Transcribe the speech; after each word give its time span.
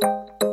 Música 0.00 0.51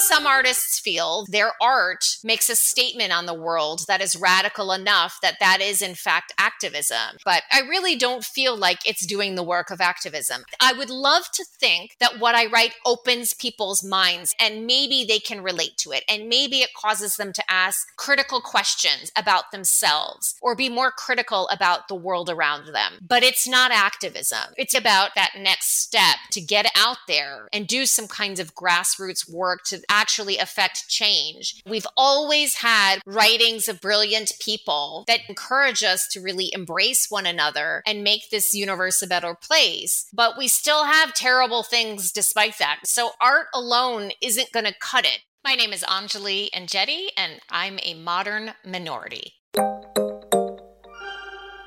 Some 0.00 0.28
artists 0.28 0.78
feel 0.78 1.26
their 1.28 1.52
art 1.60 2.18
makes 2.22 2.48
a 2.48 2.54
statement 2.54 3.12
on 3.12 3.26
the 3.26 3.34
world 3.34 3.84
that 3.88 4.00
is 4.00 4.14
radical 4.14 4.72
enough 4.72 5.18
that 5.22 5.38
that 5.40 5.60
is, 5.60 5.82
in 5.82 5.96
fact, 5.96 6.32
activism. 6.38 7.18
But 7.24 7.42
I 7.50 7.60
really 7.60 7.96
don't 7.96 8.24
feel 8.24 8.56
like 8.56 8.78
it's 8.86 9.04
doing 9.04 9.34
the 9.34 9.42
work 9.42 9.70
of 9.70 9.80
activism. 9.80 10.44
I 10.60 10.72
would 10.72 10.88
love 10.88 11.24
to 11.32 11.44
think 11.44 11.96
that 11.98 12.20
what 12.20 12.36
I 12.36 12.46
write 12.46 12.74
opens 12.86 13.34
people's 13.34 13.82
minds 13.82 14.34
and 14.40 14.66
maybe 14.66 15.04
they 15.04 15.18
can 15.18 15.42
relate 15.42 15.76
to 15.78 15.90
it. 15.90 16.04
And 16.08 16.28
maybe 16.28 16.58
it 16.58 16.74
causes 16.74 17.16
them 17.16 17.32
to 17.32 17.42
ask 17.50 17.88
critical 17.96 18.40
questions 18.40 19.10
about 19.16 19.50
themselves 19.50 20.36
or 20.40 20.54
be 20.54 20.68
more 20.68 20.92
critical 20.92 21.48
about 21.48 21.88
the 21.88 21.96
world 21.96 22.30
around 22.30 22.72
them. 22.72 23.00
But 23.06 23.24
it's 23.24 23.48
not 23.48 23.72
activism. 23.72 24.54
It's 24.56 24.74
about 24.74 25.10
that 25.16 25.32
next 25.36 25.82
step 25.82 26.16
to 26.32 26.40
get 26.40 26.70
out 26.76 26.98
there 27.08 27.48
and 27.52 27.66
do 27.66 27.84
some 27.84 28.06
kinds 28.06 28.38
of 28.38 28.54
grassroots 28.54 29.28
work 29.28 29.64
to 29.64 29.82
actually 29.88 30.38
affect 30.38 30.88
change. 30.88 31.60
We've 31.66 31.86
always 31.96 32.56
had 32.56 33.00
writings 33.06 33.68
of 33.68 33.80
brilliant 33.80 34.32
people 34.40 35.04
that 35.06 35.20
encourage 35.28 35.82
us 35.82 36.06
to 36.12 36.20
really 36.20 36.50
embrace 36.52 37.06
one 37.08 37.26
another 37.26 37.82
and 37.86 38.04
make 38.04 38.30
this 38.30 38.54
universe 38.54 39.02
a 39.02 39.06
better 39.06 39.34
place. 39.34 40.06
But 40.12 40.38
we 40.38 40.48
still 40.48 40.84
have 40.84 41.14
terrible 41.14 41.62
things 41.62 42.12
despite 42.12 42.58
that. 42.58 42.80
So 42.84 43.10
art 43.20 43.46
alone 43.54 44.12
isn't 44.20 44.52
going 44.52 44.66
to 44.66 44.74
cut 44.78 45.04
it. 45.04 45.20
My 45.44 45.54
name 45.54 45.72
is 45.72 45.82
Anjali 45.84 46.50
Enjeti, 46.50 47.06
and 47.16 47.40
I'm 47.50 47.78
a 47.82 47.94
modern 47.94 48.54
minority. 48.66 49.34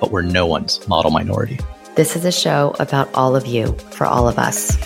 but 0.00 0.10
we're 0.10 0.22
no 0.22 0.46
one's 0.46 0.86
model 0.88 1.10
minority. 1.10 1.58
This 1.94 2.16
is 2.16 2.24
a 2.24 2.32
show 2.32 2.74
about 2.78 3.12
all 3.14 3.36
of 3.36 3.46
you, 3.46 3.72
for 3.90 4.06
all 4.06 4.28
of 4.28 4.38
us. 4.38 4.76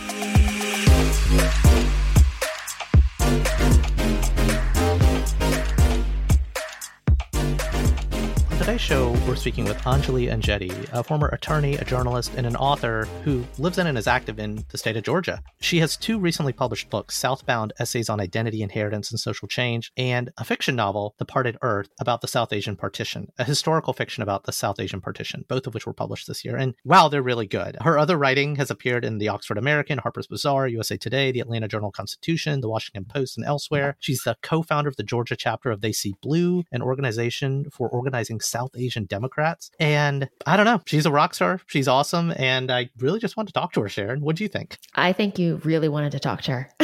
Today's 8.80 8.88
show, 8.88 9.10
we're 9.28 9.36
speaking 9.36 9.64
with 9.64 9.76
Anjali 9.78 10.30
Enjeti, 10.30 10.88
a 10.92 11.02
former 11.02 11.28
attorney, 11.28 11.74
a 11.76 11.84
journalist, 11.84 12.32
and 12.36 12.46
an 12.46 12.56
author 12.56 13.06
who 13.24 13.44
lives 13.58 13.78
in 13.78 13.86
and 13.86 13.98
is 13.98 14.06
active 14.06 14.38
in 14.38 14.64
the 14.70 14.78
state 14.78 14.96
of 14.96 15.04
Georgia. 15.04 15.42
She 15.60 15.78
has 15.78 15.96
two 15.96 16.18
recently 16.18 16.52
published 16.52 16.88
books 16.90 17.16
Southbound 17.16 17.72
Essays 17.78 18.08
on 18.08 18.20
Identity, 18.20 18.62
Inheritance, 18.62 19.10
and 19.10 19.20
Social 19.20 19.48
Change, 19.48 19.92
and 19.96 20.30
a 20.38 20.44
fiction 20.44 20.76
novel, 20.76 21.14
The 21.18 21.24
Parted 21.24 21.58
Earth, 21.62 21.88
about 22.00 22.20
the 22.20 22.28
South 22.28 22.52
Asian 22.52 22.76
Partition, 22.76 23.30
a 23.38 23.44
historical 23.44 23.92
fiction 23.92 24.22
about 24.22 24.44
the 24.44 24.52
South 24.52 24.80
Asian 24.80 25.00
Partition, 25.00 25.44
both 25.48 25.66
of 25.66 25.74
which 25.74 25.86
were 25.86 25.92
published 25.92 26.26
this 26.26 26.44
year. 26.44 26.56
And 26.56 26.74
wow, 26.84 27.08
they're 27.08 27.22
really 27.22 27.46
good. 27.46 27.76
Her 27.82 27.98
other 27.98 28.16
writing 28.16 28.56
has 28.56 28.70
appeared 28.70 29.04
in 29.04 29.18
the 29.18 29.28
Oxford 29.28 29.58
American, 29.58 29.98
Harper's 29.98 30.26
Bazaar, 30.26 30.68
USA 30.68 30.96
Today, 30.96 31.32
the 31.32 31.40
Atlanta 31.40 31.68
Journal 31.68 31.90
Constitution, 31.90 32.60
the 32.60 32.68
Washington 32.68 33.04
Post, 33.04 33.36
and 33.36 33.46
elsewhere. 33.46 33.96
She's 34.00 34.22
the 34.22 34.36
co 34.42 34.62
founder 34.62 34.88
of 34.88 34.96
the 34.96 35.02
Georgia 35.02 35.36
chapter 35.36 35.70
of 35.70 35.80
They 35.80 35.92
See 35.92 36.14
Blue, 36.22 36.64
an 36.72 36.82
organization 36.82 37.66
for 37.70 37.88
organizing 37.88 38.40
South 38.40 38.69
Asian 38.76 39.04
Democrats. 39.04 39.70
And 39.78 40.28
I 40.46 40.56
don't 40.56 40.66
know, 40.66 40.80
she's 40.86 41.06
a 41.06 41.10
rock 41.10 41.34
star. 41.34 41.60
She's 41.66 41.88
awesome. 41.88 42.32
And 42.36 42.70
I 42.70 42.90
really 42.98 43.20
just 43.20 43.36
want 43.36 43.48
to 43.48 43.52
talk 43.52 43.72
to 43.74 43.82
her, 43.82 43.88
Sharon. 43.88 44.20
What 44.20 44.36
do 44.36 44.44
you 44.44 44.48
think? 44.48 44.78
I 44.94 45.12
think 45.12 45.38
you 45.38 45.60
really 45.64 45.88
wanted 45.88 46.12
to 46.12 46.20
talk 46.20 46.42
to 46.42 46.52
her. 46.52 46.68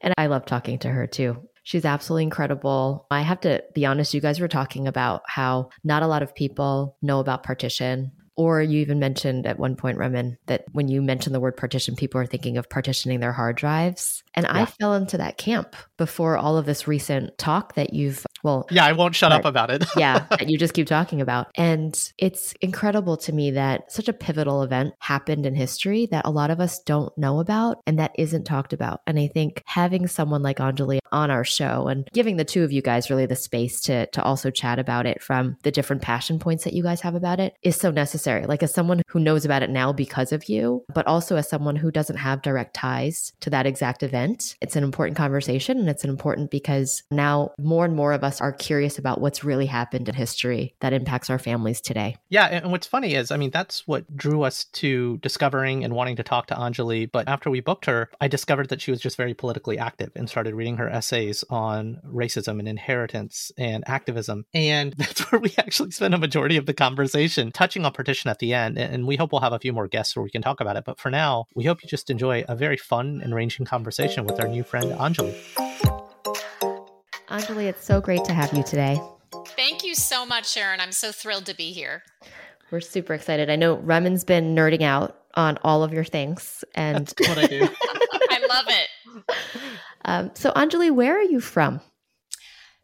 and 0.00 0.14
I 0.18 0.26
love 0.26 0.46
talking 0.46 0.78
to 0.80 0.88
her 0.88 1.06
too. 1.06 1.48
She's 1.64 1.86
absolutely 1.86 2.24
incredible. 2.24 3.06
I 3.10 3.22
have 3.22 3.40
to 3.40 3.64
be 3.74 3.86
honest, 3.86 4.12
you 4.12 4.20
guys 4.20 4.38
were 4.38 4.48
talking 4.48 4.86
about 4.86 5.22
how 5.26 5.70
not 5.82 6.02
a 6.02 6.06
lot 6.06 6.22
of 6.22 6.34
people 6.34 6.96
know 7.00 7.20
about 7.20 7.42
partition. 7.42 8.12
Or 8.36 8.60
you 8.60 8.80
even 8.80 8.98
mentioned 8.98 9.46
at 9.46 9.60
one 9.60 9.76
point, 9.76 9.96
Raman, 9.96 10.38
that 10.46 10.64
when 10.72 10.88
you 10.88 11.00
mentioned 11.00 11.34
the 11.34 11.40
word 11.40 11.56
partition, 11.56 11.94
people 11.94 12.20
are 12.20 12.26
thinking 12.26 12.58
of 12.58 12.68
partitioning 12.68 13.20
their 13.20 13.32
hard 13.32 13.56
drives. 13.56 14.24
And 14.34 14.44
yeah. 14.44 14.62
I 14.62 14.66
fell 14.66 14.94
into 14.94 15.18
that 15.18 15.38
camp 15.38 15.76
before 15.96 16.36
all 16.36 16.58
of 16.58 16.66
this 16.66 16.88
recent 16.88 17.38
talk 17.38 17.76
that 17.76 17.94
you've 17.94 18.26
well, 18.44 18.66
yeah, 18.70 18.84
I 18.84 18.92
won't 18.92 19.16
shut 19.16 19.30
but, 19.30 19.40
up 19.40 19.44
about 19.46 19.70
it. 19.70 19.84
yeah, 19.96 20.26
that 20.30 20.50
you 20.50 20.58
just 20.58 20.74
keep 20.74 20.86
talking 20.86 21.22
about. 21.22 21.48
And 21.56 21.98
it's 22.18 22.52
incredible 22.60 23.16
to 23.16 23.32
me 23.32 23.50
that 23.52 23.90
such 23.90 24.06
a 24.06 24.12
pivotal 24.12 24.62
event 24.62 24.94
happened 24.98 25.46
in 25.46 25.54
history 25.54 26.06
that 26.12 26.26
a 26.26 26.30
lot 26.30 26.50
of 26.50 26.60
us 26.60 26.78
don't 26.80 27.16
know 27.16 27.40
about 27.40 27.82
and 27.86 27.98
that 27.98 28.12
isn't 28.18 28.44
talked 28.44 28.74
about. 28.74 29.00
And 29.06 29.18
I 29.18 29.28
think 29.28 29.62
having 29.64 30.06
someone 30.06 30.42
like 30.42 30.58
Anjali 30.58 30.98
on 31.14 31.30
our 31.30 31.44
show 31.44 31.86
and 31.86 32.08
giving 32.12 32.36
the 32.36 32.44
two 32.44 32.64
of 32.64 32.72
you 32.72 32.82
guys 32.82 33.08
really 33.08 33.24
the 33.24 33.36
space 33.36 33.80
to 33.82 34.06
to 34.06 34.22
also 34.22 34.50
chat 34.50 34.78
about 34.78 35.06
it 35.06 35.22
from 35.22 35.56
the 35.62 35.70
different 35.70 36.02
passion 36.02 36.38
points 36.38 36.64
that 36.64 36.72
you 36.72 36.82
guys 36.82 37.00
have 37.00 37.14
about 37.14 37.38
it 37.38 37.54
is 37.62 37.76
so 37.76 37.90
necessary. 37.90 38.44
Like 38.46 38.62
as 38.62 38.74
someone 38.74 39.00
who 39.08 39.20
knows 39.20 39.44
about 39.44 39.62
it 39.62 39.70
now 39.70 39.92
because 39.92 40.32
of 40.32 40.48
you, 40.48 40.84
but 40.92 41.06
also 41.06 41.36
as 41.36 41.48
someone 41.48 41.76
who 41.76 41.92
doesn't 41.92 42.16
have 42.16 42.42
direct 42.42 42.74
ties 42.74 43.32
to 43.40 43.50
that 43.50 43.64
exact 43.64 44.02
event, 44.02 44.56
it's 44.60 44.74
an 44.74 44.82
important 44.82 45.16
conversation 45.16 45.78
and 45.78 45.88
it's 45.88 46.02
an 46.02 46.10
important 46.10 46.50
because 46.50 47.04
now 47.10 47.52
more 47.58 47.84
and 47.84 47.94
more 47.94 48.12
of 48.12 48.24
us 48.24 48.40
are 48.40 48.52
curious 48.52 48.98
about 48.98 49.20
what's 49.20 49.44
really 49.44 49.66
happened 49.66 50.08
in 50.08 50.14
history 50.14 50.74
that 50.80 50.92
impacts 50.92 51.30
our 51.30 51.38
families 51.38 51.80
today. 51.80 52.16
Yeah, 52.28 52.46
and 52.46 52.72
what's 52.72 52.86
funny 52.86 53.14
is, 53.14 53.30
I 53.30 53.36
mean, 53.36 53.50
that's 53.50 53.86
what 53.86 54.16
drew 54.16 54.42
us 54.42 54.64
to 54.64 55.18
discovering 55.18 55.84
and 55.84 55.94
wanting 55.94 56.16
to 56.16 56.24
talk 56.24 56.46
to 56.46 56.54
Anjali. 56.54 57.10
But 57.10 57.28
after 57.28 57.50
we 57.50 57.60
booked 57.60 57.86
her, 57.86 58.10
I 58.20 58.26
discovered 58.26 58.68
that 58.70 58.80
she 58.80 58.90
was 58.90 59.00
just 59.00 59.16
very 59.16 59.34
politically 59.34 59.78
active 59.78 60.10
and 60.16 60.28
started 60.28 60.54
reading 60.54 60.76
her 60.78 60.88
on 61.12 62.00
racism 62.06 62.58
and 62.58 62.68
inheritance 62.68 63.52
and 63.56 63.84
activism. 63.86 64.44
And 64.54 64.92
that's 64.96 65.30
where 65.30 65.40
we 65.40 65.54
actually 65.58 65.90
spent 65.90 66.14
a 66.14 66.18
majority 66.18 66.56
of 66.56 66.66
the 66.66 66.74
conversation 66.74 67.52
touching 67.52 67.84
on 67.84 67.92
partition 67.92 68.30
at 68.30 68.38
the 68.38 68.54
end. 68.54 68.78
And 68.78 69.06
we 69.06 69.16
hope 69.16 69.32
we'll 69.32 69.40
have 69.40 69.52
a 69.52 69.58
few 69.58 69.72
more 69.72 69.88
guests 69.88 70.16
where 70.16 70.22
we 70.22 70.30
can 70.30 70.42
talk 70.42 70.60
about 70.60 70.76
it. 70.76 70.84
But 70.84 70.98
for 70.98 71.10
now, 71.10 71.46
we 71.54 71.64
hope 71.64 71.82
you 71.82 71.88
just 71.88 72.10
enjoy 72.10 72.44
a 72.48 72.56
very 72.56 72.76
fun 72.76 73.20
and 73.22 73.34
ranging 73.34 73.66
conversation 73.66 74.24
with 74.24 74.40
our 74.40 74.48
new 74.48 74.62
friend, 74.62 74.92
Anjali. 74.92 75.34
Anjali, 77.28 77.64
it's 77.64 77.84
so 77.84 78.00
great 78.00 78.24
to 78.24 78.32
have 78.32 78.52
you 78.52 78.62
today. 78.62 79.00
Thank 79.56 79.84
you 79.84 79.94
so 79.94 80.24
much, 80.24 80.50
Sharon. 80.50 80.80
I'm 80.80 80.92
so 80.92 81.12
thrilled 81.12 81.46
to 81.46 81.54
be 81.54 81.72
here. 81.72 82.02
We're 82.70 82.80
super 82.80 83.14
excited. 83.14 83.50
I 83.50 83.56
know 83.56 83.76
Raman's 83.76 84.24
been 84.24 84.54
nerding 84.54 84.82
out 84.82 85.18
on 85.34 85.58
all 85.62 85.82
of 85.82 85.92
your 85.92 86.04
things, 86.04 86.64
and 86.74 87.06
That's 87.06 87.28
what 87.28 87.38
I 87.38 87.46
do. 87.46 87.68
I 88.30 88.46
love 88.48 88.64
it. 88.68 88.88
Um, 90.04 90.30
so, 90.34 90.50
Anjali, 90.52 90.94
where 90.94 91.18
are 91.18 91.22
you 91.22 91.40
from? 91.40 91.80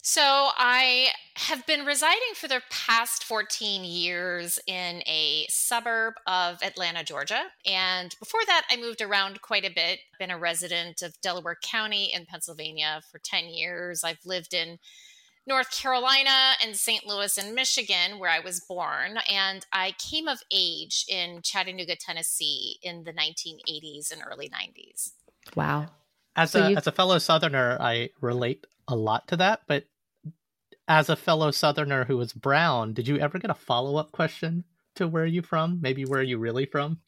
So, 0.02 0.22
I 0.22 1.08
have 1.36 1.66
been 1.66 1.84
residing 1.84 2.34
for 2.34 2.48
the 2.48 2.62
past 2.70 3.24
14 3.24 3.84
years 3.84 4.58
in 4.66 5.02
a 5.06 5.46
suburb 5.48 6.14
of 6.26 6.62
Atlanta, 6.62 7.04
Georgia. 7.04 7.42
And 7.66 8.14
before 8.18 8.40
that, 8.46 8.66
I 8.70 8.76
moved 8.76 9.00
around 9.00 9.42
quite 9.42 9.64
a 9.64 9.72
bit. 9.74 10.00
Been 10.18 10.30
a 10.30 10.38
resident 10.38 11.02
of 11.02 11.20
Delaware 11.20 11.58
County 11.62 12.12
in 12.12 12.26
Pennsylvania 12.26 13.02
for 13.10 13.18
10 13.18 13.48
years. 13.48 14.04
I've 14.04 14.24
lived 14.24 14.54
in 14.54 14.78
North 15.46 15.70
Carolina 15.76 16.52
and 16.64 16.76
St. 16.76 17.06
Louis 17.06 17.36
in 17.38 17.54
Michigan, 17.54 18.18
where 18.18 18.30
I 18.30 18.40
was 18.40 18.60
born. 18.60 19.18
And 19.30 19.64
I 19.72 19.94
came 19.98 20.28
of 20.28 20.42
age 20.50 21.04
in 21.08 21.40
Chattanooga, 21.42 21.96
Tennessee 21.96 22.78
in 22.82 23.04
the 23.04 23.12
1980s 23.12 24.12
and 24.12 24.22
early 24.26 24.48
90s. 24.48 25.12
Wow. 25.56 25.88
As, 26.36 26.52
so 26.52 26.62
a, 26.62 26.74
as 26.74 26.86
a 26.86 26.92
fellow 26.92 27.18
Southerner, 27.18 27.76
I 27.80 28.10
relate 28.20 28.66
a 28.88 28.96
lot 28.96 29.28
to 29.28 29.36
that, 29.36 29.62
but 29.66 29.84
as 30.88 31.08
a 31.08 31.16
fellow 31.16 31.50
Southerner 31.50 32.04
who 32.04 32.16
was 32.16 32.32
brown, 32.32 32.92
did 32.92 33.08
you 33.08 33.18
ever 33.18 33.38
get 33.38 33.50
a 33.50 33.54
follow 33.54 33.96
up 33.96 34.12
question 34.12 34.64
to 34.96 35.06
where 35.06 35.24
are 35.24 35.26
you 35.26 35.42
from? 35.42 35.80
Maybe 35.80 36.04
where 36.04 36.20
are 36.20 36.24
you 36.24 36.38
really 36.38 36.66
from? 36.66 37.00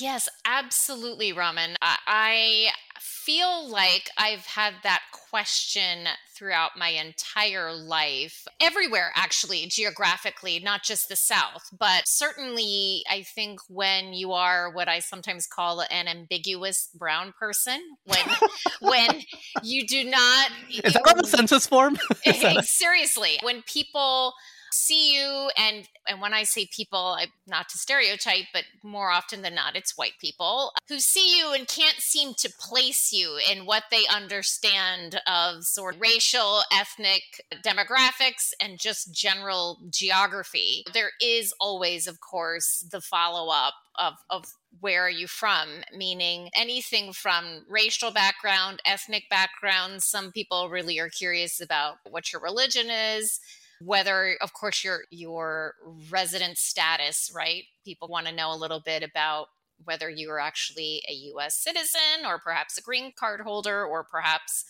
Yes, 0.00 0.28
absolutely, 0.44 1.32
Raman. 1.32 1.76
I 1.82 2.68
feel 3.00 3.64
mm-hmm. 3.64 3.72
like 3.72 4.10
I've 4.16 4.46
had 4.46 4.74
that 4.82 5.02
question 5.30 6.06
throughout 6.36 6.72
my 6.76 6.88
entire 6.88 7.72
life, 7.72 8.46
everywhere, 8.60 9.10
actually, 9.14 9.66
geographically, 9.66 10.60
not 10.60 10.82
just 10.82 11.08
the 11.08 11.16
South, 11.16 11.70
but 11.76 12.02
certainly 12.06 13.02
I 13.10 13.22
think 13.22 13.60
when 13.68 14.12
you 14.12 14.32
are 14.32 14.70
what 14.70 14.88
I 14.88 15.00
sometimes 15.00 15.46
call 15.46 15.80
an 15.90 16.08
ambiguous 16.08 16.88
brown 16.94 17.32
person, 17.38 17.80
when 18.04 18.26
when 18.80 19.22
you 19.62 19.86
do 19.86 20.04
not 20.04 20.50
Is 20.84 20.92
that 20.92 21.02
on 21.08 21.16
the 21.16 21.26
census 21.26 21.66
form? 21.66 21.96
seriously, 22.62 23.38
when 23.42 23.62
people 23.62 24.34
see 24.72 25.14
you 25.14 25.50
and 25.56 25.88
and 26.08 26.20
when 26.20 26.34
i 26.34 26.42
say 26.42 26.68
people 26.70 27.16
I, 27.18 27.26
not 27.46 27.68
to 27.70 27.78
stereotype 27.78 28.46
but 28.52 28.64
more 28.82 29.10
often 29.10 29.42
than 29.42 29.54
not 29.54 29.76
it's 29.76 29.96
white 29.96 30.14
people 30.20 30.72
who 30.88 30.98
see 30.98 31.38
you 31.38 31.52
and 31.52 31.66
can't 31.66 31.98
seem 31.98 32.34
to 32.34 32.52
place 32.58 33.12
you 33.12 33.38
in 33.50 33.66
what 33.66 33.84
they 33.90 34.04
understand 34.12 35.20
of 35.26 35.64
sort 35.64 35.96
of 35.96 36.00
racial 36.00 36.60
ethnic 36.72 37.22
demographics 37.64 38.52
and 38.60 38.78
just 38.78 39.12
general 39.12 39.78
geography. 39.90 40.84
There 40.92 41.10
is 41.20 41.52
always 41.60 42.06
of 42.06 42.20
course 42.20 42.86
the 42.90 43.00
follow-up 43.00 43.74
of, 43.98 44.14
of 44.30 44.44
where 44.80 45.02
are 45.02 45.10
you 45.10 45.26
from 45.26 45.68
meaning 45.96 46.50
anything 46.54 47.12
from 47.12 47.64
racial 47.68 48.10
background 48.10 48.80
ethnic 48.86 49.24
background. 49.30 50.02
Some 50.02 50.32
people 50.32 50.68
really 50.68 50.98
are 50.98 51.08
curious 51.08 51.60
about 51.60 51.96
what 52.08 52.32
your 52.32 52.42
religion 52.42 52.88
is 52.90 53.40
whether 53.80 54.36
of 54.40 54.52
course 54.52 54.82
your 54.82 55.02
your 55.10 55.74
resident 56.10 56.56
status 56.56 57.30
right 57.34 57.64
people 57.84 58.08
want 58.08 58.26
to 58.26 58.32
know 58.34 58.52
a 58.52 58.56
little 58.56 58.80
bit 58.80 59.02
about 59.02 59.48
whether 59.84 60.08
you 60.08 60.30
are 60.30 60.40
actually 60.40 61.02
a 61.08 61.12
US 61.34 61.58
citizen 61.58 62.24
or 62.24 62.38
perhaps 62.38 62.78
a 62.78 62.82
green 62.82 63.12
card 63.18 63.40
holder 63.40 63.84
or 63.84 64.04
perhaps 64.04 64.64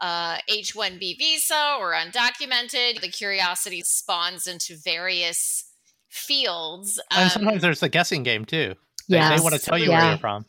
uh, 0.00 0.38
H1B 0.50 1.18
visa 1.18 1.76
or 1.78 1.92
undocumented. 1.92 3.00
The 3.00 3.08
curiosity 3.08 3.82
spawns 3.84 4.46
into 4.46 4.76
various 4.76 5.64
fields. 6.08 7.00
And 7.10 7.30
sometimes 7.30 7.56
um, 7.56 7.60
there's 7.60 7.82
a 7.82 7.88
guessing 7.88 8.22
game 8.22 8.44
too. 8.44 8.74
Yeah, 9.06 9.28
they, 9.28 9.36
they 9.36 9.42
want 9.42 9.54
to 9.54 9.60
tell 9.60 9.78
you 9.78 9.90
yeah. 9.90 10.00
where 10.00 10.08
you're 10.10 10.18
from 10.18 10.46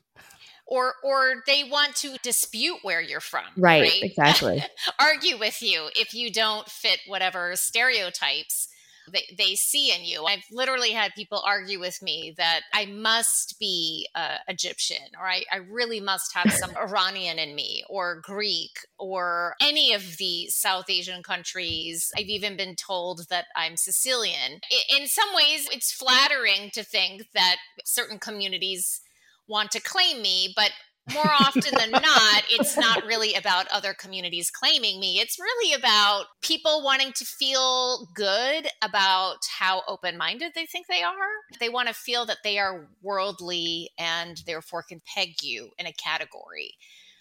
or 0.67 0.95
or 1.03 1.43
they 1.47 1.63
want 1.63 1.95
to 1.95 2.17
dispute 2.23 2.77
where 2.81 3.01
you're 3.01 3.19
from 3.19 3.45
right, 3.57 3.81
right? 3.81 4.03
exactly. 4.03 4.63
Argue 4.99 5.37
with 5.37 5.61
you 5.61 5.89
if 5.95 6.13
you 6.13 6.31
don't 6.31 6.67
fit 6.69 6.99
whatever 7.07 7.55
stereotypes 7.55 8.67
they, 9.11 9.23
they 9.37 9.55
see 9.55 9.93
in 9.93 10.03
you. 10.03 10.25
I've 10.25 10.43
literally 10.51 10.91
had 10.91 11.13
people 11.15 11.41
argue 11.45 11.79
with 11.79 12.01
me 12.01 12.33
that 12.37 12.61
i 12.73 12.85
must 12.85 13.57
be 13.59 14.07
uh, 14.15 14.37
egyptian 14.47 15.05
or 15.19 15.27
I, 15.27 15.43
I 15.51 15.57
really 15.57 15.99
must 15.99 16.33
have 16.35 16.51
some 16.51 16.75
iranian 16.77 17.39
in 17.39 17.55
me 17.55 17.83
or 17.89 18.19
greek 18.21 18.71
or 18.97 19.55
any 19.61 19.93
of 19.93 20.17
the 20.17 20.47
south 20.49 20.89
asian 20.89 21.23
countries. 21.23 22.11
I've 22.17 22.25
even 22.25 22.57
been 22.57 22.75
told 22.75 23.27
that 23.29 23.45
i'm 23.55 23.77
sicilian. 23.77 24.61
In 24.97 25.07
some 25.07 25.29
ways 25.35 25.67
it's 25.71 25.91
flattering 25.91 26.71
to 26.73 26.83
think 26.83 27.27
that 27.33 27.57
certain 27.83 28.19
communities 28.19 29.01
want 29.47 29.71
to 29.71 29.81
claim 29.81 30.21
me, 30.21 30.53
but 30.55 30.71
more 31.13 31.31
often 31.39 31.73
than 31.77 31.91
not, 31.91 32.43
it's 32.49 32.77
not 32.77 33.05
really 33.05 33.35
about 33.35 33.67
other 33.71 33.93
communities 33.93 34.49
claiming 34.49 34.99
me. 34.99 35.19
It's 35.19 35.39
really 35.39 35.73
about 35.73 36.25
people 36.41 36.81
wanting 36.83 37.11
to 37.13 37.25
feel 37.25 38.07
good 38.15 38.67
about 38.81 39.37
how 39.59 39.83
open 39.87 40.17
minded 40.17 40.53
they 40.55 40.65
think 40.65 40.87
they 40.87 41.03
are. 41.03 41.13
They 41.59 41.69
want 41.69 41.89
to 41.89 41.93
feel 41.93 42.25
that 42.25 42.39
they 42.43 42.57
are 42.57 42.87
worldly 43.03 43.91
and 43.99 44.41
therefore 44.47 44.83
can 44.83 45.01
peg 45.13 45.43
you 45.43 45.69
in 45.77 45.85
a 45.85 45.93
category 45.93 46.75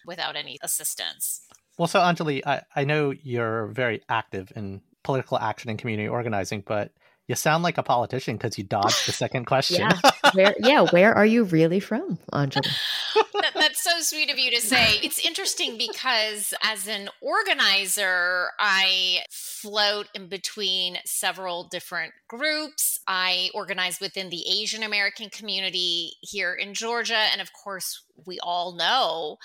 without 0.06 0.36
any 0.36 0.58
assistance. 0.62 1.42
Well, 1.76 1.88
so 1.88 2.00
Anjali, 2.00 2.40
I, 2.46 2.62
I 2.74 2.84
know 2.84 3.10
you're 3.10 3.66
very 3.66 4.00
active 4.08 4.52
in 4.56 4.80
political 5.02 5.38
action 5.38 5.68
and 5.68 5.78
community 5.78 6.08
organizing, 6.08 6.62
but 6.66 6.92
you 7.26 7.34
sound 7.34 7.62
like 7.62 7.78
a 7.78 7.82
politician 7.82 8.36
because 8.36 8.58
you 8.58 8.64
dodged 8.64 9.06
the 9.06 9.12
second 9.12 9.44
question. 9.46 9.80
yeah. 9.80 10.10
Where 10.32 10.54
yeah, 10.60 10.82
where 10.82 11.14
are 11.14 11.26
you 11.26 11.44
really 11.44 11.80
from, 11.80 12.18
Anjali? 12.32 12.68
that, 13.34 13.52
that's 13.54 13.82
so 13.82 13.90
sweet 14.00 14.30
of 14.30 14.38
you 14.38 14.50
to 14.50 14.60
say. 14.60 14.98
It's 15.02 15.24
interesting 15.24 15.78
because 15.78 16.52
as 16.62 16.86
an 16.86 17.08
organizer, 17.22 18.48
I 18.58 19.20
float 19.30 20.08
in 20.14 20.28
between 20.28 20.98
several 21.04 21.64
different 21.64 22.12
groups. 22.28 23.00
I 23.06 23.50
organize 23.54 24.00
within 24.00 24.28
the 24.28 24.44
Asian 24.60 24.82
American 24.82 25.30
community 25.30 26.12
here 26.20 26.52
in 26.52 26.74
Georgia. 26.74 27.26
And 27.32 27.40
of 27.40 27.52
course, 27.52 28.02
we 28.26 28.38
all 28.42 28.74
know 28.74 29.38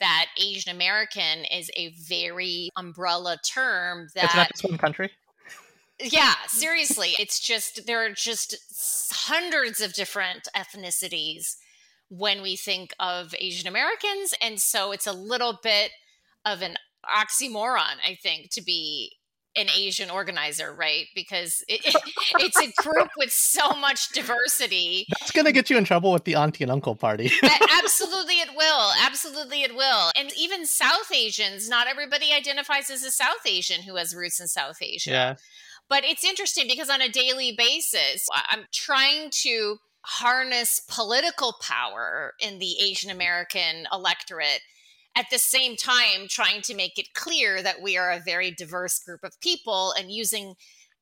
that 0.00 0.26
Asian 0.42 0.74
American 0.74 1.44
is 1.50 1.70
a 1.76 1.92
very 2.06 2.70
umbrella 2.76 3.38
term 3.46 4.08
that 4.14 4.24
it's 4.24 4.36
not 4.36 4.50
just 4.50 4.64
one 4.64 4.78
country. 4.78 5.10
Yeah, 6.00 6.34
seriously. 6.48 7.14
It's 7.18 7.40
just, 7.40 7.86
there 7.86 8.04
are 8.04 8.10
just 8.10 8.56
hundreds 9.10 9.80
of 9.80 9.94
different 9.94 10.48
ethnicities 10.54 11.56
when 12.08 12.42
we 12.42 12.56
think 12.56 12.94
of 13.00 13.34
Asian 13.38 13.66
Americans. 13.66 14.34
And 14.42 14.60
so 14.60 14.92
it's 14.92 15.06
a 15.06 15.12
little 15.12 15.58
bit 15.62 15.90
of 16.44 16.62
an 16.62 16.76
oxymoron, 17.04 17.96
I 18.06 18.16
think, 18.22 18.50
to 18.52 18.62
be 18.62 19.16
an 19.56 19.68
Asian 19.74 20.10
organizer, 20.10 20.74
right? 20.74 21.06
Because 21.14 21.64
it, 21.66 21.80
it, 21.86 21.96
it's 22.40 22.60
a 22.60 22.70
group 22.82 23.08
with 23.16 23.32
so 23.32 23.70
much 23.70 24.10
diversity. 24.10 25.06
That's 25.18 25.32
going 25.32 25.46
to 25.46 25.52
get 25.52 25.70
you 25.70 25.78
in 25.78 25.84
trouble 25.84 26.12
with 26.12 26.24
the 26.24 26.34
auntie 26.34 26.62
and 26.62 26.70
uncle 26.70 26.94
party. 26.94 27.32
Absolutely, 27.82 28.34
it 28.34 28.50
will. 28.54 28.90
Absolutely, 29.00 29.62
it 29.62 29.74
will. 29.74 30.12
And 30.16 30.30
even 30.38 30.66
South 30.66 31.10
Asians, 31.12 31.68
not 31.68 31.86
everybody 31.86 32.32
identifies 32.32 32.90
as 32.90 33.02
a 33.02 33.10
South 33.10 33.46
Asian 33.46 33.82
who 33.82 33.96
has 33.96 34.14
roots 34.14 34.40
in 34.40 34.46
South 34.46 34.76
Asia. 34.82 35.10
Yeah. 35.10 35.34
But 35.88 36.04
it's 36.04 36.24
interesting 36.24 36.66
because 36.68 36.90
on 36.90 37.00
a 37.00 37.08
daily 37.08 37.54
basis, 37.56 38.26
I'm 38.48 38.64
trying 38.72 39.30
to 39.42 39.76
harness 40.02 40.80
political 40.88 41.54
power 41.60 42.34
in 42.40 42.58
the 42.58 42.76
Asian 42.80 43.10
American 43.10 43.86
electorate 43.92 44.60
at 45.16 45.26
the 45.30 45.38
same 45.38 45.76
time 45.76 46.26
trying 46.28 46.60
to 46.62 46.74
make 46.74 46.98
it 46.98 47.14
clear 47.14 47.62
that 47.62 47.80
we 47.82 47.96
are 47.96 48.12
a 48.12 48.22
very 48.24 48.50
diverse 48.50 48.98
group 49.00 49.20
of 49.24 49.40
people 49.40 49.92
and 49.98 50.12
using 50.12 50.54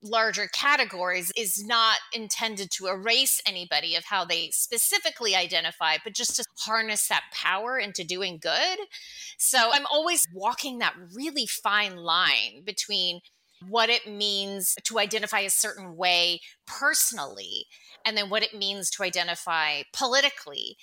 larger 0.04 0.46
categories 0.46 1.32
is 1.36 1.64
not 1.66 1.96
intended 2.12 2.70
to 2.70 2.86
erase 2.86 3.40
anybody 3.46 3.96
of 3.96 4.04
how 4.04 4.25
they 4.25 4.50
specifically 4.50 5.34
identify, 5.34 5.96
but 6.04 6.14
just 6.14 6.36
to 6.36 6.44
harness 6.60 7.08
that 7.08 7.25
power 7.32 7.78
into 7.78 8.04
doing 8.04 8.38
good. 8.40 8.78
So 9.38 9.70
I'm 9.72 9.86
always 9.91 10.26
walking 10.34 10.79
that 10.79 10.94
really 11.14 11.46
fine 11.46 11.96
line 11.96 12.62
between 12.64 13.20
what 13.69 13.91
it 13.91 14.06
means 14.06 14.75
to 14.85 14.99
identify 14.99 15.41
a 15.41 15.51
certain 15.51 15.97
way 15.97 16.41
personally, 16.67 17.67
and 18.05 18.17
then 18.17 18.31
what 18.31 18.43
it 18.43 18.55
means 18.55 18.91
to 18.91 19.03
identify 19.03 19.83
politically, 19.93 20.77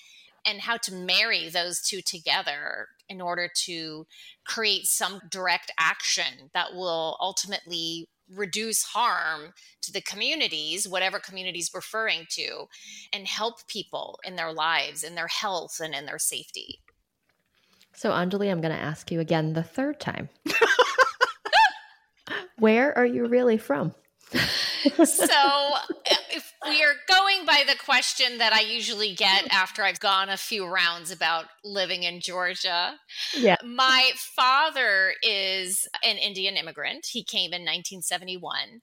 and 0.45 0.61
how 0.61 0.77
to 0.77 0.93
marry 0.93 1.49
those 1.49 1.81
two 1.81 2.01
together 2.01 2.87
in 3.09 3.21
order 3.21 3.49
to 3.53 4.07
create 4.45 4.85
some 4.85 5.21
direct 5.29 5.71
action 5.77 6.49
that 6.53 6.73
will 6.73 7.17
ultimately 7.19 8.07
reduce 8.33 8.83
harm 8.83 9.53
to 9.81 9.91
the 9.91 10.01
communities, 10.01 10.87
whatever 10.87 11.19
communities 11.19 11.69
referring 11.73 12.25
to, 12.29 12.65
and 13.13 13.27
help 13.27 13.67
people 13.67 14.19
in 14.23 14.35
their 14.35 14.53
lives, 14.53 15.03
in 15.03 15.15
their 15.15 15.27
health, 15.27 15.79
and 15.83 15.93
in 15.93 16.05
their 16.05 16.19
safety. 16.19 16.79
So, 17.93 18.11
Anjali, 18.11 18.49
I'm 18.49 18.61
going 18.61 18.75
to 18.75 18.81
ask 18.81 19.11
you 19.11 19.19
again 19.19 19.53
the 19.53 19.63
third 19.63 19.99
time. 19.99 20.29
Where 22.61 22.95
are 22.95 23.07
you 23.07 23.25
really 23.25 23.57
from? 23.57 23.95
so, 24.31 25.73
if 26.29 26.53
we 26.67 26.83
are 26.83 26.93
going 27.07 27.43
by 27.43 27.63
the 27.67 27.75
question 27.75 28.37
that 28.37 28.53
I 28.53 28.61
usually 28.61 29.15
get 29.15 29.51
after 29.51 29.83
I've 29.83 29.99
gone 29.99 30.29
a 30.29 30.37
few 30.37 30.67
rounds 30.67 31.09
about 31.09 31.45
living 31.63 32.03
in 32.03 32.21
Georgia, 32.21 32.99
yeah. 33.35 33.55
my 33.65 34.11
father 34.35 35.15
is 35.23 35.87
an 36.03 36.17
Indian 36.17 36.55
immigrant. 36.55 37.07
He 37.11 37.23
came 37.23 37.51
in 37.51 37.61
1971. 37.61 38.81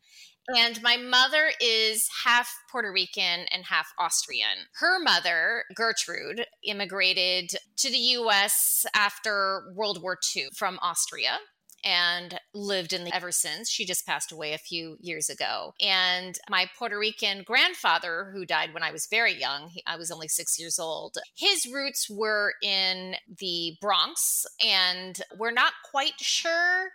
And 0.57 0.83
my 0.83 0.97
mother 0.97 1.53
is 1.61 2.09
half 2.25 2.51
Puerto 2.73 2.91
Rican 2.91 3.47
and 3.53 3.67
half 3.67 3.93
Austrian. 3.97 4.67
Her 4.81 4.99
mother, 4.99 5.63
Gertrude, 5.77 6.47
immigrated 6.65 7.51
to 7.77 7.91
the 7.91 7.97
US 7.97 8.87
after 8.93 9.73
World 9.77 10.03
War 10.03 10.19
II 10.35 10.49
from 10.57 10.81
Austria 10.83 11.39
and 11.85 12.39
lived 12.55 12.93
in 12.93 13.05
the 13.05 13.15
ever 13.15 13.33
since. 13.33 13.71
She 13.71 13.85
just 13.85 14.07
passed 14.07 14.33
away 14.33 14.53
a 14.53 14.59
few 14.59 14.97
years 15.01 15.29
ago. 15.29 15.73
And 15.81 16.37
my 16.51 16.69
Puerto 16.79 16.99
Rican 16.99 17.43
grandfather, 17.45 18.31
who 18.33 18.45
died 18.45 18.75
when 18.75 18.83
I 18.83 18.93
was 18.93 19.07
very 19.11 19.35
young, 19.35 19.69
he, 19.69 19.83
I 19.87 19.97
was 19.97 20.11
only 20.11 20.29
six 20.29 20.59
years 20.59 20.79
old, 20.79 21.19
his 21.37 21.67
roots 21.73 22.09
were 22.11 22.55
in 22.63 23.15
the 23.39 23.77
Bronx, 23.81 24.47
and 24.65 25.21
we're 25.37 25.51
not 25.51 25.73
quite 25.91 26.21
sure 26.21 26.91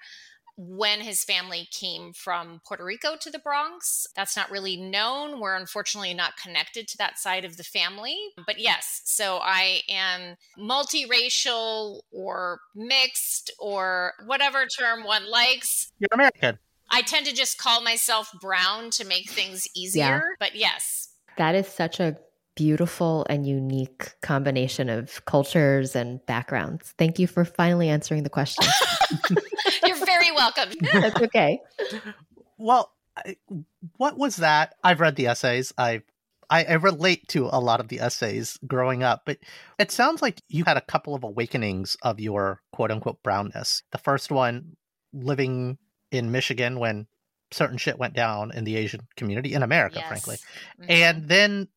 when 0.58 1.02
his 1.02 1.24
family 1.24 1.68
came 1.72 2.14
from 2.14 2.62
Puerto 2.66 2.84
Rico 2.84 3.16
to 3.20 3.32
the 3.32 3.40
Bronx. 3.40 4.08
That's 4.16 4.36
not 4.36 4.52
really 4.52 4.78
known. 4.78 5.40
We're 5.40 5.56
unfortunately 5.56 6.14
not 6.14 6.38
connected 6.38 6.88
to 6.90 6.98
that 6.98 7.18
side 7.18 7.46
of 7.46 7.58
the 7.58 7.64
family. 7.64 8.18
But 8.36 8.58
mm. 8.58 8.64
yes, 8.64 9.02
so 9.06 9.40
I 9.42 9.82
am 9.90 10.36
multiracial 10.60 12.02
or 12.12 12.60
mixed 12.76 13.52
or 13.60 14.14
whatever 14.26 14.66
term 14.66 15.04
one 15.04 15.30
likes. 15.30 15.92
You're 16.00 16.10
American. 16.14 16.60
I 16.90 17.02
tend 17.02 17.26
to 17.26 17.34
just 17.34 17.58
call 17.58 17.82
myself 17.82 18.30
brown 18.40 18.92
to 18.92 19.06
make 19.06 19.30
things 19.30 19.68
easier. 19.76 20.04
Yeah. 20.04 20.22
But 20.40 20.56
yes. 20.56 21.10
That 21.38 21.56
is 21.56 21.68
such 21.68 22.00
a 22.00 22.18
beautiful 22.56 23.26
and 23.30 23.48
unique 23.48 24.14
combination 24.22 24.90
of 24.90 25.24
cultures 25.26 25.96
and 25.96 26.26
backgrounds. 26.26 26.94
Thank 26.98 27.20
you 27.20 27.28
for 27.28 27.46
finally 27.46 27.90
answering 27.90 28.24
the 28.24 28.30
question. 28.30 28.66
You're 29.86 30.06
very 30.06 30.32
welcome. 30.32 30.70
That's 30.94 31.22
okay. 31.22 31.60
Well, 32.58 32.92
what 33.98 34.18
was 34.18 34.38
that? 34.38 34.76
I've 34.84 35.00
read 35.00 35.16
the 35.16 35.28
essays. 35.28 35.74
I, 35.78 36.02
I 36.50 36.64
I 36.66 36.74
relate 36.74 37.28
to 37.30 37.50
a 37.52 37.60
lot 37.60 37.80
of 37.80 37.88
the 37.88 38.00
essays 38.00 38.60
growing 38.68 39.04
up, 39.04 39.24
but 39.26 39.38
it 39.80 39.92
sounds 39.92 40.22
like 40.22 40.42
you 40.50 40.64
had 40.66 40.78
a 40.78 40.82
couple 40.82 41.16
of 41.16 41.24
awakenings 41.24 41.98
of 42.02 42.20
your 42.20 42.62
quote 42.72 42.92
unquote 42.92 43.24
brownness. 43.24 43.84
The 43.92 43.98
first 43.98 44.32
one 44.32 44.76
living 45.14 45.78
in 46.12 46.32
Michigan 46.32 46.80
when 46.80 47.08
certain 47.54 47.78
shit 47.78 47.98
went 47.98 48.14
down 48.14 48.52
in 48.54 48.64
the 48.64 48.76
Asian 48.76 49.02
community 49.16 49.54
in 49.54 49.64
America, 49.64 49.98
yes. 50.00 50.08
frankly. 50.08 50.36
Mm-hmm. 50.36 50.86
And 50.92 51.28
then, 51.28 51.68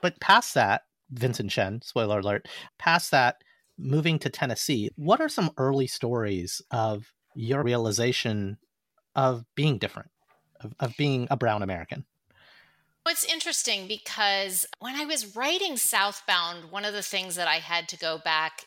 but 0.00 0.20
past 0.20 0.54
that, 0.54 0.82
Vincent 1.10 1.50
Chin, 1.50 1.82
spoiler 1.82 2.20
alert, 2.20 2.48
past 2.78 3.10
that, 3.10 3.42
moving 3.78 4.18
to 4.18 4.28
Tennessee, 4.28 4.90
what 4.96 5.20
are 5.20 5.28
some 5.28 5.50
early 5.56 5.86
stories 5.86 6.60
of 6.70 7.12
your 7.34 7.62
realization 7.62 8.58
of 9.14 9.44
being 9.54 9.78
different, 9.78 10.10
of, 10.60 10.74
of 10.80 10.96
being 10.96 11.28
a 11.30 11.36
brown 11.36 11.62
American? 11.62 12.04
It's 13.06 13.24
interesting 13.24 13.88
because 13.88 14.66
when 14.80 14.94
I 14.94 15.06
was 15.06 15.34
writing 15.34 15.78
Southbound, 15.78 16.70
one 16.70 16.84
of 16.84 16.92
the 16.92 17.02
things 17.02 17.36
that 17.36 17.48
I 17.48 17.56
had 17.56 17.88
to 17.88 17.98
go 17.98 18.18
back 18.22 18.66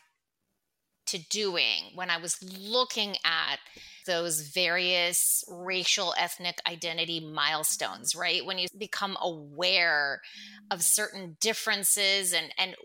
to 1.08 1.20
doing 1.20 1.92
when 1.94 2.10
I 2.10 2.18
was 2.18 2.42
looking 2.42 3.18
at 3.24 3.60
those 4.06 4.42
various 4.42 5.44
racial 5.50 6.14
ethnic 6.18 6.60
identity 6.68 7.20
milestones 7.20 8.16
right 8.16 8.46
when 8.46 8.58
you 8.58 8.68
become 8.78 9.18
aware 9.22 10.22
of 10.70 10.82
certain 10.82 11.38
differences 11.40 12.34
and 12.34 12.54
and 12.58 12.76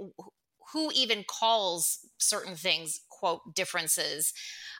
who 0.72 0.90
even 0.94 1.24
calls 1.24 2.00
certain 2.18 2.56
things 2.56 3.00
quote 3.08 3.54
differences 3.54 4.32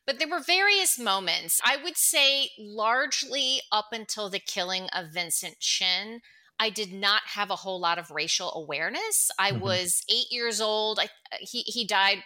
but 0.07 0.19
there 0.19 0.29
were 0.29 0.41
various 0.41 0.99
moments 0.99 1.61
i 1.65 1.77
would 1.83 1.97
say 1.97 2.51
largely 2.59 3.61
up 3.73 3.87
until 3.93 4.29
the 4.29 4.41
killing 4.41 4.89
of 4.95 5.13
vincent 5.13 5.59
chin 5.61 6.21
I 6.59 6.71
did 6.71 6.93
not 6.93 7.23
have 7.27 7.51
a 7.51 7.57
whole 7.57 7.79
lot 7.79 7.99
of 7.99 8.11
racial 8.11 8.51
awareness. 8.55 9.31
I 9.39 9.51
mm-hmm. 9.51 9.61
was 9.61 10.03
eight 10.09 10.29
years 10.31 10.61
old. 10.61 10.99
I, 10.99 11.09
he 11.39 11.61
he 11.63 11.87
died 11.87 12.23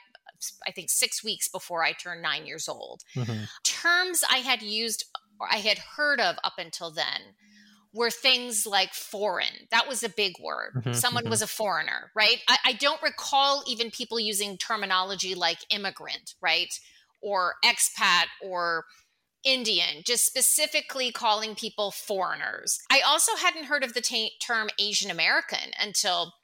I 0.67 0.71
think 0.71 0.91
six 0.91 1.23
weeks 1.23 1.49
before 1.49 1.85
I 1.85 1.93
turned 1.93 2.23
nine 2.23 2.47
years 2.47 2.69
old. 2.69 3.03
Mm-hmm. 3.15 3.45
Terms 3.65 4.25
I 4.31 4.39
had 4.39 4.63
used 4.63 5.05
or 5.41 5.49
I 5.51 5.57
had 5.57 5.79
heard 5.79 6.21
of 6.21 6.37
up 6.45 6.55
until 6.59 6.91
then 6.91 7.35
were 7.93 8.11
things 8.11 8.67
like 8.67 8.95
foreign. 8.95 9.67
That 9.71 9.89
was 9.89 10.03
a 10.03 10.09
big 10.09 10.35
word. 10.41 10.75
Mm-hmm, 10.77 10.93
Someone 10.93 11.25
mm-hmm. 11.25 11.31
was 11.31 11.43
a 11.43 11.47
foreigner, 11.47 12.13
right? 12.15 12.39
I, 12.49 12.59
I, 12.67 12.73
don't 12.75 13.03
recall 13.03 13.65
even 13.67 13.91
people 13.91 14.21
using 14.21 14.57
terminology 14.57 15.35
like 15.35 15.59
immigrant, 15.71 16.35
right? 16.41 16.73
Or 17.21 17.55
expat 17.65 18.27
or 18.43 18.85
Indian, 19.43 20.03
just 20.05 20.25
specifically 20.25 21.11
calling 21.11 21.55
people 21.55 21.91
foreigners. 21.91 22.79
I 22.91 23.01
also 23.01 23.35
hadn't 23.37 23.65
heard 23.65 23.83
of 23.83 23.95
the 23.95 24.03
t- 24.03 24.33
term 24.41 24.69
Asian 24.79 25.11
American 25.11 25.73
until 25.81 26.35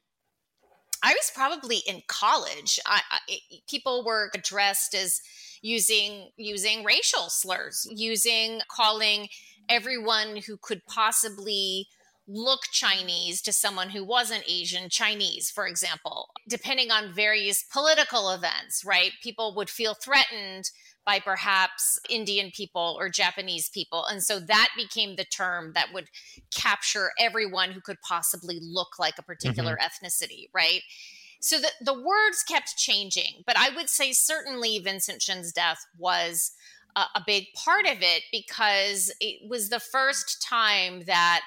I 1.02 1.12
was 1.12 1.30
probably 1.34 1.78
in 1.86 2.02
college. 2.06 2.80
I, 2.86 3.00
I, 3.10 3.38
people 3.68 4.04
were 4.04 4.30
addressed 4.34 4.94
as 4.94 5.20
using 5.62 6.30
using 6.36 6.84
racial 6.84 7.28
slurs, 7.28 7.86
using 7.90 8.60
calling 8.68 9.28
everyone 9.68 10.36
who 10.46 10.56
could 10.56 10.84
possibly 10.86 11.88
look 12.28 12.62
Chinese 12.72 13.40
to 13.42 13.52
someone 13.52 13.90
who 13.90 14.04
wasn't 14.04 14.44
Asian 14.48 14.88
Chinese, 14.88 15.50
for 15.50 15.66
example. 15.66 16.30
Depending 16.48 16.90
on 16.90 17.14
various 17.14 17.62
political 17.62 18.30
events, 18.30 18.84
right? 18.84 19.12
People 19.22 19.54
would 19.54 19.70
feel 19.70 19.94
threatened 19.94 20.70
by 21.06 21.20
perhaps 21.20 21.98
Indian 22.10 22.50
people 22.50 22.96
or 22.98 23.08
Japanese 23.08 23.70
people. 23.70 24.04
And 24.04 24.22
so 24.22 24.40
that 24.40 24.70
became 24.76 25.16
the 25.16 25.24
term 25.24 25.72
that 25.74 25.94
would 25.94 26.10
capture 26.54 27.12
everyone 27.18 27.70
who 27.70 27.80
could 27.80 28.00
possibly 28.02 28.58
look 28.60 28.98
like 28.98 29.14
a 29.18 29.22
particular 29.22 29.78
mm-hmm. 29.80 30.06
ethnicity, 30.06 30.48
right? 30.52 30.82
So 31.40 31.58
the, 31.58 31.70
the 31.80 31.94
words 31.94 32.42
kept 32.46 32.76
changing, 32.76 33.44
but 33.46 33.56
I 33.56 33.70
would 33.74 33.88
say 33.88 34.12
certainly 34.12 34.78
Vincent 34.80 35.20
Chin's 35.20 35.52
death 35.52 35.86
was 35.96 36.52
a, 36.96 37.02
a 37.14 37.22
big 37.24 37.46
part 37.54 37.86
of 37.86 37.98
it 38.00 38.24
because 38.32 39.12
it 39.20 39.48
was 39.48 39.68
the 39.68 39.80
first 39.80 40.42
time 40.42 41.04
that 41.06 41.42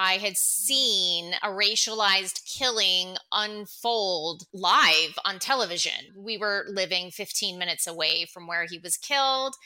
I 0.00 0.18
had 0.18 0.36
seen 0.36 1.34
a 1.42 1.48
racialized 1.48 2.44
killing 2.46 3.16
unfold 3.32 4.44
live 4.52 5.18
on 5.24 5.40
television. 5.40 6.14
We 6.16 6.38
were 6.38 6.66
living 6.68 7.10
15 7.10 7.58
minutes 7.58 7.84
away 7.84 8.24
from 8.32 8.46
where 8.46 8.64
he 8.70 8.78
was 8.78 8.96
killed 8.96 9.56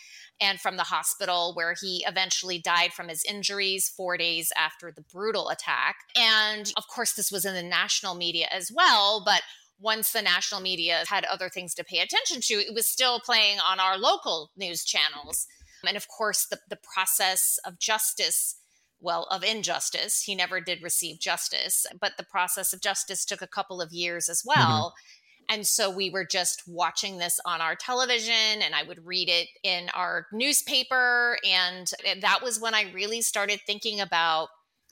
and 0.41 0.59
from 0.59 0.79
the 0.79 0.85
hospital 0.85 1.53
where 1.55 1.75
he 1.79 2.03
eventually 2.09 2.59
died 2.59 2.95
from 2.95 3.09
his 3.09 3.23
injuries 3.25 3.93
four 3.95 4.17
days 4.17 4.51
after 4.57 4.91
the 4.91 5.05
brutal 5.12 5.51
attack. 5.51 5.97
And 6.17 6.73
of 6.79 6.89
course, 6.89 7.12
this 7.12 7.31
was 7.31 7.45
in 7.45 7.53
the 7.53 7.62
national 7.62 8.15
media 8.15 8.47
as 8.51 8.73
well, 8.75 9.23
but 9.23 9.43
once 9.79 10.12
the 10.12 10.23
national 10.23 10.62
media 10.62 11.05
had 11.09 11.27
other 11.27 11.51
things 11.51 11.75
to 11.75 11.85
pay 11.85 11.99
attention 11.99 12.41
to, 12.41 12.55
it 12.55 12.73
was 12.75 12.89
still 12.89 13.21
playing 13.21 13.59
on 13.59 13.79
our 13.79 13.99
local 13.99 14.51
news 14.57 14.83
channels. 14.83 15.47
And 15.87 15.97
of 15.97 16.09
course, 16.09 16.47
the, 16.47 16.59
the 16.71 16.79
process 16.95 17.59
of 17.67 17.79
justice 17.79 18.57
well, 19.03 19.27
of 19.31 19.43
injustice. 19.45 20.23
He 20.23 20.35
never 20.35 20.61
did 20.61 20.83
receive 20.83 21.19
justice, 21.19 21.85
but 22.01 22.13
the 22.17 22.25
process 22.25 22.73
of 22.73 22.81
justice 22.81 23.25
took 23.25 23.43
a 23.43 23.47
couple 23.47 23.81
of 23.81 23.93
years 23.93 24.29
as 24.29 24.43
mm-hmm. 24.43 24.61
well. 24.61 24.89
Mm-hmm. 24.91 25.55
And 25.55 25.67
so 25.67 25.91
we 25.91 26.09
were 26.09 26.25
just 26.25 26.63
watching 26.67 27.19
this 27.19 27.41
on 27.45 27.61
our 27.61 27.75
television, 27.75 28.63
and 28.63 28.75
I 28.75 28.85
would 28.85 29.05
read 29.05 29.29
it 29.29 29.49
in 29.63 29.89
our 29.93 30.27
newspaper. 30.33 31.37
And 31.45 31.91
that 32.21 32.41
was 32.43 32.61
when 32.61 32.75
I 32.75 32.93
really 32.93 33.23
started 33.23 33.61
thinking 33.67 34.01
about 34.01 34.49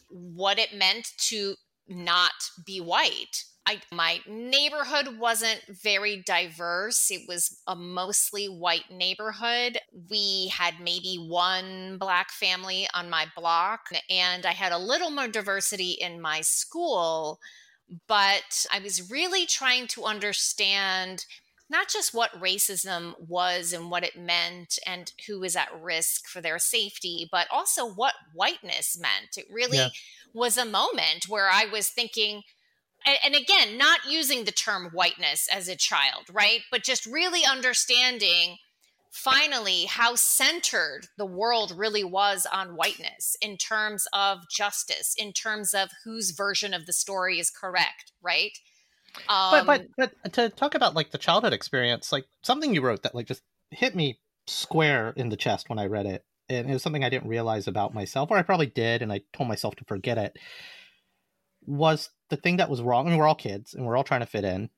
what 0.08 0.58
it 0.58 0.74
meant 0.74 1.12
to 1.28 1.54
not 1.88 2.32
be 2.66 2.80
white 2.80 3.44
I, 3.70 3.78
my 3.94 4.18
neighborhood 4.26 5.18
wasn't 5.18 5.62
very 5.68 6.24
diverse. 6.26 7.08
It 7.08 7.28
was 7.28 7.60
a 7.68 7.76
mostly 7.76 8.46
white 8.46 8.90
neighborhood. 8.90 9.78
We 10.10 10.48
had 10.48 10.80
maybe 10.82 11.14
one 11.16 11.96
black 11.98 12.32
family 12.32 12.88
on 12.94 13.08
my 13.08 13.26
block, 13.36 13.82
and 14.08 14.44
I 14.44 14.52
had 14.52 14.72
a 14.72 14.78
little 14.78 15.12
more 15.12 15.28
diversity 15.28 15.92
in 15.92 16.20
my 16.20 16.40
school. 16.40 17.38
But 18.08 18.66
I 18.72 18.80
was 18.80 19.08
really 19.08 19.46
trying 19.46 19.86
to 19.88 20.04
understand 20.04 21.24
not 21.68 21.88
just 21.88 22.12
what 22.12 22.40
racism 22.40 23.14
was 23.28 23.72
and 23.72 23.88
what 23.88 24.02
it 24.02 24.16
meant 24.16 24.80
and 24.84 25.12
who 25.28 25.38
was 25.38 25.54
at 25.54 25.68
risk 25.80 26.26
for 26.26 26.40
their 26.40 26.58
safety, 26.58 27.28
but 27.30 27.46
also 27.52 27.86
what 27.86 28.14
whiteness 28.34 28.98
meant. 28.98 29.36
It 29.36 29.46
really 29.48 29.78
yeah. 29.78 29.90
was 30.34 30.58
a 30.58 30.64
moment 30.64 31.28
where 31.28 31.48
I 31.48 31.66
was 31.66 31.88
thinking, 31.88 32.42
and, 33.06 33.34
again, 33.34 33.78
not 33.78 34.00
using 34.08 34.44
the 34.44 34.52
term 34.52 34.90
whiteness 34.92 35.48
as 35.52 35.68
a 35.68 35.76
child, 35.76 36.26
right? 36.32 36.60
But 36.70 36.82
just 36.82 37.06
really 37.06 37.44
understanding 37.44 38.58
finally 39.10 39.86
how 39.86 40.14
centered 40.14 41.08
the 41.18 41.26
world 41.26 41.72
really 41.76 42.04
was 42.04 42.46
on 42.52 42.76
whiteness 42.76 43.36
in 43.40 43.56
terms 43.56 44.06
of 44.12 44.48
justice, 44.48 45.14
in 45.18 45.32
terms 45.32 45.74
of 45.74 45.90
whose 46.04 46.30
version 46.30 46.72
of 46.72 46.86
the 46.86 46.92
story 46.92 47.40
is 47.40 47.50
correct, 47.50 48.12
right? 48.22 48.52
Um, 49.28 49.66
but, 49.66 49.86
but 49.96 50.12
but 50.22 50.32
to 50.34 50.48
talk 50.50 50.76
about 50.76 50.94
like 50.94 51.10
the 51.10 51.18
childhood 51.18 51.52
experience, 51.52 52.12
like 52.12 52.26
something 52.42 52.72
you 52.72 52.80
wrote 52.80 53.02
that 53.02 53.14
like 53.14 53.26
just 53.26 53.42
hit 53.70 53.96
me 53.96 54.20
square 54.46 55.12
in 55.16 55.28
the 55.28 55.36
chest 55.36 55.68
when 55.68 55.80
I 55.80 55.86
read 55.86 56.06
it, 56.06 56.24
and 56.48 56.70
it 56.70 56.72
was 56.72 56.82
something 56.82 57.02
I 57.02 57.08
didn't 57.08 57.28
realize 57.28 57.66
about 57.66 57.92
myself, 57.92 58.30
or 58.30 58.36
I 58.36 58.42
probably 58.42 58.66
did, 58.66 59.02
and 59.02 59.12
I 59.12 59.22
told 59.32 59.48
myself 59.48 59.74
to 59.76 59.84
forget 59.84 60.18
it. 60.18 60.36
Was 61.66 62.10
the 62.28 62.36
thing 62.36 62.56
that 62.56 62.70
was 62.70 62.82
wrong. 62.82 63.06
I 63.06 63.10
mean, 63.10 63.18
we're 63.18 63.28
all 63.28 63.34
kids 63.34 63.74
and 63.74 63.84
we're 63.84 63.96
all 63.96 64.04
trying 64.04 64.20
to 64.20 64.26
fit 64.26 64.44
in, 64.44 64.70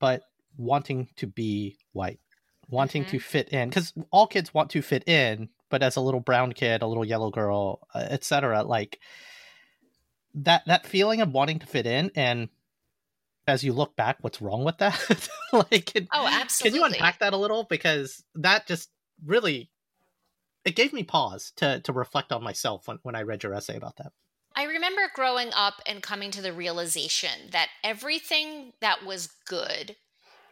but 0.00 0.22
wanting 0.56 1.08
to 1.16 1.26
be 1.26 1.76
white, 1.92 2.20
wanting 2.68 3.02
mm-hmm. 3.02 3.10
to 3.12 3.18
fit 3.18 3.48
in, 3.50 3.68
because 3.68 3.92
all 4.10 4.26
kids 4.26 4.54
want 4.54 4.70
to 4.70 4.82
fit 4.82 5.06
in. 5.08 5.48
But 5.70 5.82
as 5.82 5.96
a 5.96 6.00
little 6.00 6.20
brown 6.20 6.52
kid, 6.52 6.82
a 6.82 6.86
little 6.86 7.04
yellow 7.04 7.30
girl, 7.30 7.86
uh, 7.94 8.06
etc., 8.10 8.62
like 8.62 9.00
that 10.34 10.62
that 10.66 10.86
feeling 10.86 11.20
of 11.20 11.32
wanting 11.32 11.58
to 11.60 11.66
fit 11.66 11.86
in, 11.86 12.10
and 12.14 12.48
as 13.46 13.64
you 13.64 13.72
look 13.72 13.96
back, 13.96 14.18
what's 14.20 14.40
wrong 14.40 14.64
with 14.64 14.78
that? 14.78 15.28
like, 15.52 15.86
can, 15.86 16.08
oh, 16.12 16.26
absolutely. 16.30 16.78
Can 16.78 16.88
you 16.88 16.94
unpack 16.94 17.18
that 17.18 17.32
a 17.32 17.36
little 17.36 17.64
because 17.64 18.22
that 18.36 18.66
just 18.66 18.90
really 19.24 19.70
it 20.64 20.76
gave 20.76 20.92
me 20.92 21.02
pause 21.02 21.52
to 21.56 21.80
to 21.80 21.92
reflect 21.92 22.32
on 22.32 22.42
myself 22.42 22.88
when, 22.88 22.98
when 23.02 23.14
I 23.14 23.22
read 23.22 23.42
your 23.42 23.54
essay 23.54 23.76
about 23.76 23.96
that. 23.96 24.12
I 24.56 24.64
remember 24.64 25.02
growing 25.12 25.50
up 25.52 25.80
and 25.84 26.02
coming 26.02 26.30
to 26.30 26.42
the 26.42 26.52
realization 26.52 27.50
that 27.50 27.70
everything 27.82 28.72
that 28.80 29.04
was 29.04 29.28
good, 29.46 29.96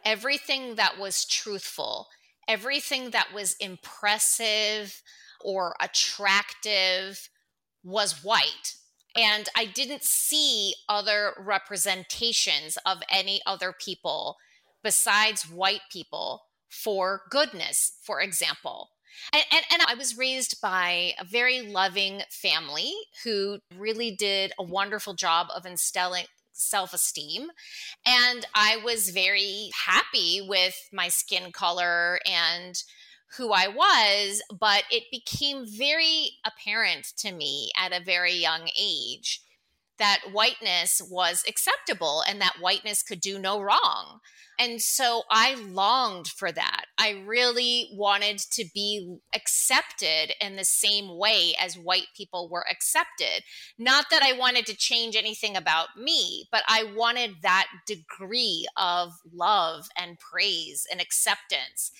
everything 0.03 0.75
that 0.75 0.99
was 0.99 1.23
truthful, 1.23 2.07
everything 2.47 3.11
that 3.11 3.33
was 3.33 3.55
impressive 3.61 5.01
or 5.39 5.75
attractive 5.79 7.29
was 7.81 8.23
white. 8.23 8.75
And 9.15 9.47
I 9.55 9.65
didn't 9.65 10.03
see 10.03 10.73
other 10.89 11.33
representations 11.39 12.77
of 12.85 13.03
any 13.09 13.41
other 13.45 13.73
people 13.73 14.35
besides 14.83 15.49
white 15.49 15.81
people 15.89 16.43
for 16.69 17.21
goodness, 17.29 17.93
for 18.01 18.19
example. 18.19 18.89
And, 19.31 19.43
and, 19.51 19.63
and, 19.71 19.81
I 19.87 19.95
was 19.95 20.17
raised 20.17 20.61
by 20.61 21.13
a 21.19 21.25
very 21.25 21.61
loving 21.61 22.21
family 22.29 22.93
who 23.23 23.59
really 23.77 24.11
did 24.11 24.53
a 24.57 24.63
wonderful 24.63 25.13
job 25.13 25.47
of 25.55 25.65
instilling 25.65 26.25
self 26.53 26.93
esteem. 26.93 27.49
And 28.05 28.45
I 28.55 28.77
was 28.83 29.09
very 29.09 29.71
happy 29.85 30.45
with 30.47 30.75
my 30.91 31.09
skin 31.09 31.51
color 31.51 32.19
and 32.25 32.81
who 33.37 33.51
I 33.51 33.67
was, 33.67 34.41
but 34.59 34.83
it 34.91 35.03
became 35.11 35.65
very 35.65 36.33
apparent 36.45 37.13
to 37.17 37.31
me 37.31 37.71
at 37.77 37.91
a 37.91 38.03
very 38.03 38.33
young 38.33 38.69
age 38.79 39.41
that 39.99 40.19
whiteness 40.31 41.01
was 41.09 41.43
acceptable 41.47 42.23
and 42.27 42.41
that 42.41 42.57
whiteness 42.59 43.03
could 43.03 43.21
do 43.21 43.37
no 43.39 43.61
wrong. 43.61 44.19
And 44.59 44.81
so 44.81 45.23
I 45.31 45.55
longed 45.55 46.27
for 46.27 46.51
that. 46.51 46.85
I 46.97 47.23
really 47.25 47.89
wanted 47.93 48.37
to 48.51 48.65
be 48.73 49.17
accepted 49.33 50.33
in 50.39 50.55
the 50.57 50.65
same 50.65 51.17
way 51.17 51.55
as 51.59 51.75
white 51.75 52.07
people 52.15 52.49
were 52.49 52.65
accepted. 52.69 53.43
Not 53.79 54.05
that 54.11 54.21
I 54.21 54.37
wanted 54.37 54.65
to 54.67 54.75
change 54.75 55.15
anything 55.15 55.55
about 55.55 55.97
me, 55.97 56.47
but 56.51 56.63
I 56.67 56.91
wanted 56.95 57.37
that 57.41 57.67
degree 57.87 58.67
of 58.77 59.13
love 59.33 59.87
and 59.97 60.19
praise 60.19 60.85
and 60.91 61.01
acceptance 61.01 61.91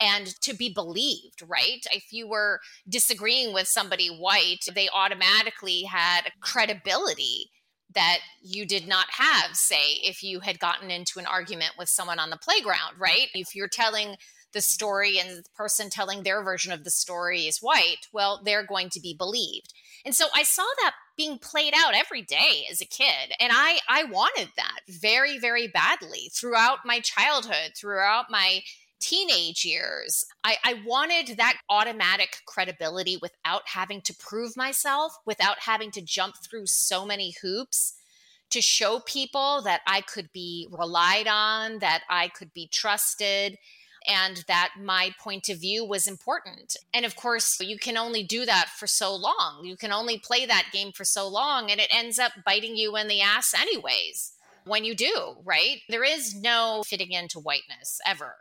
and 0.00 0.26
to 0.42 0.54
be 0.54 0.72
believed, 0.72 1.42
right? 1.46 1.86
If 1.92 2.12
you 2.12 2.28
were 2.28 2.60
disagreeing 2.88 3.54
with 3.54 3.68
somebody 3.68 4.08
white, 4.08 4.66
they 4.74 4.88
automatically 4.94 5.84
had 5.84 6.32
credibility 6.40 7.51
that 7.94 8.18
you 8.40 8.66
did 8.66 8.86
not 8.86 9.06
have, 9.10 9.56
say, 9.56 9.94
if 10.02 10.22
you 10.22 10.40
had 10.40 10.58
gotten 10.58 10.90
into 10.90 11.18
an 11.18 11.26
argument 11.26 11.72
with 11.78 11.88
someone 11.88 12.18
on 12.18 12.30
the 12.30 12.36
playground, 12.36 12.98
right? 12.98 13.28
If 13.34 13.54
you're 13.54 13.68
telling 13.68 14.16
the 14.52 14.60
story 14.60 15.18
and 15.18 15.38
the 15.38 15.44
person 15.56 15.90
telling 15.90 16.22
their 16.22 16.42
version 16.42 16.72
of 16.72 16.84
the 16.84 16.90
story 16.90 17.42
is 17.42 17.58
white, 17.58 18.08
well, 18.12 18.40
they're 18.44 18.66
going 18.66 18.90
to 18.90 19.00
be 19.00 19.14
believed. 19.14 19.72
And 20.04 20.14
so 20.14 20.26
I 20.34 20.42
saw 20.42 20.64
that 20.82 20.94
being 21.16 21.38
played 21.38 21.74
out 21.76 21.94
every 21.94 22.22
day 22.22 22.66
as 22.70 22.80
a 22.80 22.86
kid. 22.86 23.34
And 23.38 23.52
I, 23.54 23.78
I 23.88 24.04
wanted 24.04 24.48
that 24.56 24.80
very, 24.88 25.38
very 25.38 25.68
badly 25.68 26.30
throughout 26.32 26.78
my 26.84 27.00
childhood, 27.00 27.72
throughout 27.76 28.26
my 28.30 28.62
teenage 29.02 29.64
years, 29.64 30.24
I, 30.44 30.56
I, 30.64 30.74
wanted 30.86 31.36
that 31.36 31.58
automatic 31.68 32.36
credibility 32.46 33.18
without 33.20 33.62
having 33.66 34.00
to 34.02 34.14
prove 34.14 34.56
myself, 34.56 35.16
without 35.26 35.58
having 35.60 35.90
to 35.92 36.00
jump 36.00 36.36
through 36.36 36.66
so 36.66 37.04
many 37.04 37.34
hoops 37.42 37.94
to 38.50 38.60
show 38.60 39.00
people 39.00 39.62
that 39.62 39.80
I 39.86 40.02
could 40.02 40.30
be 40.32 40.68
relied 40.70 41.26
on, 41.26 41.80
that 41.80 42.02
I 42.08 42.28
could 42.28 42.52
be 42.52 42.68
trusted, 42.70 43.58
and 44.06 44.44
that 44.48 44.74
my 44.80 45.14
point 45.18 45.48
of 45.48 45.60
view 45.60 45.84
was 45.84 46.06
important. 46.06 46.76
And 46.94 47.04
of 47.04 47.16
course, 47.16 47.58
you 47.60 47.78
can 47.78 47.96
only 47.96 48.22
do 48.22 48.44
that 48.46 48.68
for 48.76 48.86
so 48.86 49.14
long. 49.14 49.64
You 49.64 49.76
can 49.76 49.92
only 49.92 50.18
play 50.18 50.46
that 50.46 50.68
game 50.72 50.92
for 50.92 51.04
so 51.04 51.26
long, 51.26 51.70
and 51.70 51.80
it 51.80 51.94
ends 51.94 52.18
up 52.18 52.32
biting 52.44 52.76
you 52.76 52.96
in 52.96 53.08
the 53.08 53.20
ass, 53.20 53.54
anyways. 53.54 54.32
When 54.64 54.84
you 54.84 54.94
do, 54.94 55.36
right? 55.44 55.78
There 55.88 56.04
is 56.04 56.34
no 56.34 56.84
fitting 56.86 57.12
into 57.12 57.40
whiteness 57.40 58.00
ever. 58.06 58.36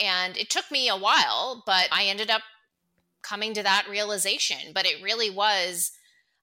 And 0.00 0.36
it 0.36 0.50
took 0.50 0.70
me 0.70 0.88
a 0.88 0.96
while, 0.96 1.62
but 1.66 1.88
I 1.92 2.04
ended 2.04 2.30
up 2.30 2.42
coming 3.22 3.54
to 3.54 3.62
that 3.62 3.86
realization. 3.90 4.72
But 4.72 4.86
it 4.86 5.02
really 5.02 5.30
was 5.30 5.92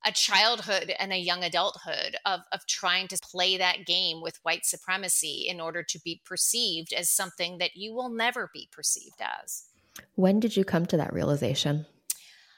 a 0.05 0.11
childhood 0.11 0.93
and 0.99 1.11
a 1.11 1.17
young 1.17 1.43
adulthood 1.43 2.15
of, 2.25 2.41
of 2.51 2.67
trying 2.67 3.07
to 3.07 3.17
play 3.17 3.57
that 3.57 3.85
game 3.85 4.21
with 4.21 4.39
white 4.43 4.65
supremacy 4.65 5.45
in 5.49 5.59
order 5.59 5.81
to 5.81 5.99
be 5.99 6.21
perceived 6.23 6.93
as 6.93 7.09
something 7.09 7.57
that 7.57 7.75
you 7.75 7.93
will 7.93 8.09
never 8.09 8.51
be 8.53 8.69
perceived 8.71 9.19
as. 9.19 9.65
When 10.13 10.39
did 10.39 10.55
you 10.55 10.63
come 10.63 10.85
to 10.87 10.97
that 10.97 11.13
realization? 11.13 11.87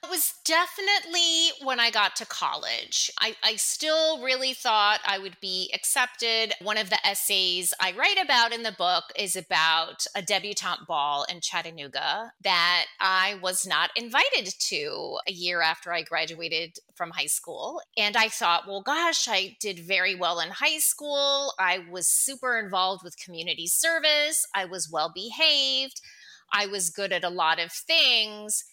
It 0.07 0.11
was 0.11 0.35
definitely 0.45 1.49
when 1.65 1.81
I 1.81 1.91
got 1.91 2.15
to 2.15 2.25
college. 2.25 3.11
I, 3.19 3.35
I, 3.43 3.57
still 3.57 4.23
really 4.23 4.53
thought 4.53 5.01
I 5.05 5.19
would 5.19 5.35
be 5.41 5.69
accepted. 5.73 6.53
One 6.61 6.77
of 6.77 6.89
the 6.89 7.05
essays 7.05 7.73
I 7.81 7.91
write 7.91 8.17
about 8.23 8.53
in 8.53 8.63
the 8.63 8.71
book 8.71 9.03
is 9.19 9.35
about 9.35 10.07
a 10.15 10.21
debutante 10.21 10.87
ball 10.87 11.25
in 11.29 11.41
Chattanooga 11.41 12.31
that 12.41 12.85
I 13.01 13.37
was 13.43 13.67
not 13.67 13.89
invited 13.97 14.45
to 14.45 15.17
a 15.27 15.33
year 15.33 15.61
after 15.61 15.91
I 15.91 16.03
graduated 16.03 16.79
from 16.95 17.09
high 17.09 17.25
school. 17.25 17.81
And 17.97 18.15
I 18.15 18.29
thought, 18.29 18.65
well, 18.65 18.81
gosh, 18.81 19.27
I 19.27 19.57
did 19.59 19.77
very 19.77 20.15
well 20.15 20.39
in 20.39 20.51
high 20.51 20.77
school. 20.77 21.53
I 21.59 21.79
was 21.91 22.07
super 22.07 22.57
involved 22.57 23.03
with 23.03 23.21
community 23.21 23.67
service, 23.67 24.47
I 24.55 24.63
was 24.63 24.89
well 24.89 25.11
behaved, 25.13 25.99
I 26.53 26.65
was 26.65 26.91
good 26.91 27.11
at 27.11 27.25
a 27.25 27.29
lot 27.29 27.59
of 27.59 27.73
things 27.73 28.63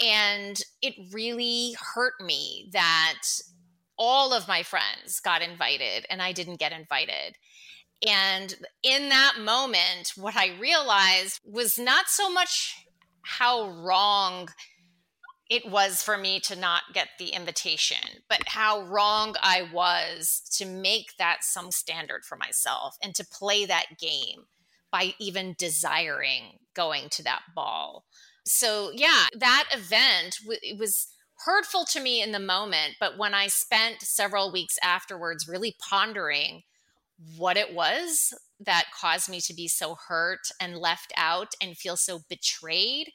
and 0.00 0.60
it 0.82 0.94
really 1.12 1.76
hurt 1.94 2.14
me 2.20 2.70
that 2.72 3.22
all 3.98 4.32
of 4.32 4.48
my 4.48 4.62
friends 4.62 5.20
got 5.20 5.42
invited 5.42 6.06
and 6.08 6.22
I 6.22 6.32
didn't 6.32 6.58
get 6.58 6.72
invited. 6.72 7.36
And 8.06 8.54
in 8.82 9.10
that 9.10 9.34
moment, 9.38 10.12
what 10.16 10.36
I 10.36 10.58
realized 10.58 11.40
was 11.44 11.78
not 11.78 12.08
so 12.08 12.32
much 12.32 12.86
how 13.22 13.68
wrong 13.68 14.48
it 15.50 15.68
was 15.68 16.02
for 16.02 16.16
me 16.16 16.40
to 16.40 16.56
not 16.56 16.82
get 16.94 17.08
the 17.18 17.30
invitation, 17.30 18.22
but 18.28 18.40
how 18.46 18.82
wrong 18.82 19.34
I 19.42 19.68
was 19.72 20.40
to 20.52 20.64
make 20.64 21.16
that 21.18 21.38
some 21.42 21.72
standard 21.72 22.24
for 22.24 22.36
myself 22.36 22.96
and 23.02 23.14
to 23.16 23.26
play 23.26 23.66
that 23.66 23.98
game 24.00 24.44
by 24.90 25.14
even 25.18 25.56
desiring 25.58 26.60
going 26.74 27.08
to 27.10 27.24
that 27.24 27.42
ball 27.54 28.04
so 28.50 28.90
yeah 28.94 29.26
that 29.38 29.64
event 29.72 30.36
w- 30.42 30.76
was 30.76 31.08
hurtful 31.44 31.84
to 31.84 32.00
me 32.00 32.20
in 32.20 32.32
the 32.32 32.40
moment 32.40 32.94
but 32.98 33.16
when 33.16 33.32
i 33.32 33.46
spent 33.46 34.02
several 34.02 34.52
weeks 34.52 34.76
afterwards 34.82 35.48
really 35.48 35.74
pondering 35.88 36.62
what 37.36 37.56
it 37.56 37.74
was 37.74 38.34
that 38.58 38.84
caused 38.98 39.28
me 39.28 39.40
to 39.40 39.54
be 39.54 39.68
so 39.68 39.96
hurt 40.08 40.40
and 40.60 40.76
left 40.76 41.12
out 41.16 41.54
and 41.62 41.76
feel 41.76 41.96
so 41.96 42.20
betrayed 42.28 43.10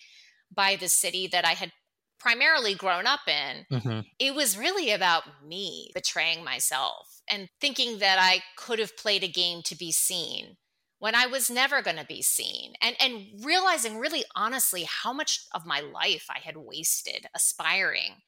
by 0.55 0.75
the 0.75 0.89
city 0.89 1.27
that 1.27 1.45
i 1.45 1.51
had 1.51 1.71
primarily 2.17 2.73
grown 2.73 3.05
up 3.05 3.27
in 3.27 3.65
mm-hmm. 3.77 3.99
it 4.17 4.33
was 4.33 4.57
really 4.57 4.91
about 4.91 5.23
me 5.45 5.91
betraying 5.93 6.43
myself 6.43 7.21
and 7.29 7.49
thinking 7.59 7.99
that 7.99 8.17
i 8.19 8.41
could 8.57 8.79
have 8.79 8.97
played 8.97 9.23
a 9.23 9.27
game 9.27 9.61
to 9.61 9.75
be 9.75 9.91
seen 9.91 10.55
when 10.99 11.15
I 11.15 11.27
was 11.27 11.49
never 11.49 11.81
going 11.81 11.97
to 11.97 12.05
be 12.05 12.21
seen 12.21 12.73
and 12.81 12.95
and 12.99 13.27
realizing 13.43 13.99
really 13.99 14.23
honestly 14.35 14.83
how 14.83 15.13
much 15.13 15.45
of 15.53 15.65
my 15.65 15.79
life 15.79 16.27
I 16.29 16.39
had 16.39 16.57
wasted 16.57 17.27
aspiring 17.35 18.21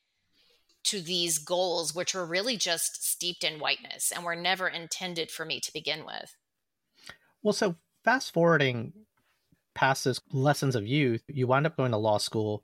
to 0.86 1.01
these 1.01 1.38
goals 1.38 1.93
which 1.93 2.13
were 2.13 2.25
really 2.25 2.58
just 2.58 3.03
steeped 3.10 3.43
in 3.43 3.60
whiteness 3.60 4.12
and 4.12 4.23
were 4.23 4.36
never 4.36 4.67
intended 4.67 5.32
for 5.32 5.45
me 5.45 5.60
to 5.60 5.73
begin 5.73 6.06
with. 6.06 6.36
Well, 7.43 7.53
so 7.53 7.75
fast 8.03 8.34
forwarding 8.34 8.93
past 9.75 10.06
this 10.06 10.19
lessons 10.32 10.75
of 10.75 10.88
youth, 10.88 11.23
you 11.27 11.45
wound 11.45 11.67
up 11.67 11.77
going 11.77 11.91
to 11.91 11.97
law 11.97 12.17
school. 12.17 12.63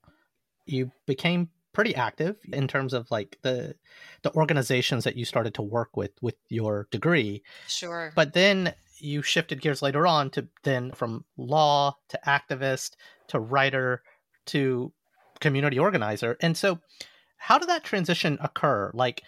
You 0.66 0.92
became 1.06 1.50
pretty 1.74 1.96
active 1.96 2.38
in 2.52 2.68
terms 2.68 2.94
of 2.94 3.10
like 3.12 3.38
the 3.42 3.76
the 4.22 4.34
organizations 4.36 5.04
that 5.04 5.16
you 5.16 5.26
started 5.26 5.54
to 5.56 5.62
work 5.62 5.98
with 5.98 6.12
with 6.22 6.36
your 6.50 6.88
degree. 6.92 7.44
Sure. 7.68 8.12
But 8.16 8.34
then 8.34 8.74
you 9.04 9.22
shifted 9.22 9.62
gears 9.62 9.82
later 9.82 10.08
on 10.08 10.30
to 10.32 10.48
then 10.64 10.92
from 10.92 11.26
law 11.38 11.98
to 12.10 12.20
activist 12.26 12.92
to 13.28 13.40
writer 13.40 14.02
to 14.46 14.92
community 15.40 15.78
organizer. 15.78 16.38
And 16.40 16.56
so, 16.56 16.80
how 17.38 17.58
did 17.58 17.70
that 17.70 17.84
transition 17.84 18.38
occur? 18.42 18.92
Like, 18.94 19.24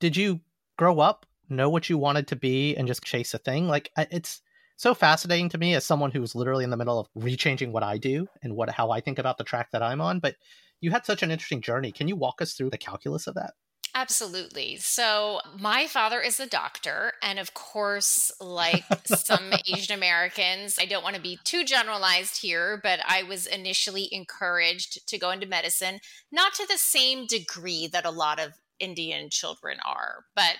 did 0.00 0.16
you 0.16 0.40
grow 0.76 0.98
up, 0.98 1.26
know 1.48 1.70
what 1.70 1.88
you 1.88 1.96
wanted 1.96 2.26
to 2.28 2.36
be, 2.36 2.76
and 2.76 2.88
just 2.88 3.04
chase 3.04 3.32
a 3.32 3.38
thing? 3.38 3.68
Like, 3.68 3.90
it's 3.96 4.42
so 4.76 4.94
fascinating 4.94 5.48
to 5.50 5.58
me 5.58 5.74
as 5.74 5.84
someone 5.84 6.10
who's 6.10 6.34
literally 6.34 6.64
in 6.64 6.70
the 6.70 6.76
middle 6.76 6.98
of 6.98 7.08
rechanging 7.16 7.70
what 7.70 7.82
I 7.82 7.98
do 7.98 8.26
and 8.42 8.56
what 8.56 8.70
how 8.70 8.90
I 8.90 9.00
think 9.00 9.18
about 9.18 9.38
the 9.38 9.44
track 9.44 9.70
that 9.72 9.82
I'm 9.82 10.00
on. 10.00 10.18
But 10.18 10.36
you 10.80 10.90
had 10.90 11.06
such 11.06 11.22
an 11.22 11.30
interesting 11.30 11.60
journey. 11.60 11.92
Can 11.92 12.08
you 12.08 12.16
walk 12.16 12.42
us 12.42 12.54
through 12.54 12.70
the 12.70 12.78
calculus 12.78 13.26
of 13.26 13.34
that? 13.34 13.52
Absolutely. 14.00 14.76
So, 14.76 15.40
my 15.58 15.86
father 15.86 16.22
is 16.22 16.40
a 16.40 16.46
doctor. 16.46 17.12
And 17.22 17.38
of 17.38 17.52
course, 17.52 18.32
like 18.40 18.84
some 19.04 19.52
Asian 19.70 19.94
Americans, 19.94 20.78
I 20.80 20.86
don't 20.86 21.02
want 21.02 21.16
to 21.16 21.20
be 21.22 21.38
too 21.44 21.66
generalized 21.66 22.40
here, 22.40 22.80
but 22.82 23.00
I 23.06 23.24
was 23.24 23.46
initially 23.46 24.08
encouraged 24.10 25.06
to 25.06 25.18
go 25.18 25.30
into 25.30 25.46
medicine, 25.46 26.00
not 26.32 26.54
to 26.54 26.66
the 26.66 26.78
same 26.78 27.26
degree 27.26 27.88
that 27.88 28.06
a 28.06 28.10
lot 28.10 28.40
of 28.40 28.54
Indian 28.78 29.28
children 29.28 29.76
are, 29.84 30.24
but 30.34 30.56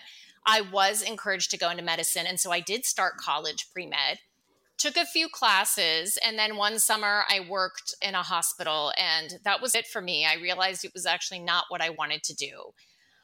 I 0.46 0.60
was 0.60 1.00
encouraged 1.00 1.50
to 1.52 1.58
go 1.58 1.70
into 1.70 1.82
medicine. 1.82 2.26
And 2.26 2.38
so 2.38 2.52
I 2.52 2.60
did 2.60 2.84
start 2.84 3.16
college 3.16 3.68
pre 3.72 3.86
med 3.86 4.18
took 4.76 4.96
a 4.96 5.04
few 5.04 5.28
classes 5.28 6.18
and 6.24 6.38
then 6.38 6.56
one 6.56 6.78
summer 6.78 7.24
I 7.28 7.46
worked 7.46 7.94
in 8.00 8.14
a 8.14 8.22
hospital 8.22 8.94
and 8.96 9.38
that 9.44 9.60
was 9.60 9.74
it 9.74 9.86
for 9.86 10.00
me. 10.00 10.24
I 10.24 10.40
realized 10.40 10.86
it 10.86 10.94
was 10.94 11.04
actually 11.04 11.40
not 11.40 11.66
what 11.68 11.82
I 11.82 11.90
wanted 11.90 12.22
to 12.24 12.34
do. 12.34 12.72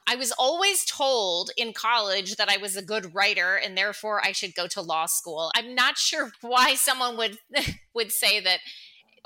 I 0.08 0.14
was 0.14 0.32
always 0.32 0.84
told 0.84 1.50
in 1.56 1.72
college 1.72 2.36
that 2.36 2.48
I 2.48 2.56
was 2.58 2.76
a 2.76 2.82
good 2.82 3.14
writer 3.14 3.56
and 3.56 3.76
therefore 3.76 4.24
I 4.24 4.32
should 4.32 4.54
go 4.54 4.66
to 4.68 4.80
law 4.80 5.06
school. 5.06 5.50
I'm 5.54 5.74
not 5.74 5.98
sure 5.98 6.30
why 6.40 6.74
someone 6.74 7.16
would 7.16 7.38
would 7.94 8.12
say 8.12 8.40
that 8.40 8.60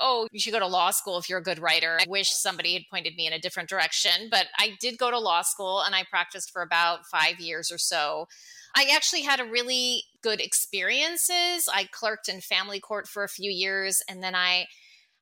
oh, 0.03 0.27
you 0.31 0.39
should 0.39 0.53
go 0.53 0.59
to 0.59 0.65
law 0.65 0.89
school 0.89 1.19
if 1.19 1.29
you're 1.29 1.37
a 1.37 1.43
good 1.43 1.59
writer. 1.59 1.99
I 2.01 2.05
wish 2.09 2.31
somebody 2.31 2.73
had 2.73 2.83
pointed 2.89 3.15
me 3.15 3.27
in 3.27 3.33
a 3.33 3.39
different 3.39 3.69
direction, 3.69 4.29
but 4.31 4.47
I 4.57 4.75
did 4.79 4.97
go 4.97 5.11
to 5.11 5.19
law 5.19 5.43
school 5.43 5.81
and 5.81 5.93
I 5.93 6.03
practiced 6.09 6.49
for 6.51 6.63
about 6.63 7.05
5 7.05 7.39
years 7.39 7.71
or 7.71 7.77
so. 7.77 8.27
I 8.75 8.89
actually 8.95 9.21
had 9.21 9.39
a 9.39 9.45
really 9.45 10.05
good 10.23 10.41
experiences. 10.41 11.69
I 11.71 11.87
clerked 11.91 12.29
in 12.29 12.41
family 12.41 12.79
court 12.79 13.07
for 13.07 13.23
a 13.23 13.29
few 13.29 13.51
years 13.51 14.01
and 14.09 14.23
then 14.23 14.33
I 14.33 14.65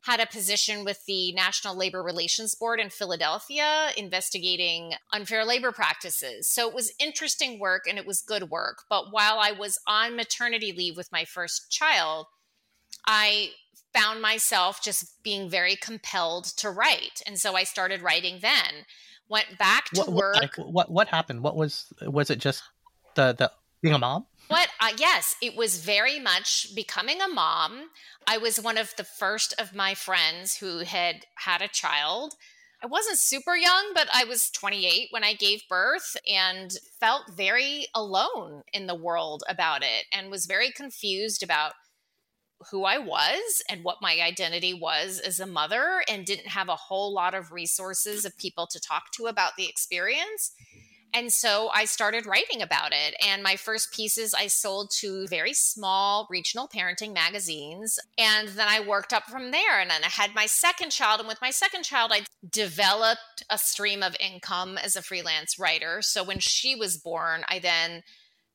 had 0.03 0.19
a 0.19 0.25
position 0.25 0.85
with 0.85 1.05
the 1.05 1.33
National 1.33 1.75
Labor 1.75 2.01
Relations 2.01 2.55
Board 2.55 2.79
in 2.79 2.89
Philadelphia 2.89 3.89
investigating 3.97 4.93
unfair 5.12 5.43
labor 5.43 5.71
practices. 5.71 6.49
So 6.49 6.69
it 6.69 6.73
was 6.73 6.93
interesting 6.99 7.59
work 7.59 7.83
and 7.88 7.97
it 7.97 8.05
was 8.05 8.21
good 8.21 8.49
work. 8.49 8.83
But 8.89 9.12
while 9.12 9.39
I 9.39 9.51
was 9.51 9.77
on 9.88 10.15
maternity 10.15 10.71
leave 10.71 10.95
with 10.95 11.12
my 11.12 11.25
first 11.25 11.69
child, 11.69 12.27
I 13.05 13.51
found 13.93 14.21
myself 14.21 14.81
just 14.81 15.21
being 15.23 15.49
very 15.49 15.75
compelled 15.75 16.45
to 16.57 16.69
write. 16.69 17.21
And 17.25 17.38
so 17.38 17.55
I 17.55 17.63
started 17.63 18.01
writing 18.01 18.39
then. 18.41 18.85
Went 19.27 19.57
back 19.59 19.85
to 19.91 20.01
what, 20.01 20.13
work. 20.13 20.57
What, 20.57 20.73
what 20.73 20.91
what 20.91 21.07
happened? 21.09 21.43
What 21.43 21.55
was 21.55 21.85
was 22.01 22.31
it 22.31 22.39
just 22.39 22.63
the 23.13 23.33
the 23.33 23.51
being 23.79 23.93
a 23.93 23.99
mom? 23.99 24.25
What? 24.49 24.69
Uh, 24.79 24.93
yes, 24.97 25.35
it 25.43 25.55
was 25.55 25.77
very 25.77 26.19
much 26.19 26.73
becoming 26.73 27.21
a 27.21 27.27
mom. 27.27 27.91
I 28.25 28.39
was 28.39 28.59
one 28.59 28.79
of 28.79 28.95
the 28.97 29.03
first 29.03 29.53
of 29.59 29.75
my 29.75 29.93
friends 29.93 30.57
who 30.57 30.79
had 30.79 31.27
had 31.35 31.62
a 31.62 31.67
child. 31.67 32.33
I 32.81 32.88
wasn't 32.88 33.19
super 33.19 33.55
young, 33.55 33.91
but 33.93 34.09
I 34.12 34.23
was 34.23 34.49
28 34.49 35.09
when 35.12 35.23
I 35.23 35.35
gave 35.35 35.62
birth 35.69 36.17
and 36.27 36.75
felt 36.99 37.31
very 37.31 37.85
alone 37.93 38.63
in 38.73 38.88
the 38.88 38.95
world 38.95 39.43
about 39.47 39.83
it 39.83 40.05
and 40.12 40.31
was 40.31 40.47
very 40.47 40.71
confused 40.71 41.43
about 41.43 41.73
who 42.71 42.85
I 42.85 42.97
was 42.97 43.62
and 43.69 43.83
what 43.83 44.01
my 44.01 44.19
identity 44.19 44.73
was 44.73 45.19
as 45.19 45.39
a 45.39 45.45
mother 45.45 46.01
and 46.09 46.25
didn't 46.25 46.47
have 46.47 46.69
a 46.69 46.75
whole 46.75 47.13
lot 47.13 47.35
of 47.35 47.51
resources 47.51 48.25
of 48.25 48.35
people 48.38 48.65
to 48.71 48.79
talk 48.79 49.12
to 49.12 49.27
about 49.27 49.57
the 49.57 49.69
experience. 49.69 50.53
And 51.13 51.32
so 51.32 51.69
I 51.74 51.86
started 51.86 52.26
writing 52.26 52.62
about 52.62 52.91
it. 52.91 53.15
And 53.26 53.41
my 53.41 53.56
first 53.56 53.93
pieces 53.93 54.34
I 54.34 54.48
sold 54.48 54.91
to 55.00 55.28
very 55.28 55.54
small 55.54 56.28
regional 56.30 56.67
parenting 56.67 57.13
magazines. 57.13 58.00
And 58.17 58.50
then 58.50 58.67
I 58.69 58.80
worked 58.80 59.13
up 59.13 59.26
from 59.26 59.52
there. 59.52 59.80
And 59.80 59.89
then 59.89 60.04
I 60.04 60.10
had 60.10 60.36
my 60.36 60.45
second 60.45 60.91
child. 60.91 61.19
And 61.19 61.28
with 61.28 61.41
my 61.41 61.52
second 61.52 61.84
child, 61.84 62.12
I 62.13 62.22
developed 62.50 63.43
a 63.50 63.58
stream 63.58 64.04
of 64.04 64.15
income 64.19 64.78
as 64.78 64.95
a 64.95 65.02
freelance 65.02 65.58
writer. 65.58 66.02
So 66.02 66.24
when 66.24 66.39
she 66.39 66.76
was 66.76 66.98
born, 66.98 67.43
I 67.50 67.60
then 67.60 68.04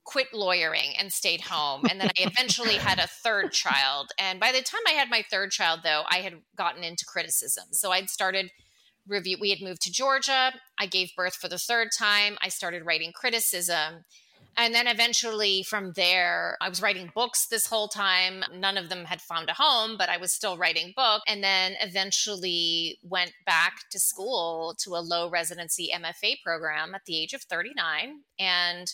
quit 0.04 0.34
lawyering 0.34 0.94
and 0.98 1.12
stayed 1.12 1.40
home. 1.40 1.86
And 1.90 2.00
then 2.00 2.08
I 2.08 2.22
eventually 2.22 2.74
had 2.74 2.98
a 2.98 3.06
third 3.06 3.52
child. 3.52 4.10
And 4.18 4.38
by 4.38 4.52
the 4.52 4.62
time 4.62 4.82
I 4.86 4.92
had 4.92 5.08
my 5.10 5.24
third 5.28 5.50
child, 5.50 5.80
though, 5.82 6.02
I 6.08 6.18
had 6.18 6.34
gotten 6.56 6.84
into 6.84 7.06
criticism. 7.06 7.64
So 7.72 7.90
I'd 7.90 8.10
started 8.10 8.50
review. 9.08 9.36
We 9.40 9.50
had 9.50 9.60
moved 9.60 9.82
to 9.82 9.92
Georgia. 9.92 10.52
I 10.78 10.86
gave 10.86 11.14
birth 11.16 11.34
for 11.34 11.48
the 11.48 11.58
third 11.58 11.88
time. 11.96 12.36
I 12.42 12.48
started 12.48 12.84
writing 12.84 13.12
criticism. 13.12 14.04
And 14.56 14.74
then 14.74 14.86
eventually 14.86 15.64
from 15.64 15.92
there, 15.96 16.56
I 16.60 16.68
was 16.68 16.80
writing 16.80 17.10
books 17.14 17.46
this 17.46 17.66
whole 17.66 17.88
time. 17.88 18.44
None 18.54 18.76
of 18.76 18.88
them 18.88 19.04
had 19.04 19.20
found 19.20 19.48
a 19.50 19.54
home, 19.54 19.96
but 19.98 20.08
I 20.08 20.16
was 20.16 20.32
still 20.32 20.56
writing 20.56 20.92
book 20.94 21.22
And 21.26 21.42
then 21.42 21.74
eventually 21.80 22.98
went 23.02 23.32
back 23.46 23.88
to 23.90 23.98
school 23.98 24.76
to 24.84 24.90
a 24.90 25.02
low 25.02 25.28
residency 25.28 25.90
MFA 25.94 26.36
program 26.44 26.94
at 26.94 27.02
the 27.06 27.20
age 27.20 27.32
of 27.32 27.42
39 27.42 28.20
and 28.38 28.92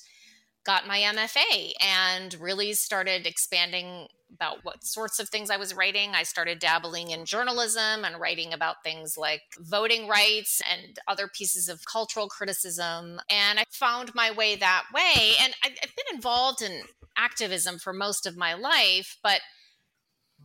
got 0.65 0.87
my 0.87 0.99
MFA 0.99 1.73
and 1.81 2.35
really 2.35 2.73
started 2.75 3.27
expanding 3.27 4.09
about 4.33 4.59
what 4.63 4.85
sorts 4.85 5.19
of 5.19 5.29
things 5.29 5.51
I 5.51 5.57
was 5.57 5.75
writing. 5.75 6.11
I 6.15 6.23
started 6.23 6.59
dabbling 6.59 7.11
in 7.11 7.25
journalism 7.25 8.05
and 8.05 8.21
writing 8.21 8.53
about 8.53 8.83
things 8.85 9.17
like 9.19 9.43
voting 9.59 10.07
rights 10.07 10.61
and 10.71 10.99
other 11.09 11.29
pieces 11.29 11.69
of 11.69 11.81
cultural 11.91 12.29
criticism. 12.29 13.21
And 13.31 13.59
I 13.59 13.65
found 13.71 14.15
my 14.15 14.31
way 14.31 14.57
that 14.57 14.85
way. 14.95 15.33
And 15.41 15.55
I've 15.65 15.97
been 15.97 16.15
involved 16.15 16.63
in 16.63 16.83
activism 17.17 17.79
for 17.79 17.93
most 17.93 18.27
of 18.27 18.37
my 18.37 18.55
life, 18.55 19.17
but 19.23 19.41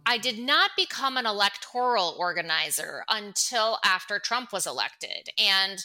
I 0.06 0.18
did 0.18 0.40
not 0.40 0.72
become 0.76 1.18
an 1.18 1.26
electoral 1.26 2.16
organizer 2.20 3.04
until 3.10 3.80
after 3.84 4.20
Trump 4.20 4.52
was 4.52 4.68
elected. 4.68 5.30
And 5.38 5.80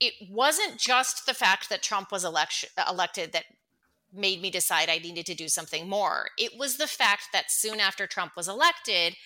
it 0.00 0.14
wasn't 0.30 0.78
just 0.78 1.26
the 1.26 1.34
fact 1.34 1.68
that 1.68 1.82
Trump 1.82 2.12
was 2.12 2.24
election, 2.24 2.70
elected 2.88 3.32
that 3.32 3.44
made 4.12 4.40
me 4.40 4.50
decide 4.50 4.88
I 4.88 4.98
needed 4.98 5.26
to 5.26 5.34
do 5.34 5.48
something 5.48 5.88
more. 5.88 6.28
It 6.38 6.52
was 6.58 6.76
the 6.76 6.86
fact 6.86 7.28
that 7.32 7.50
soon 7.50 7.80
after 7.80 8.06
Trump 8.06 8.32
was 8.36 8.48
elected, 8.48 9.16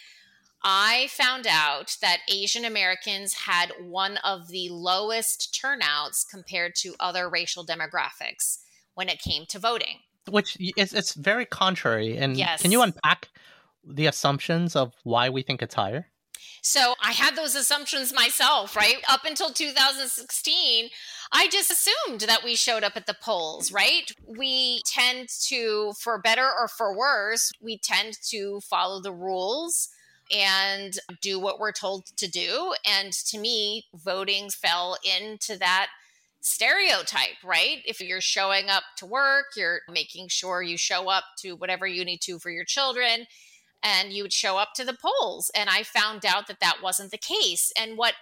I 0.65 1.09
found 1.11 1.47
out 1.49 1.97
that 2.01 2.21
Asian 2.29 2.65
Americans 2.65 3.35
had 3.35 3.73
one 3.81 4.19
of 4.19 4.49
the 4.49 4.69
lowest 4.71 5.59
turnouts 5.61 6.25
compared 6.25 6.75
to 6.77 6.95
other 7.01 7.29
racial 7.29 7.67
demographics 7.67 8.59
when 8.95 9.09
it 9.09 9.19
came 9.19 9.45
to 9.47 9.59
voting. 9.59 9.99
Which 10.31 10.57
is 10.77 10.93
it's 10.93 11.15
very 11.15 11.47
contrary. 11.47 12.17
And 12.17 12.37
yes. 12.37 12.63
can 12.63 12.71
you 12.71 12.83
unpack 12.83 13.29
the 13.85 14.07
assumptions 14.07 14.77
of 14.77 14.95
why 15.03 15.31
we 15.31 15.43
think 15.43 15.63
it's 15.63 15.75
higher? 15.75 16.07
So 16.65 16.95
I 17.03 17.11
had 17.11 17.35
those 17.35 17.57
assumptions 17.57 18.15
myself, 18.15 18.77
right? 18.77 18.99
Up 19.09 19.25
until 19.25 19.51
2016, 19.51 20.91
I 21.33 21.49
just 21.49 21.73
assumed 21.73 22.21
that 22.23 22.45
we 22.45 22.55
showed 22.55 22.85
up 22.85 22.97
at 22.97 23.07
the 23.07 23.17
polls, 23.21 23.73
right? 23.73 24.13
We 24.25 24.81
tend 24.87 25.29
to, 25.49 25.93
for 25.99 26.19
better 26.19 26.47
or 26.47 26.69
for 26.69 26.97
worse, 26.97 27.51
we 27.61 27.79
tend 27.79 28.17
to 28.29 28.61
follow 28.61 29.01
the 29.01 29.13
rules 29.13 29.89
and 30.33 30.97
do 31.21 31.41
what 31.41 31.59
we're 31.59 31.73
told 31.73 32.07
to 32.17 32.31
do. 32.31 32.75
And 32.89 33.13
to 33.13 33.39
me, 33.39 33.87
voting 33.93 34.49
fell 34.49 34.97
into 35.03 35.59
that 35.59 35.89
stereotype, 36.43 37.43
right? 37.43 37.79
If 37.85 38.01
you're 38.01 38.21
showing 38.21 38.71
up 38.71 38.85
to 38.99 39.07
work, 39.07 39.47
you're 39.57 39.81
making 39.91 40.29
sure 40.29 40.63
you 40.63 40.77
show 40.79 41.11
up 41.11 41.25
to 41.39 41.57
whatever 41.57 41.89
you 41.89 42.05
need 42.05 42.21
to 42.23 42.39
for 42.39 42.51
your 42.51 42.65
children 42.65 43.27
and 43.83 44.13
you 44.13 44.23
would 44.23 44.33
show 44.33 44.59
up 44.59 44.75
to 44.75 44.85
the 44.85 44.97
polls. 44.97 45.51
And 45.55 45.69
I 45.69 45.83
found 45.83 46.25
out 46.25 46.47
that 46.47 46.61
that 46.61 46.83
wasn't 46.83 47.11
the 47.11 47.19
case. 47.19 47.73
And 47.77 47.97
what 47.97 48.15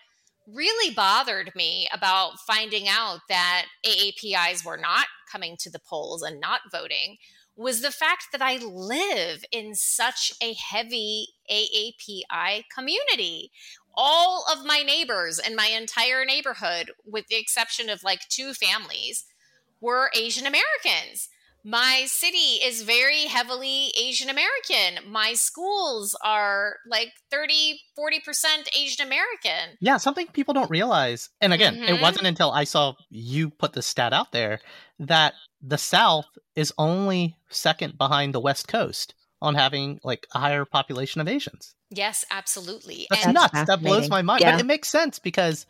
really 0.46 0.92
bothered 0.94 1.52
me 1.54 1.88
about 1.92 2.40
finding 2.40 2.86
out 2.88 3.20
that 3.28 3.66
AAPIs 3.84 4.64
were 4.64 4.76
not 4.76 5.06
coming 5.30 5.56
to 5.58 5.70
the 5.70 5.78
polls 5.78 6.22
and 6.22 6.40
not 6.40 6.62
voting 6.72 7.16
was 7.56 7.82
the 7.82 7.90
fact 7.90 8.28
that 8.32 8.40
I 8.40 8.56
live 8.56 9.44
in 9.52 9.74
such 9.74 10.32
a 10.42 10.54
heavy 10.54 11.28
AAPI 11.50 12.64
community. 12.74 13.50
All 13.94 14.46
of 14.50 14.64
my 14.64 14.82
neighbors 14.82 15.38
in 15.38 15.56
my 15.56 15.66
entire 15.66 16.24
neighborhood, 16.24 16.92
with 17.04 17.26
the 17.26 17.36
exception 17.36 17.90
of 17.90 18.02
like 18.02 18.20
two 18.28 18.54
families, 18.54 19.24
were 19.80 20.10
Asian 20.16 20.46
Americans 20.46 21.28
my 21.64 22.04
city 22.06 22.62
is 22.64 22.82
very 22.82 23.22
heavily 23.22 23.92
Asian 24.00 24.30
American. 24.30 25.10
My 25.10 25.34
schools 25.34 26.16
are 26.24 26.76
like 26.86 27.12
30, 27.30 27.80
40% 27.98 28.76
Asian 28.78 29.06
American. 29.06 29.76
Yeah, 29.80 29.98
something 29.98 30.26
people 30.28 30.54
don't 30.54 30.70
realize. 30.70 31.28
And 31.40 31.52
again, 31.52 31.76
mm-hmm. 31.76 31.94
it 31.94 32.00
wasn't 32.00 32.26
until 32.26 32.50
I 32.50 32.64
saw 32.64 32.94
you 33.10 33.50
put 33.50 33.72
the 33.72 33.82
stat 33.82 34.12
out 34.12 34.32
there 34.32 34.60
that 34.98 35.34
the 35.62 35.78
South 35.78 36.26
is 36.56 36.72
only 36.78 37.36
second 37.48 37.98
behind 37.98 38.34
the 38.34 38.40
West 38.40 38.68
Coast 38.68 39.14
on 39.42 39.54
having 39.54 40.00
like 40.04 40.26
a 40.34 40.38
higher 40.38 40.64
population 40.64 41.20
of 41.20 41.28
Asians. 41.28 41.74
Yes, 41.90 42.24
absolutely. 42.30 43.06
That's 43.10 43.24
and 43.26 43.34
nuts. 43.34 43.64
That 43.64 43.82
blows 43.82 44.08
my 44.08 44.22
mind. 44.22 44.42
Yeah. 44.42 44.52
But 44.52 44.60
it 44.60 44.66
makes 44.66 44.88
sense 44.88 45.18
because 45.18 45.66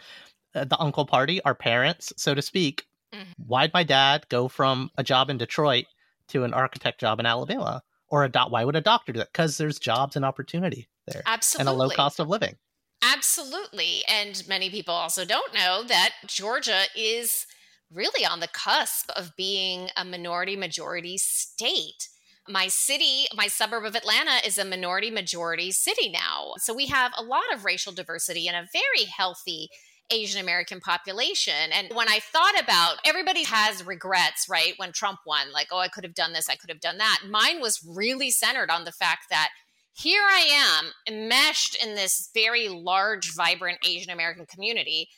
uh, 0.54 0.64
the 0.64 0.78
uncle 0.78 1.06
party, 1.06 1.40
our 1.42 1.54
parents, 1.54 2.12
so 2.16 2.34
to 2.34 2.42
speak, 2.42 2.86
Mm-hmm. 3.14 3.44
Why'd 3.46 3.72
my 3.72 3.82
dad 3.82 4.26
go 4.28 4.48
from 4.48 4.90
a 4.96 5.02
job 5.02 5.30
in 5.30 5.38
Detroit 5.38 5.86
to 6.28 6.44
an 6.44 6.54
architect 6.54 7.00
job 7.00 7.20
in 7.20 7.26
Alabama? 7.26 7.82
Or 8.08 8.24
a 8.24 8.28
do- 8.28 8.40
why 8.48 8.64
would 8.64 8.76
a 8.76 8.80
doctor 8.80 9.12
do 9.12 9.18
that? 9.20 9.32
Because 9.32 9.56
there's 9.56 9.78
jobs 9.78 10.16
and 10.16 10.24
opportunity 10.24 10.88
there. 11.06 11.22
Absolutely. 11.26 11.70
And 11.70 11.80
a 11.80 11.82
low 11.82 11.90
cost 11.90 12.18
of 12.18 12.28
living. 12.28 12.56
Absolutely. 13.02 14.02
And 14.08 14.46
many 14.48 14.68
people 14.68 14.94
also 14.94 15.24
don't 15.24 15.54
know 15.54 15.82
that 15.86 16.14
Georgia 16.26 16.82
is 16.96 17.46
really 17.92 18.24
on 18.24 18.40
the 18.40 18.48
cusp 18.48 19.10
of 19.16 19.34
being 19.36 19.88
a 19.96 20.04
minority 20.04 20.56
majority 20.56 21.18
state. 21.18 22.08
My 22.48 22.68
city, 22.68 23.26
my 23.34 23.46
suburb 23.46 23.84
of 23.84 23.94
Atlanta, 23.94 24.44
is 24.44 24.58
a 24.58 24.64
minority 24.64 25.10
majority 25.10 25.70
city 25.70 26.08
now. 26.10 26.54
So 26.58 26.74
we 26.74 26.86
have 26.86 27.12
a 27.16 27.22
lot 27.22 27.52
of 27.54 27.64
racial 27.64 27.92
diversity 27.92 28.48
and 28.48 28.56
a 28.56 28.68
very 28.72 29.06
healthy 29.06 29.68
Asian 30.10 30.40
American 30.40 30.80
population. 30.80 31.72
And 31.72 31.92
when 31.94 32.08
I 32.08 32.20
thought 32.20 32.60
about 32.60 32.96
everybody 33.04 33.44
has 33.44 33.86
regrets, 33.86 34.46
right? 34.48 34.74
When 34.76 34.92
Trump 34.92 35.20
won, 35.26 35.52
like, 35.52 35.68
oh, 35.70 35.78
I 35.78 35.88
could 35.88 36.04
have 36.04 36.14
done 36.14 36.32
this, 36.32 36.48
I 36.48 36.56
could 36.56 36.70
have 36.70 36.80
done 36.80 36.98
that. 36.98 37.20
Mine 37.28 37.60
was 37.60 37.86
really 37.86 38.30
centered 38.30 38.70
on 38.70 38.84
the 38.84 38.92
fact 38.92 39.26
that 39.30 39.50
here 39.92 40.22
I 40.22 40.40
am 40.50 40.92
enmeshed 41.06 41.76
in 41.82 41.94
this 41.94 42.30
very 42.32 42.68
large, 42.68 43.34
vibrant 43.34 43.78
Asian 43.86 44.12
American 44.12 44.46
community. 44.46 45.08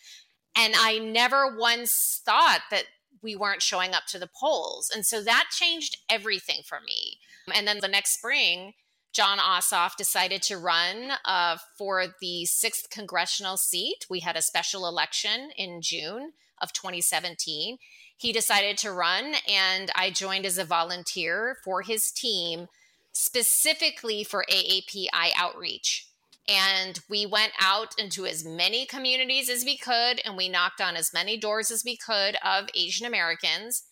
And 0.57 0.75
I 0.77 0.99
never 0.99 1.57
once 1.57 2.21
thought 2.25 2.61
that 2.71 2.85
we 3.23 3.37
weren't 3.37 3.63
showing 3.63 3.95
up 3.95 4.05
to 4.09 4.19
the 4.19 4.31
polls. 4.39 4.91
And 4.93 5.07
so 5.07 5.23
that 5.23 5.49
changed 5.51 5.99
everything 6.11 6.63
for 6.67 6.81
me. 6.85 7.19
And 7.55 7.67
then 7.67 7.79
the 7.81 7.89
next 7.89 8.15
spring, 8.15 8.73
Jon 9.13 9.39
Ossoff 9.39 9.97
decided 9.97 10.41
to 10.43 10.57
run 10.57 11.13
uh, 11.25 11.59
for 11.77 12.07
the 12.21 12.47
sixth 12.47 12.89
congressional 12.89 13.59
seat. 13.59 14.07
We 14.09 14.21
had 14.21 14.37
a 14.37 14.43
special 14.43 14.87
election 14.87 15.51
in 15.57 15.83
June 15.83 16.33
of 16.61 16.73
2017. 16.73 17.77
He 18.17 18.33
decided 18.33 18.79
to 18.79 18.93
run, 18.93 19.35
and 19.47 19.91
I 19.95 20.11
joined 20.11 20.47
as 20.47 20.57
a 20.57 20.65
volunteer 20.65 21.57
for 21.63 21.83
his 21.83 22.11
team 22.11 22.69
specifically 23.13 24.25
for 24.25 24.47
AAPI 24.51 25.33
outreach. 25.37 26.07
And 26.49 26.99
we 27.11 27.27
went 27.27 27.53
out 27.61 27.95
into 27.99 28.25
as 28.25 28.45
many 28.45 28.87
communities 28.87 29.51
as 29.51 29.65
we 29.65 29.77
could, 29.77 30.21
and 30.25 30.37
we 30.37 30.49
knocked 30.49 30.81
on 30.81 30.97
as 30.97 31.13
many 31.13 31.37
doors 31.37 31.71
as 31.71 31.85
we 31.85 31.97
could 31.97 32.37
of 32.45 32.69
Asian 32.75 33.07
Americans 33.07 33.85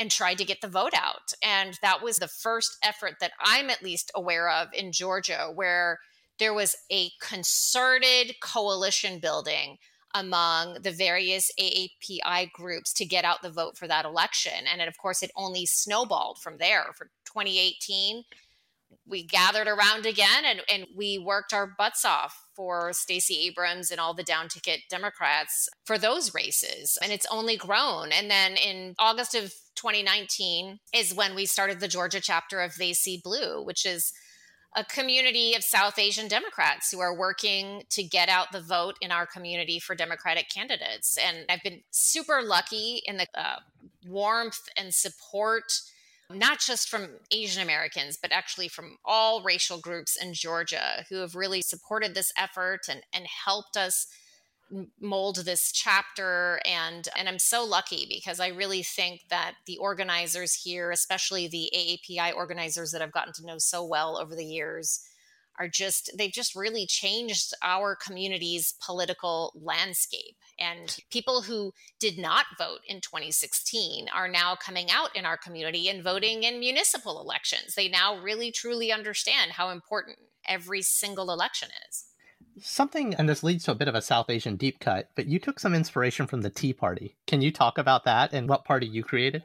and 0.00 0.10
tried 0.10 0.38
to 0.38 0.46
get 0.46 0.62
the 0.62 0.68
vote 0.68 0.94
out. 0.94 1.34
And 1.44 1.78
that 1.82 2.02
was 2.02 2.16
the 2.16 2.26
first 2.26 2.78
effort 2.82 3.16
that 3.20 3.32
I'm 3.38 3.68
at 3.68 3.82
least 3.82 4.10
aware 4.14 4.48
of 4.48 4.68
in 4.72 4.92
Georgia, 4.92 5.50
where 5.54 5.98
there 6.38 6.54
was 6.54 6.74
a 6.90 7.10
concerted 7.20 8.36
coalition 8.40 9.18
building 9.20 9.76
among 10.14 10.78
the 10.82 10.90
various 10.90 11.52
AAPI 11.60 12.50
groups 12.52 12.94
to 12.94 13.04
get 13.04 13.26
out 13.26 13.42
the 13.42 13.50
vote 13.50 13.76
for 13.76 13.86
that 13.86 14.06
election. 14.06 14.66
And 14.66 14.80
of 14.80 14.96
course, 14.96 15.22
it 15.22 15.30
only 15.36 15.66
snowballed 15.66 16.38
from 16.38 16.56
there 16.56 16.86
for 16.96 17.10
2018 17.26 18.24
we 19.06 19.24
gathered 19.24 19.68
around 19.68 20.06
again 20.06 20.44
and, 20.44 20.62
and 20.72 20.86
we 20.96 21.18
worked 21.18 21.52
our 21.52 21.66
butts 21.66 22.04
off 22.04 22.44
for 22.54 22.92
Stacey 22.92 23.46
Abrams 23.46 23.90
and 23.90 24.00
all 24.00 24.14
the 24.14 24.22
down 24.22 24.48
ticket 24.48 24.80
Democrats 24.88 25.68
for 25.84 25.98
those 25.98 26.34
races. 26.34 26.98
And 27.02 27.12
it's 27.12 27.26
only 27.30 27.56
grown. 27.56 28.12
And 28.12 28.30
then 28.30 28.56
in 28.56 28.94
August 28.98 29.34
of 29.34 29.52
2019 29.76 30.78
is 30.94 31.14
when 31.14 31.34
we 31.34 31.46
started 31.46 31.80
the 31.80 31.88
Georgia 31.88 32.20
chapter 32.20 32.60
of 32.60 32.76
They 32.76 32.92
See 32.92 33.20
Blue, 33.22 33.62
which 33.64 33.84
is 33.84 34.12
a 34.76 34.84
community 34.84 35.54
of 35.54 35.64
South 35.64 35.98
Asian 35.98 36.28
Democrats 36.28 36.92
who 36.92 37.00
are 37.00 37.16
working 37.16 37.82
to 37.90 38.04
get 38.04 38.28
out 38.28 38.52
the 38.52 38.60
vote 38.60 38.96
in 39.00 39.10
our 39.10 39.26
community 39.26 39.80
for 39.80 39.94
Democratic 39.96 40.48
candidates. 40.48 41.18
And 41.18 41.44
I've 41.48 41.62
been 41.62 41.80
super 41.90 42.40
lucky 42.42 43.02
in 43.04 43.16
the 43.16 43.26
uh, 43.34 43.56
warmth 44.06 44.68
and 44.76 44.94
support 44.94 45.64
not 46.32 46.60
just 46.60 46.88
from 46.88 47.08
Asian 47.30 47.62
Americans, 47.62 48.18
but 48.20 48.32
actually 48.32 48.68
from 48.68 48.96
all 49.04 49.42
racial 49.42 49.78
groups 49.78 50.16
in 50.16 50.34
Georgia 50.34 51.04
who 51.08 51.16
have 51.16 51.34
really 51.34 51.62
supported 51.62 52.14
this 52.14 52.32
effort 52.38 52.80
and, 52.88 53.02
and 53.12 53.26
helped 53.26 53.76
us 53.76 54.06
mold 55.00 55.36
this 55.44 55.72
chapter. 55.72 56.60
And 56.64 57.08
and 57.16 57.28
I'm 57.28 57.38
so 57.38 57.64
lucky 57.64 58.06
because 58.08 58.38
I 58.40 58.48
really 58.48 58.82
think 58.82 59.22
that 59.28 59.54
the 59.66 59.78
organizers 59.78 60.54
here 60.54 60.90
especially 60.90 61.48
the 61.48 61.70
AAPI 61.76 62.34
organizers 62.34 62.92
that 62.92 63.02
I've 63.02 63.12
gotten 63.12 63.32
to 63.34 63.46
know 63.46 63.58
so 63.58 63.84
well 63.84 64.16
over 64.16 64.34
the 64.36 64.44
years 64.44 65.00
are 65.60 65.68
just 65.68 66.10
they've 66.16 66.32
just 66.32 66.56
really 66.56 66.86
changed 66.86 67.52
our 67.62 67.94
community's 67.94 68.74
political 68.84 69.52
landscape. 69.54 70.36
And 70.58 70.96
people 71.10 71.42
who 71.42 71.72
did 72.00 72.18
not 72.18 72.46
vote 72.58 72.80
in 72.88 73.00
2016 73.00 74.08
are 74.14 74.26
now 74.26 74.56
coming 74.56 74.90
out 74.90 75.14
in 75.14 75.26
our 75.26 75.36
community 75.36 75.88
and 75.88 76.02
voting 76.02 76.42
in 76.42 76.58
municipal 76.58 77.20
elections. 77.20 77.74
They 77.74 77.88
now 77.88 78.18
really 78.18 78.50
truly 78.50 78.90
understand 78.90 79.52
how 79.52 79.70
important 79.70 80.18
every 80.48 80.82
single 80.82 81.30
election 81.30 81.68
is. 81.88 82.06
Something 82.62 83.14
and 83.14 83.28
this 83.28 83.42
leads 83.42 83.64
to 83.64 83.72
a 83.72 83.76
bit 83.76 83.88
of 83.88 83.94
a 83.94 84.02
south 84.02 84.30
asian 84.30 84.56
deep 84.56 84.80
cut 84.80 85.10
but 85.14 85.26
you 85.26 85.38
took 85.38 85.60
some 85.60 85.74
inspiration 85.74 86.26
from 86.26 86.40
the 86.40 86.50
tea 86.50 86.72
party. 86.72 87.16
Can 87.26 87.42
you 87.42 87.52
talk 87.52 87.76
about 87.76 88.04
that 88.04 88.32
and 88.32 88.48
what 88.48 88.64
party 88.64 88.86
you 88.86 89.04
created 89.04 89.44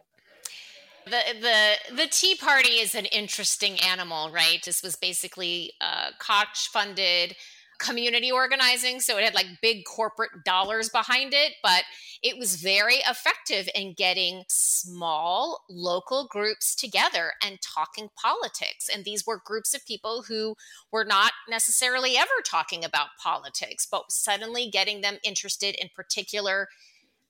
the 1.06 1.22
the 1.42 1.96
the 1.96 2.08
Tea 2.08 2.36
Party 2.36 2.80
is 2.80 2.96
an 2.96 3.06
interesting 3.06 3.80
animal, 3.80 4.32
right? 4.32 4.60
This 4.64 4.82
was 4.82 4.96
basically 4.96 5.74
uh, 5.82 6.12
Koch 6.20 6.70
funded 6.72 7.36
community 7.78 8.32
organizing, 8.32 9.02
so 9.02 9.18
it 9.18 9.24
had 9.24 9.36
like 9.36 9.48
big 9.62 9.84
corporate 9.86 10.32
dollars 10.46 10.90
behind 10.90 11.34
it, 11.34 11.54
but 11.62 11.84
it 12.24 12.38
was 12.38 12.56
very 12.56 12.96
effective 13.08 13.68
in 13.76 13.94
getting 13.94 14.44
small 14.48 15.66
local 15.70 16.28
groups 16.32 16.74
together 16.74 17.34
and 17.46 17.60
talking 17.62 18.10
politics. 18.22 18.90
And 18.92 19.04
these 19.04 19.26
were 19.28 19.42
groups 19.46 19.74
of 19.74 19.86
people 19.86 20.24
who 20.28 20.56
were 20.92 21.06
not 21.06 21.34
necessarily 21.50 22.16
ever 22.18 22.30
talking 22.46 22.86
about 22.86 23.10
politics, 23.22 23.86
but 23.90 24.06
suddenly 24.10 24.70
getting 24.70 25.02
them 25.02 25.18
interested 25.24 25.76
in 25.76 25.90
particular 25.94 26.70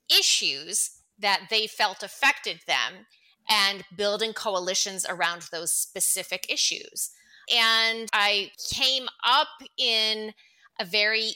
issues 0.10 0.92
that 1.18 1.48
they 1.50 1.66
felt 1.66 2.04
affected 2.04 2.60
them 2.68 3.08
and 3.50 3.84
building 3.96 4.34
coalitions 4.34 5.06
around 5.08 5.48
those 5.52 5.72
specific 5.72 6.46
issues. 6.50 7.12
And 7.54 8.10
I 8.14 8.52
came 8.72 9.08
up 9.24 9.48
in 9.78 10.34
a 10.80 10.86
very 10.86 11.34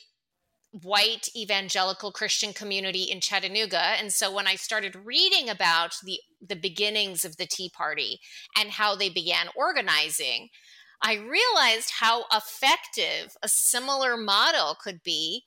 white 0.71 1.29
evangelical 1.35 2.11
Christian 2.11 2.53
community 2.53 3.03
in 3.03 3.21
Chattanooga. 3.21 3.81
And 3.99 4.13
so 4.13 4.33
when 4.33 4.47
I 4.47 4.55
started 4.55 4.95
reading 4.95 5.49
about 5.49 5.95
the, 6.03 6.19
the 6.45 6.55
beginnings 6.55 7.25
of 7.25 7.37
the 7.37 7.47
Tea 7.47 7.69
Party 7.69 8.19
and 8.55 8.69
how 8.69 8.95
they 8.95 9.09
began 9.09 9.47
organizing, 9.55 10.49
I 11.01 11.13
realized 11.15 11.91
how 11.99 12.25
effective 12.33 13.35
a 13.41 13.47
similar 13.47 14.17
model 14.17 14.75
could 14.81 15.01
be 15.01 15.45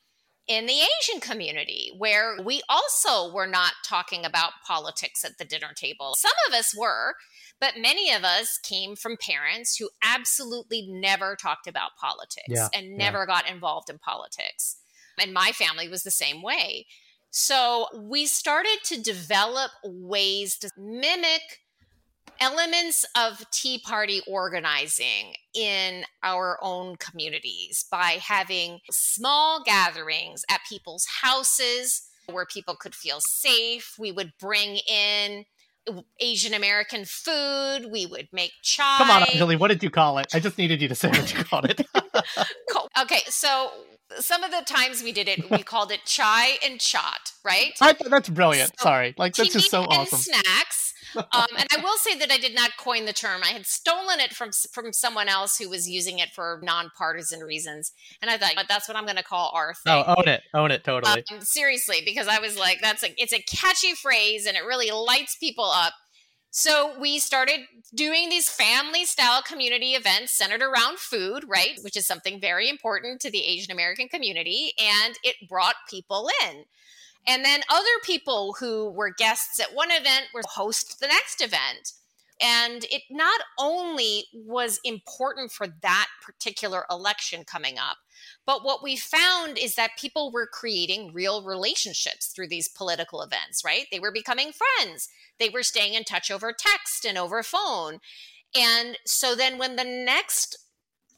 in 0.52 0.66
the 0.66 0.74
Asian 0.74 1.20
community, 1.20 1.90
where 1.96 2.36
we 2.44 2.60
also 2.68 3.32
were 3.32 3.46
not 3.46 3.72
talking 3.84 4.24
about 4.24 4.52
politics 4.66 5.24
at 5.24 5.38
the 5.38 5.46
dinner 5.46 5.72
table. 5.74 6.12
Some 6.16 6.32
of 6.46 6.54
us 6.54 6.76
were, 6.76 7.14
but 7.58 7.78
many 7.78 8.12
of 8.12 8.22
us 8.22 8.58
came 8.58 8.94
from 8.94 9.16
parents 9.16 9.76
who 9.76 9.88
absolutely 10.02 10.86
never 10.90 11.36
talked 11.36 11.66
about 11.66 11.96
politics 11.98 12.44
yeah, 12.48 12.68
and 12.74 12.98
never 12.98 13.20
yeah. 13.20 13.26
got 13.26 13.50
involved 13.50 13.88
in 13.88 13.98
politics. 13.98 14.76
And 15.18 15.32
my 15.32 15.52
family 15.52 15.88
was 15.88 16.02
the 16.02 16.10
same 16.10 16.42
way. 16.42 16.86
So 17.30 17.86
we 17.96 18.26
started 18.26 18.78
to 18.84 19.00
develop 19.00 19.70
ways 19.82 20.58
to 20.58 20.70
mimic 20.76 21.62
elements 22.42 23.07
of 23.16 23.48
Tea 23.52 23.78
Party 23.78 24.20
organizing 24.26 25.35
in 25.55 26.05
our 26.24 26.59
own 26.61 26.96
communities 26.96 27.85
by 27.90 28.18
having 28.20 28.81
small 28.90 29.62
gatherings 29.62 30.44
at 30.50 30.61
people's 30.68 31.07
houses 31.22 32.02
where 32.26 32.44
people 32.44 32.74
could 32.74 32.96
feel 32.96 33.20
safe. 33.20 33.94
We 33.96 34.11
would 34.11 34.33
bring 34.40 34.78
in 34.88 35.44
Asian 36.20 36.52
American 36.52 37.05
food. 37.05 37.87
We 37.92 38.07
would 38.07 38.28
make 38.33 38.52
chai. 38.62 38.98
Come 38.98 39.11
on, 39.11 39.22
Anjali, 39.22 39.59
what 39.59 39.68
did 39.68 39.83
you 39.83 39.90
call 39.90 40.18
it? 40.18 40.26
I 40.35 40.40
just 40.40 40.59
needed 40.59 40.83
you 40.83 40.88
to 40.88 40.94
say 40.96 41.09
what 41.09 41.33
you 41.33 41.44
called 41.44 41.66
it. 41.66 41.87
okay, 43.00 43.20
so 43.26 43.70
some 44.18 44.42
of 44.42 44.50
the 44.50 44.62
times 44.66 45.02
we 45.02 45.12
did 45.12 45.28
it, 45.28 45.48
we 45.48 45.62
called 45.62 45.92
it 45.92 46.00
chai 46.07 46.59
and 46.64 46.81
chat, 46.81 47.33
right? 47.44 47.72
I, 47.81 47.94
that's 48.09 48.28
brilliant. 48.28 48.72
So, 48.78 48.85
Sorry, 48.85 49.14
like 49.16 49.35
that's 49.35 49.52
just 49.52 49.70
so 49.70 49.83
awesome. 49.83 50.18
Snacks 50.18 50.91
um, 51.16 51.46
and 51.59 51.66
I 51.72 51.81
will 51.83 51.96
say 51.98 52.16
that 52.18 52.31
I 52.31 52.38
did 52.38 52.55
not 52.55 52.77
coin 52.77 53.05
the 53.05 53.12
term. 53.12 53.42
I 53.42 53.48
had 53.48 53.66
stolen 53.66 54.20
it 54.20 54.35
from 54.35 54.51
from 54.72 54.92
someone 54.92 55.29
else 55.29 55.59
who 55.59 55.68
was 55.68 55.88
using 55.88 56.18
it 56.18 56.31
for 56.35 56.61
nonpartisan 56.62 57.40
reasons, 57.40 57.92
and 58.20 58.31
I 58.31 58.38
thought, 58.38 58.53
but 58.55 58.66
that's 58.68 58.88
what 58.88 58.96
I'm 58.96 59.05
going 59.05 59.16
to 59.16 59.22
call 59.22 59.53
our 59.55 59.75
thing. 59.75 60.05
Oh, 60.07 60.14
own 60.18 60.29
it, 60.29 60.42
own 60.55 60.70
it, 60.70 60.85
totally. 60.85 61.25
Um, 61.31 61.40
seriously, 61.40 61.98
because 62.05 62.29
I 62.29 62.38
was 62.38 62.59
like, 62.59 62.81
that's 62.81 63.03
a 63.03 63.09
it's 63.16 63.33
a 63.33 63.42
catchy 63.42 63.94
phrase, 63.94 64.46
and 64.46 64.57
it 64.57 64.64
really 64.64 64.90
lights 64.90 65.37
people 65.37 65.64
up. 65.66 65.94
So 66.55 66.92
we 67.01 67.18
started 67.18 67.61
doing 67.94 68.29
these 68.29 68.46
family 68.46 69.07
style 69.07 69.40
community 69.40 69.92
events 69.92 70.33
centered 70.33 70.61
around 70.61 70.98
food, 70.98 71.44
right? 71.48 71.79
Which 71.81 71.96
is 71.96 72.07
something 72.07 72.38
very 72.38 72.68
important 72.68 73.22
to 73.22 73.31
the 73.31 73.42
Asian 73.42 73.72
American 73.72 74.07
community. 74.07 74.75
And 74.79 75.14
it 75.25 75.48
brought 75.48 75.77
people 75.88 76.29
in. 76.46 76.64
And 77.26 77.44
then 77.44 77.61
other 77.70 77.87
people 78.04 78.56
who 78.58 78.90
were 78.90 79.11
guests 79.11 79.61
at 79.61 79.74
one 79.74 79.90
event 79.90 80.26
were 80.35 80.42
host 80.46 81.00
the 81.00 81.06
next 81.06 81.40
event. 81.40 81.92
And 82.40 82.85
it 82.90 83.02
not 83.08 83.40
only 83.58 84.24
was 84.35 84.80
important 84.82 85.52
for 85.52 85.68
that 85.82 86.08
particular 86.20 86.85
election 86.90 87.44
coming 87.44 87.78
up, 87.78 87.98
but 88.44 88.64
what 88.64 88.82
we 88.82 88.96
found 88.96 89.56
is 89.56 89.76
that 89.76 89.96
people 89.96 90.32
were 90.32 90.48
creating 90.48 91.12
real 91.12 91.44
relationships 91.44 92.26
through 92.26 92.48
these 92.48 92.68
political 92.68 93.22
events, 93.22 93.62
right? 93.64 93.87
They 93.92 94.00
were 94.00 94.11
becoming 94.11 94.50
friends. 94.52 95.08
They 95.38 95.50
were 95.50 95.62
staying 95.62 95.94
in 95.94 96.02
touch 96.02 96.30
over 96.30 96.52
text 96.52 97.04
and 97.04 97.16
over 97.16 97.44
phone. 97.44 98.00
And 98.56 98.98
so 99.06 99.37
then 99.37 99.56
when 99.56 99.76
the 99.76 99.85
next 99.85 100.58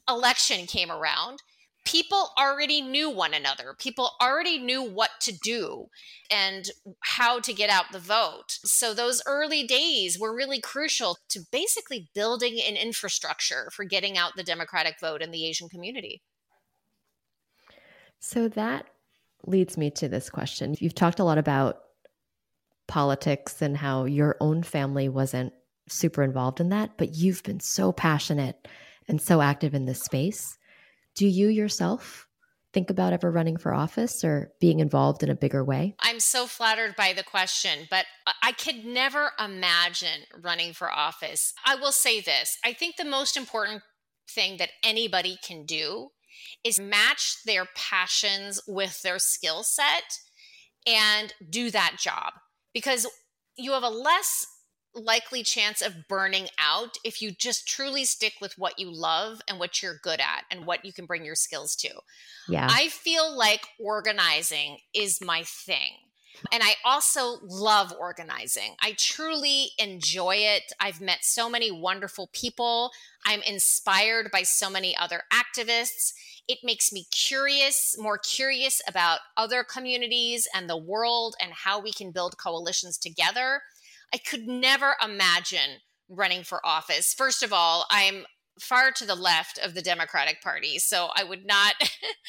election 0.07 0.67
came 0.67 0.91
around, 0.91 1.41
people 1.85 2.31
already 2.37 2.81
knew 2.81 3.09
one 3.09 3.33
another. 3.33 3.75
People 3.77 4.11
already 4.21 4.57
knew 4.57 4.83
what 4.83 5.11
to 5.21 5.31
do 5.31 5.87
and 6.29 6.65
how 7.01 7.39
to 7.39 7.53
get 7.53 7.69
out 7.69 7.91
the 7.91 7.99
vote. 7.99 8.57
So 8.63 8.93
those 8.93 9.21
early 9.25 9.65
days 9.65 10.19
were 10.19 10.35
really 10.35 10.59
crucial 10.59 11.17
to 11.29 11.39
basically 11.51 12.09
building 12.13 12.59
an 12.59 12.75
infrastructure 12.75 13.69
for 13.71 13.85
getting 13.85 14.17
out 14.17 14.33
the 14.35 14.43
Democratic 14.43 14.99
vote 14.99 15.21
in 15.21 15.31
the 15.31 15.45
Asian 15.45 15.69
community. 15.69 16.21
So 18.19 18.47
that 18.49 18.87
leads 19.45 19.77
me 19.77 19.91
to 19.91 20.07
this 20.07 20.29
question. 20.29 20.75
You've 20.79 20.95
talked 20.95 21.19
a 21.19 21.23
lot 21.23 21.37
about 21.37 21.77
politics 22.87 23.61
and 23.61 23.77
how 23.77 24.05
your 24.05 24.37
own 24.39 24.63
family 24.63 25.09
wasn't 25.09 25.53
super 25.87 26.23
involved 26.23 26.59
in 26.59 26.69
that, 26.69 26.97
but 26.97 27.13
you've 27.13 27.43
been 27.43 27.59
so 27.59 27.91
passionate 27.91 28.67
and 29.07 29.21
so 29.21 29.41
active 29.41 29.75
in 29.75 29.85
this 29.85 30.01
space. 30.01 30.57
Do 31.15 31.27
you 31.27 31.47
yourself 31.47 32.27
think 32.73 32.89
about 32.89 33.13
ever 33.13 33.31
running 33.31 33.55
for 33.55 33.73
office 33.73 34.23
or 34.23 34.51
being 34.59 34.81
involved 34.81 35.23
in 35.23 35.29
a 35.29 35.35
bigger 35.35 35.63
way? 35.63 35.95
I'm 36.01 36.19
so 36.19 36.45
flattered 36.45 36.95
by 36.97 37.13
the 37.13 37.23
question, 37.23 37.87
but 37.89 38.05
I 38.43 38.51
could 38.51 38.83
never 38.83 39.31
imagine 39.39 40.23
running 40.43 40.73
for 40.73 40.91
office. 40.91 41.53
I 41.65 41.75
will 41.75 41.93
say 41.93 42.19
this 42.19 42.57
I 42.65 42.73
think 42.73 42.97
the 42.97 43.05
most 43.05 43.37
important 43.37 43.81
thing 44.29 44.57
that 44.57 44.71
anybody 44.83 45.37
can 45.41 45.65
do 45.65 46.09
is 46.65 46.79
match 46.79 47.37
their 47.45 47.65
passions 47.75 48.59
with 48.67 49.01
their 49.01 49.19
skill 49.19 49.63
set 49.63 50.19
and 50.85 51.33
do 51.49 51.71
that 51.71 51.95
job 51.97 52.33
because 52.73 53.07
you 53.57 53.71
have 53.71 53.83
a 53.83 53.89
less 53.89 54.45
likely 54.95 55.43
chance 55.43 55.81
of 55.81 56.07
burning 56.07 56.47
out 56.59 56.97
if 57.03 57.21
you 57.21 57.31
just 57.31 57.67
truly 57.67 58.05
stick 58.05 58.33
with 58.41 58.57
what 58.57 58.79
you 58.79 58.89
love 58.91 59.41
and 59.47 59.59
what 59.59 59.81
you're 59.81 59.99
good 60.01 60.19
at 60.19 60.43
and 60.49 60.65
what 60.65 60.85
you 60.85 60.93
can 60.93 61.05
bring 61.05 61.25
your 61.25 61.35
skills 61.35 61.75
to. 61.77 61.89
Yeah. 62.47 62.67
I 62.69 62.87
feel 62.89 63.35
like 63.35 63.67
organizing 63.79 64.77
is 64.93 65.19
my 65.21 65.43
thing. 65.43 65.97
And 66.51 66.61
I 66.63 66.75
also 66.83 67.37
love 67.43 67.93
organizing. 67.99 68.75
I 68.81 68.93
truly 68.97 69.69
enjoy 69.77 70.35
it. 70.35 70.63
I've 70.79 71.01
met 71.01 71.19
so 71.23 71.49
many 71.49 71.71
wonderful 71.71 72.29
people. 72.33 72.91
I'm 73.25 73.41
inspired 73.41 74.31
by 74.31 74.43
so 74.43 74.69
many 74.69 74.95
other 74.97 75.23
activists. 75.31 76.13
It 76.47 76.59
makes 76.63 76.91
me 76.91 77.05
curious, 77.11 77.95
more 77.97 78.17
curious 78.17 78.81
about 78.87 79.19
other 79.37 79.63
communities 79.63 80.47
and 80.53 80.69
the 80.69 80.77
world 80.77 81.35
and 81.41 81.51
how 81.53 81.79
we 81.79 81.91
can 81.91 82.11
build 82.11 82.37
coalitions 82.37 82.97
together. 82.97 83.61
I 84.15 84.17
could 84.19 84.47
never 84.47 84.95
imagine 85.03 85.81
running 86.07 86.43
for 86.43 86.65
office. 86.65 87.13
First 87.13 87.43
of 87.43 87.51
all, 87.51 87.85
I'm 87.91 88.23
far 88.61 88.91
to 88.91 89.05
the 89.05 89.13
left 89.13 89.57
of 89.57 89.73
the 89.73 89.81
Democratic 89.81 90.41
Party. 90.41 90.79
So 90.79 91.09
I 91.13 91.25
would 91.25 91.45
not, 91.45 91.73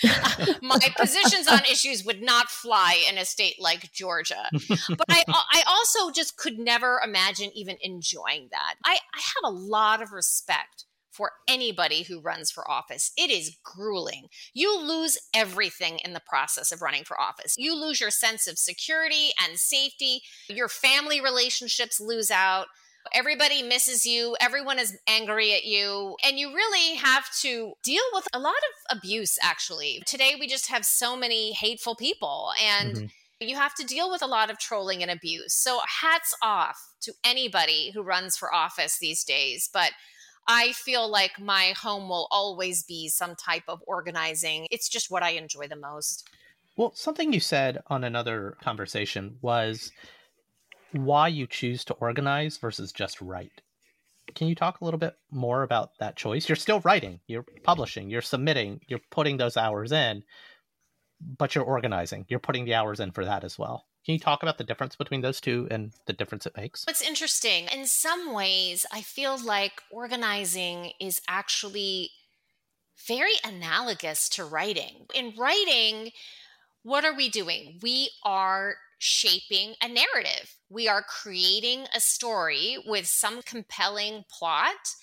my 0.63 0.81
positions 0.97 1.47
on 1.47 1.61
issues 1.61 2.05
would 2.05 2.21
not 2.21 2.49
fly 2.49 3.01
in 3.09 3.19
a 3.19 3.25
state 3.25 3.55
like 3.61 3.93
Georgia. 3.93 4.51
But 4.51 5.05
I, 5.09 5.23
I 5.29 5.63
also 5.69 6.11
just 6.11 6.37
could 6.37 6.59
never 6.59 7.01
imagine 7.05 7.53
even 7.55 7.77
enjoying 7.81 8.49
that. 8.51 8.75
I, 8.85 8.99
I 9.15 9.21
have 9.21 9.53
a 9.53 9.57
lot 9.57 10.03
of 10.03 10.11
respect 10.11 10.87
for 11.17 11.33
anybody 11.49 12.03
who 12.03 12.21
runs 12.21 12.51
for 12.51 12.69
office. 12.71 13.13
It 13.17 13.31
is 13.31 13.57
grueling. 13.65 14.27
You 14.55 14.79
lose 14.79 15.17
everything 15.35 15.99
in 16.05 16.13
the 16.13 16.23
process 16.27 16.73
of 16.73 16.83
running 16.83 17.05
for 17.05 17.21
office. 17.21 17.55
You 17.57 17.75
lose 17.75 18.01
your 18.01 18.11
sense 18.11 18.47
of 18.47 18.59
security 18.59 19.31
and 19.45 19.59
safety. 19.59 20.21
Your 20.49 20.69
family 20.69 21.21
relationships 21.21 22.01
lose 22.01 22.31
out. 22.31 22.67
Everybody 23.15 23.63
misses 23.63 24.05
you. 24.05 24.37
Everyone 24.41 24.79
is 24.79 24.99
angry 25.09 25.55
at 25.55 25.65
you. 25.65 26.17
And 26.25 26.39
you 26.39 26.53
really 26.53 26.97
have 26.97 27.25
to 27.43 27.73
deal 27.83 28.03
with 28.13 28.27
a 28.35 28.41
lot 28.41 28.53
of 28.53 28.99
abuse, 28.99 29.39
actually. 29.41 30.03
Today, 30.07 30.33
we 30.39 30.49
just 30.49 30.69
have 30.69 30.85
so 30.85 31.17
many 31.17 31.53
hateful 31.53 31.95
people. 31.95 32.51
And 32.63 32.95
mm-hmm 32.95 33.07
you 33.41 33.57
have 33.57 33.75
to 33.75 33.85
deal 33.85 34.11
with 34.11 34.23
a 34.23 34.27
lot 34.27 34.51
of 34.51 34.59
trolling 34.59 35.03
and 35.03 35.11
abuse. 35.11 35.53
So, 35.53 35.81
hats 36.01 36.35
off 36.43 36.79
to 37.03 37.13
anybody 37.25 37.91
who 37.93 38.03
runs 38.03 38.37
for 38.37 38.53
office 38.55 38.99
these 38.99 39.25
days. 39.25 39.69
But 39.73 39.93
I 40.49 40.73
feel 40.73 41.09
like 41.09 41.41
my 41.41 41.75
home 41.77 42.09
will 42.09 42.29
always 42.31 42.85
be 42.85 43.09
some 43.09 43.35
type 43.35 43.65
of 43.69 43.83
organizing. 43.87 44.69
It's 44.71 44.89
just 44.89 45.11
what 45.11 45.23
I 45.23 45.31
enjoy 45.31 45.67
the 45.67 45.77
most. 45.77 46.29
Well, 46.77 46.93
something 46.95 47.33
you 47.33 47.41
said 47.41 47.83
on 47.89 48.05
another 48.05 48.57
conversation 48.63 49.39
was 49.41 49.91
why 50.93 51.29
you 51.29 51.47
choose 51.47 51.85
to 51.87 51.95
organize 51.95 52.59
versus 52.59 52.93
just 52.93 53.21
write. 53.21 53.63
Can 54.35 54.49
you 54.49 54.55
talk 54.55 54.81
a 54.81 54.85
little 54.85 54.99
bit 54.99 55.17
more 55.31 55.63
about 55.63 55.91
that 56.01 56.17
choice? 56.17 56.49
You're 56.49 56.57
still 56.57 56.81
writing, 56.81 57.21
you're 57.27 57.47
publishing, 57.63 58.11
you're 58.11 58.23
submitting, 58.23 58.81
you're 58.89 59.01
putting 59.11 59.37
those 59.37 59.57
hours 59.57 59.93
in, 59.93 60.23
but 61.39 61.55
you're 61.55 61.65
organizing. 61.65 62.27
You're 62.29 62.41
putting 62.41 62.65
the 62.65 62.75
hours 62.75 63.01
in 63.01 63.13
for 63.13 63.25
that 63.25 63.45
as 63.45 63.59
well. 63.59 63.86
Can 64.07 64.13
you 64.13 64.21
talk 64.21 64.45
about 64.45 64.57
the 64.57 64.63
difference 64.63 64.95
between 64.95 65.21
those 65.21 65.41
two 65.41 65.67
and 65.69 65.93
the 66.07 66.13
difference 66.13 66.47
it 66.47 66.57
makes? 66.57 66.85
It's 66.87 67.03
interesting. 67.03 67.67
In 67.75 67.87
some 67.87 68.33
ways, 68.33 68.87
I 68.93 69.01
feel 69.01 69.37
like 69.37 69.83
organizing 69.91 70.93
is 71.01 71.21
actually 71.27 72.11
very 73.09 73.35
analogous 73.45 74.29
to 74.29 74.45
writing. 74.45 75.07
In 75.13 75.35
writing, 75.37 76.13
what 76.85 77.05
are 77.05 77.17
we 77.17 77.29
doing? 77.29 77.81
We 77.83 78.11
are 78.23 78.77
shaping 79.01 79.75
a 79.83 79.89
narrative. 79.89 80.55
We 80.71 80.87
are 80.87 81.03
creating 81.03 81.87
a 81.93 81.99
story 81.99 82.79
with 82.87 83.09
some 83.09 83.43
compelling 83.43 84.25
plot. 84.31 84.95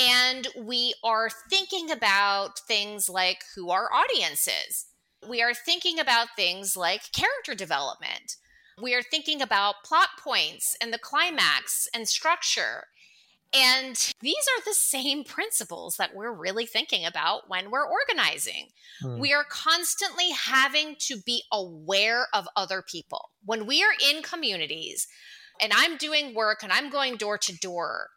And 0.00 0.48
we 0.58 0.94
are 1.04 1.30
thinking 1.48 1.92
about 1.92 2.58
things 2.58 3.08
like 3.08 3.44
who 3.54 3.70
our 3.70 3.88
audience 3.92 4.48
is 4.48 4.86
we 5.28 5.42
are 5.42 5.54
thinking 5.54 5.98
about 5.98 6.28
things 6.36 6.76
like 6.76 7.12
character 7.12 7.54
development. 7.54 8.36
We 8.80 8.94
are 8.94 9.02
thinking 9.02 9.42
about 9.42 9.84
plot 9.84 10.08
points 10.18 10.76
and 10.80 10.92
the 10.92 10.98
climax 10.98 11.88
and 11.94 12.08
structure. 12.08 12.84
And 13.54 13.96
these 14.20 14.46
are 14.56 14.64
the 14.64 14.74
same 14.74 15.24
principles 15.26 15.96
that 15.96 16.14
we're 16.14 16.32
really 16.32 16.66
thinking 16.66 17.04
about 17.04 17.48
when 17.48 17.70
we're 17.70 17.86
organizing. 17.86 18.68
Hmm. 19.00 19.18
We 19.18 19.32
are 19.32 19.44
constantly 19.44 20.30
having 20.30 20.96
to 21.00 21.18
be 21.18 21.44
aware 21.52 22.26
of 22.32 22.48
other 22.56 22.82
people. 22.82 23.30
When 23.44 23.66
we 23.66 23.82
are 23.82 23.94
in 24.10 24.22
communities 24.22 25.06
and 25.60 25.72
I'm 25.74 25.96
doing 25.96 26.34
work 26.34 26.62
and 26.62 26.72
I'm 26.72 26.90
going 26.90 27.16
door 27.16 27.38
to 27.38 27.56
door, 27.56 28.08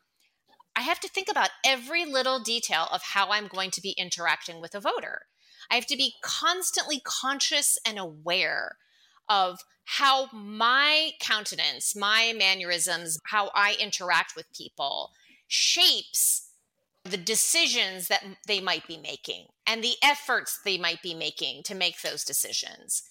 I 0.75 0.81
have 0.81 0.99
to 1.01 1.07
think 1.07 1.29
about 1.29 1.51
every 1.65 2.05
little 2.05 2.39
detail 2.39 2.87
of 2.91 3.01
how 3.01 3.29
I'm 3.29 3.47
going 3.47 3.71
to 3.71 3.81
be 3.81 3.95
interacting 3.97 4.59
with 4.59 4.75
a 4.75 4.79
voter. 4.79 5.23
I 5.69 5.75
have 5.75 5.87
to 5.87 5.97
be 5.97 6.15
constantly 6.21 7.01
conscious 7.03 7.77
and 7.85 7.97
aware 7.97 8.77
of 9.29 9.59
how 9.85 10.29
my 10.33 11.11
countenance, 11.19 11.95
my 11.95 12.33
mannerisms, 12.37 13.19
how 13.25 13.51
I 13.53 13.77
interact 13.79 14.35
with 14.35 14.51
people 14.55 15.11
shapes 15.47 16.49
the 17.03 17.17
decisions 17.17 18.07
that 18.07 18.23
they 18.47 18.59
might 18.59 18.87
be 18.87 18.97
making 18.97 19.45
and 19.67 19.83
the 19.83 19.95
efforts 20.03 20.59
they 20.65 20.77
might 20.77 21.03
be 21.03 21.13
making 21.13 21.61
to 21.63 21.75
make 21.75 22.01
those 22.01 22.23
decisions. 22.23 23.03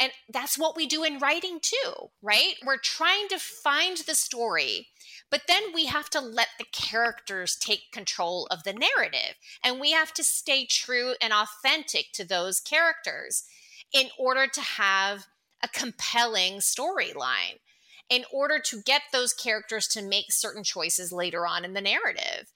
And 0.00 0.10
that's 0.32 0.58
what 0.58 0.74
we 0.74 0.86
do 0.86 1.04
in 1.04 1.18
writing 1.18 1.60
too, 1.60 2.10
right? 2.22 2.54
We're 2.64 2.78
trying 2.78 3.28
to 3.28 3.38
find 3.38 3.98
the 3.98 4.14
story 4.14 4.88
but 5.30 5.42
then 5.48 5.62
we 5.74 5.86
have 5.86 6.08
to 6.10 6.20
let 6.20 6.48
the 6.58 6.66
characters 6.72 7.56
take 7.56 7.90
control 7.92 8.46
of 8.50 8.62
the 8.62 8.72
narrative 8.72 9.34
and 9.64 9.80
we 9.80 9.92
have 9.92 10.12
to 10.14 10.24
stay 10.24 10.66
true 10.66 11.14
and 11.20 11.32
authentic 11.32 12.12
to 12.12 12.24
those 12.24 12.60
characters 12.60 13.44
in 13.92 14.08
order 14.18 14.46
to 14.46 14.60
have 14.60 15.26
a 15.62 15.68
compelling 15.68 16.54
storyline, 16.54 17.58
in 18.08 18.24
order 18.32 18.58
to 18.58 18.82
get 18.82 19.02
those 19.12 19.32
characters 19.32 19.88
to 19.88 20.02
make 20.02 20.30
certain 20.30 20.62
choices 20.62 21.12
later 21.12 21.46
on 21.46 21.64
in 21.64 21.72
the 21.72 21.80
narrative. 21.80 22.52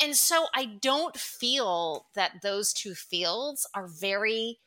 And 0.00 0.14
so 0.14 0.46
I 0.54 0.64
don't 0.80 1.16
feel 1.16 2.06
that 2.14 2.42
those 2.42 2.72
two 2.72 2.94
fields 2.94 3.66
are 3.74 3.88
very 3.88 4.58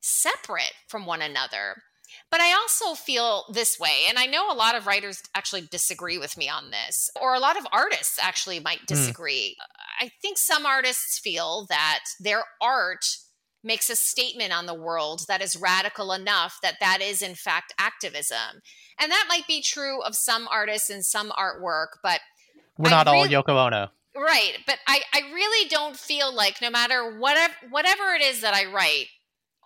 separate 0.00 0.72
from 0.86 1.06
one 1.06 1.22
another. 1.22 1.82
But 2.30 2.40
I 2.40 2.52
also 2.54 2.94
feel 2.94 3.44
this 3.52 3.78
way, 3.78 4.04
and 4.08 4.18
I 4.18 4.26
know 4.26 4.50
a 4.50 4.54
lot 4.54 4.74
of 4.74 4.86
writers 4.86 5.22
actually 5.34 5.62
disagree 5.62 6.18
with 6.18 6.36
me 6.36 6.48
on 6.48 6.70
this, 6.70 7.08
or 7.20 7.34
a 7.34 7.38
lot 7.40 7.56
of 7.56 7.66
artists 7.72 8.18
actually 8.20 8.58
might 8.58 8.80
hmm. 8.80 8.86
disagree. 8.86 9.56
Mm. 9.60 10.06
I 10.06 10.10
think 10.20 10.36
some 10.38 10.66
artists 10.66 11.18
feel 11.18 11.66
that 11.68 12.00
their 12.20 12.44
art 12.60 13.06
makes 13.66 13.90
a 13.90 13.96
statement 13.96 14.52
on 14.52 14.66
the 14.66 14.74
world 14.74 15.24
that 15.28 15.42
is 15.42 15.56
radical 15.56 16.12
enough 16.12 16.58
that 16.62 16.76
that 16.80 17.00
is 17.02 17.20
in 17.20 17.34
fact 17.34 17.74
activism. 17.78 18.62
And 19.00 19.10
that 19.10 19.26
might 19.28 19.46
be 19.46 19.60
true 19.60 20.00
of 20.02 20.14
some 20.14 20.48
artists 20.48 20.88
and 20.88 21.04
some 21.04 21.30
artwork, 21.30 21.98
but 22.02 22.20
We're 22.78 22.90
not 22.90 23.08
all 23.08 23.26
Yoko 23.26 23.66
Ono. 23.66 23.88
Right. 24.16 24.58
But 24.66 24.78
I, 24.86 25.00
I 25.12 25.20
really 25.32 25.68
don't 25.68 25.96
feel 25.96 26.34
like 26.34 26.62
no 26.62 26.70
matter 26.70 27.18
whatever 27.18 27.54
whatever 27.68 28.14
it 28.14 28.22
is 28.22 28.40
that 28.40 28.54
I 28.54 28.64
write, 28.72 29.06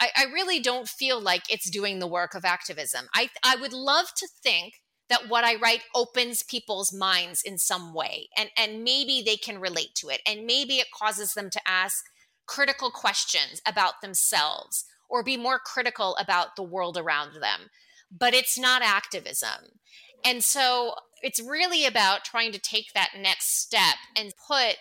I, 0.01 0.09
I 0.17 0.25
really 0.33 0.61
don't 0.61 0.89
feel 0.89 1.21
like 1.21 1.43
it's 1.51 1.71
doing 1.71 1.99
the 1.99 2.07
work 2.07 2.35
of 2.35 2.45
activism. 2.45 3.07
I 3.15 3.29
I 3.45 3.57
would 3.57 3.73
love 3.73 4.07
to 4.17 4.29
think 4.43 4.75
that 5.09 5.29
what 5.29 5.45
I 5.45 5.57
write 5.57 5.83
opens 5.95 6.43
people's 6.43 6.93
minds 6.93 7.43
in 7.45 7.59
some 7.59 7.93
way 7.93 8.29
and 8.37 8.51
and 8.57 8.83
maybe 8.83 9.23
they 9.25 9.37
can 9.37 9.61
relate 9.61 9.95
to 9.97 10.09
it 10.09 10.21
and 10.27 10.47
maybe 10.47 10.77
it 10.77 10.87
causes 10.97 11.35
them 11.35 11.51
to 11.51 11.61
ask 11.67 12.05
critical 12.47 12.91
questions 12.91 13.61
about 13.67 14.01
themselves 14.01 14.87
or 15.09 15.23
be 15.23 15.37
more 15.37 15.59
critical 15.59 16.17
about 16.17 16.57
the 16.57 16.63
world 16.63 16.97
around 16.97 17.35
them. 17.35 17.69
But 18.11 18.35
it's 18.35 18.59
not 18.59 18.83
activism. 18.83 19.79
And 20.25 20.43
so 20.43 20.95
it's 21.23 21.41
really 21.41 21.85
about 21.85 22.25
trying 22.25 22.53
to 22.53 22.59
take 22.59 22.93
that 22.95 23.11
next 23.19 23.61
step 23.61 23.97
and 24.17 24.33
put 24.49 24.77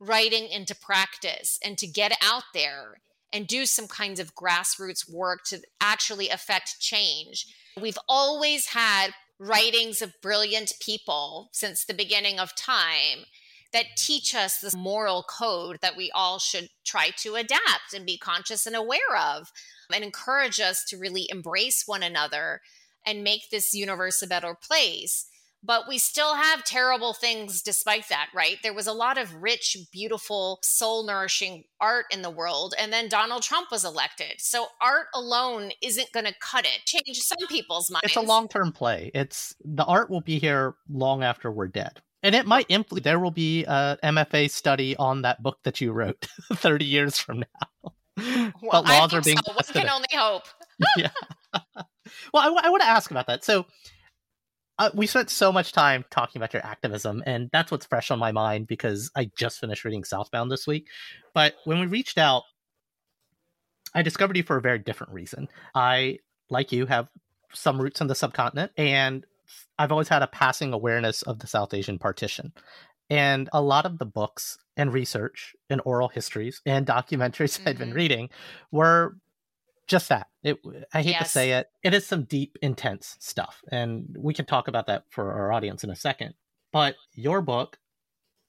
writing 0.00 0.48
into 0.48 0.74
practice 0.74 1.58
and 1.64 1.78
to 1.78 1.86
get 1.86 2.12
out 2.22 2.44
there 2.54 3.00
and 3.32 3.46
do 3.46 3.66
some 3.66 3.88
kinds 3.88 4.20
of 4.20 4.34
grassroots 4.34 5.10
work 5.10 5.44
to 5.44 5.60
actually 5.80 6.28
affect 6.28 6.80
change. 6.80 7.46
We've 7.80 7.98
always 8.08 8.66
had 8.66 9.12
writings 9.38 10.02
of 10.02 10.12
brilliant 10.20 10.74
people 10.80 11.48
since 11.52 11.84
the 11.84 11.94
beginning 11.94 12.38
of 12.38 12.54
time 12.54 13.24
that 13.72 13.96
teach 13.96 14.34
us 14.34 14.60
this 14.60 14.76
moral 14.76 15.22
code 15.22 15.78
that 15.80 15.96
we 15.96 16.10
all 16.14 16.38
should 16.38 16.68
try 16.84 17.10
to 17.16 17.34
adapt 17.34 17.94
and 17.94 18.04
be 18.04 18.18
conscious 18.18 18.66
and 18.66 18.76
aware 18.76 19.16
of 19.18 19.50
and 19.92 20.04
encourage 20.04 20.60
us 20.60 20.84
to 20.84 20.98
really 20.98 21.26
embrace 21.30 21.84
one 21.86 22.02
another 22.02 22.60
and 23.04 23.24
make 23.24 23.50
this 23.50 23.74
universe 23.74 24.22
a 24.22 24.26
better 24.26 24.54
place. 24.54 25.26
But 25.64 25.86
we 25.88 25.98
still 25.98 26.34
have 26.34 26.64
terrible 26.64 27.12
things 27.12 27.62
despite 27.62 28.08
that, 28.08 28.28
right? 28.34 28.56
There 28.62 28.74
was 28.74 28.88
a 28.88 28.92
lot 28.92 29.16
of 29.16 29.42
rich, 29.42 29.76
beautiful, 29.92 30.58
soul 30.62 31.06
nourishing 31.06 31.64
art 31.80 32.06
in 32.10 32.22
the 32.22 32.30
world. 32.30 32.74
And 32.78 32.92
then 32.92 33.08
Donald 33.08 33.42
Trump 33.42 33.70
was 33.70 33.84
elected. 33.84 34.34
So 34.38 34.66
art 34.80 35.06
alone 35.14 35.70
isn't 35.80 36.10
going 36.12 36.26
to 36.26 36.34
cut 36.40 36.64
it, 36.64 36.84
change 36.84 37.18
some 37.18 37.46
people's 37.48 37.90
minds. 37.90 38.04
It's 38.04 38.16
a 38.16 38.20
long 38.20 38.48
term 38.48 38.72
play. 38.72 39.12
It's 39.14 39.54
the 39.64 39.84
art 39.84 40.10
will 40.10 40.20
be 40.20 40.38
here 40.38 40.74
long 40.90 41.22
after 41.22 41.50
we're 41.50 41.68
dead. 41.68 42.00
And 42.24 42.34
it 42.34 42.46
might 42.46 42.66
influence, 42.68 43.04
there 43.04 43.18
will 43.18 43.32
be 43.32 43.64
a 43.64 43.98
MFA 44.02 44.50
study 44.50 44.96
on 44.96 45.22
that 45.22 45.42
book 45.42 45.58
that 45.64 45.80
you 45.80 45.92
wrote 45.92 46.26
30 46.52 46.84
years 46.84 47.18
from 47.18 47.40
now. 47.40 47.92
Well, 48.62 48.82
but 48.82 48.84
laws 48.84 49.14
are 49.14 49.22
being 49.22 49.38
so. 49.38 49.52
One 49.52 49.64
can 49.72 49.88
only 49.88 50.08
hope. 50.14 50.44
yeah. 50.98 51.08
well, 52.32 52.42
I, 52.42 52.44
w- 52.44 52.60
I 52.62 52.68
want 52.68 52.82
to 52.82 52.88
ask 52.88 53.10
about 53.10 53.26
that. 53.26 53.42
So, 53.42 53.64
uh, 54.78 54.90
we 54.94 55.06
spent 55.06 55.30
so 55.30 55.52
much 55.52 55.72
time 55.72 56.04
talking 56.10 56.40
about 56.40 56.52
your 56.52 56.64
activism, 56.64 57.22
and 57.26 57.50
that's 57.52 57.70
what's 57.70 57.86
fresh 57.86 58.10
on 58.10 58.18
my 58.18 58.32
mind 58.32 58.66
because 58.66 59.10
I 59.14 59.30
just 59.36 59.60
finished 59.60 59.84
reading 59.84 60.04
Southbound 60.04 60.50
this 60.50 60.66
week. 60.66 60.88
But 61.34 61.56
when 61.64 61.80
we 61.80 61.86
reached 61.86 62.18
out, 62.18 62.44
I 63.94 64.02
discovered 64.02 64.36
you 64.36 64.42
for 64.42 64.56
a 64.56 64.62
very 64.62 64.78
different 64.78 65.12
reason. 65.12 65.48
I, 65.74 66.18
like 66.48 66.72
you, 66.72 66.86
have 66.86 67.08
some 67.52 67.80
roots 67.80 68.00
in 68.00 68.06
the 68.06 68.14
subcontinent, 68.14 68.72
and 68.76 69.26
I've 69.78 69.92
always 69.92 70.08
had 70.08 70.22
a 70.22 70.26
passing 70.26 70.72
awareness 70.72 71.22
of 71.22 71.38
the 71.38 71.46
South 71.46 71.74
Asian 71.74 71.98
partition. 71.98 72.52
And 73.10 73.50
a 73.52 73.60
lot 73.60 73.84
of 73.84 73.98
the 73.98 74.06
books 74.06 74.56
and 74.76 74.92
research 74.92 75.54
and 75.68 75.82
oral 75.84 76.08
histories 76.08 76.62
and 76.64 76.86
documentaries 76.86 77.58
mm-hmm. 77.58 77.68
I'd 77.68 77.78
been 77.78 77.88
mm-hmm. 77.88 77.96
reading 77.96 78.30
were 78.70 79.16
just 79.92 80.08
that. 80.08 80.26
It, 80.42 80.58
I 80.92 81.02
hate 81.02 81.10
yes. 81.10 81.22
to 81.22 81.28
say 81.28 81.52
it, 81.52 81.68
it 81.84 81.94
is 81.94 82.06
some 82.06 82.24
deep, 82.24 82.56
intense 82.62 83.16
stuff. 83.20 83.60
And 83.70 84.16
we 84.18 84.34
can 84.34 84.46
talk 84.46 84.66
about 84.66 84.86
that 84.88 85.04
for 85.10 85.32
our 85.32 85.52
audience 85.52 85.84
in 85.84 85.90
a 85.90 85.96
second. 85.96 86.34
But 86.72 86.96
your 87.14 87.42
book 87.42 87.78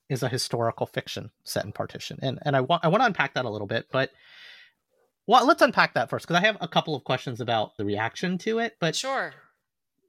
is 0.08 0.22
a 0.22 0.28
historical 0.28 0.86
fiction 0.86 1.30
set 1.44 1.64
in 1.64 1.72
partition. 1.72 2.18
And 2.22 2.38
and 2.42 2.56
I 2.56 2.62
want 2.62 2.84
I 2.84 2.88
want 2.88 3.02
to 3.02 3.06
unpack 3.06 3.34
that 3.34 3.44
a 3.44 3.50
little 3.50 3.66
bit, 3.66 3.86
but 3.92 4.10
well, 5.26 5.46
let's 5.46 5.62
unpack 5.62 5.94
that 5.94 6.10
first 6.10 6.26
because 6.26 6.42
I 6.42 6.46
have 6.46 6.58
a 6.60 6.68
couple 6.68 6.94
of 6.94 7.04
questions 7.04 7.40
about 7.40 7.76
the 7.76 7.84
reaction 7.84 8.36
to 8.38 8.58
it. 8.58 8.76
But 8.80 8.96
sure, 8.96 9.32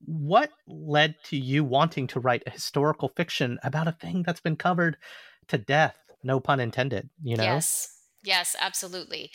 what 0.06 0.52
led 0.68 1.16
to 1.26 1.38
you 1.38 1.64
wanting 1.64 2.08
to 2.08 2.20
write 2.20 2.44
a 2.48 2.52
historical 2.52 3.10
fiction 3.10 3.60
about 3.64 3.88
a 3.88 3.94
thing 3.94 4.24
that's 4.24 4.42
been 4.42 4.58
covered 4.58 4.98
to 5.50 5.58
death? 5.58 5.98
No 6.24 6.40
pun 6.40 6.60
intended. 6.60 7.10
You 7.22 7.38
know. 7.38 7.44
Yes. 7.44 7.92
Yes, 8.24 8.56
absolutely. 8.60 9.32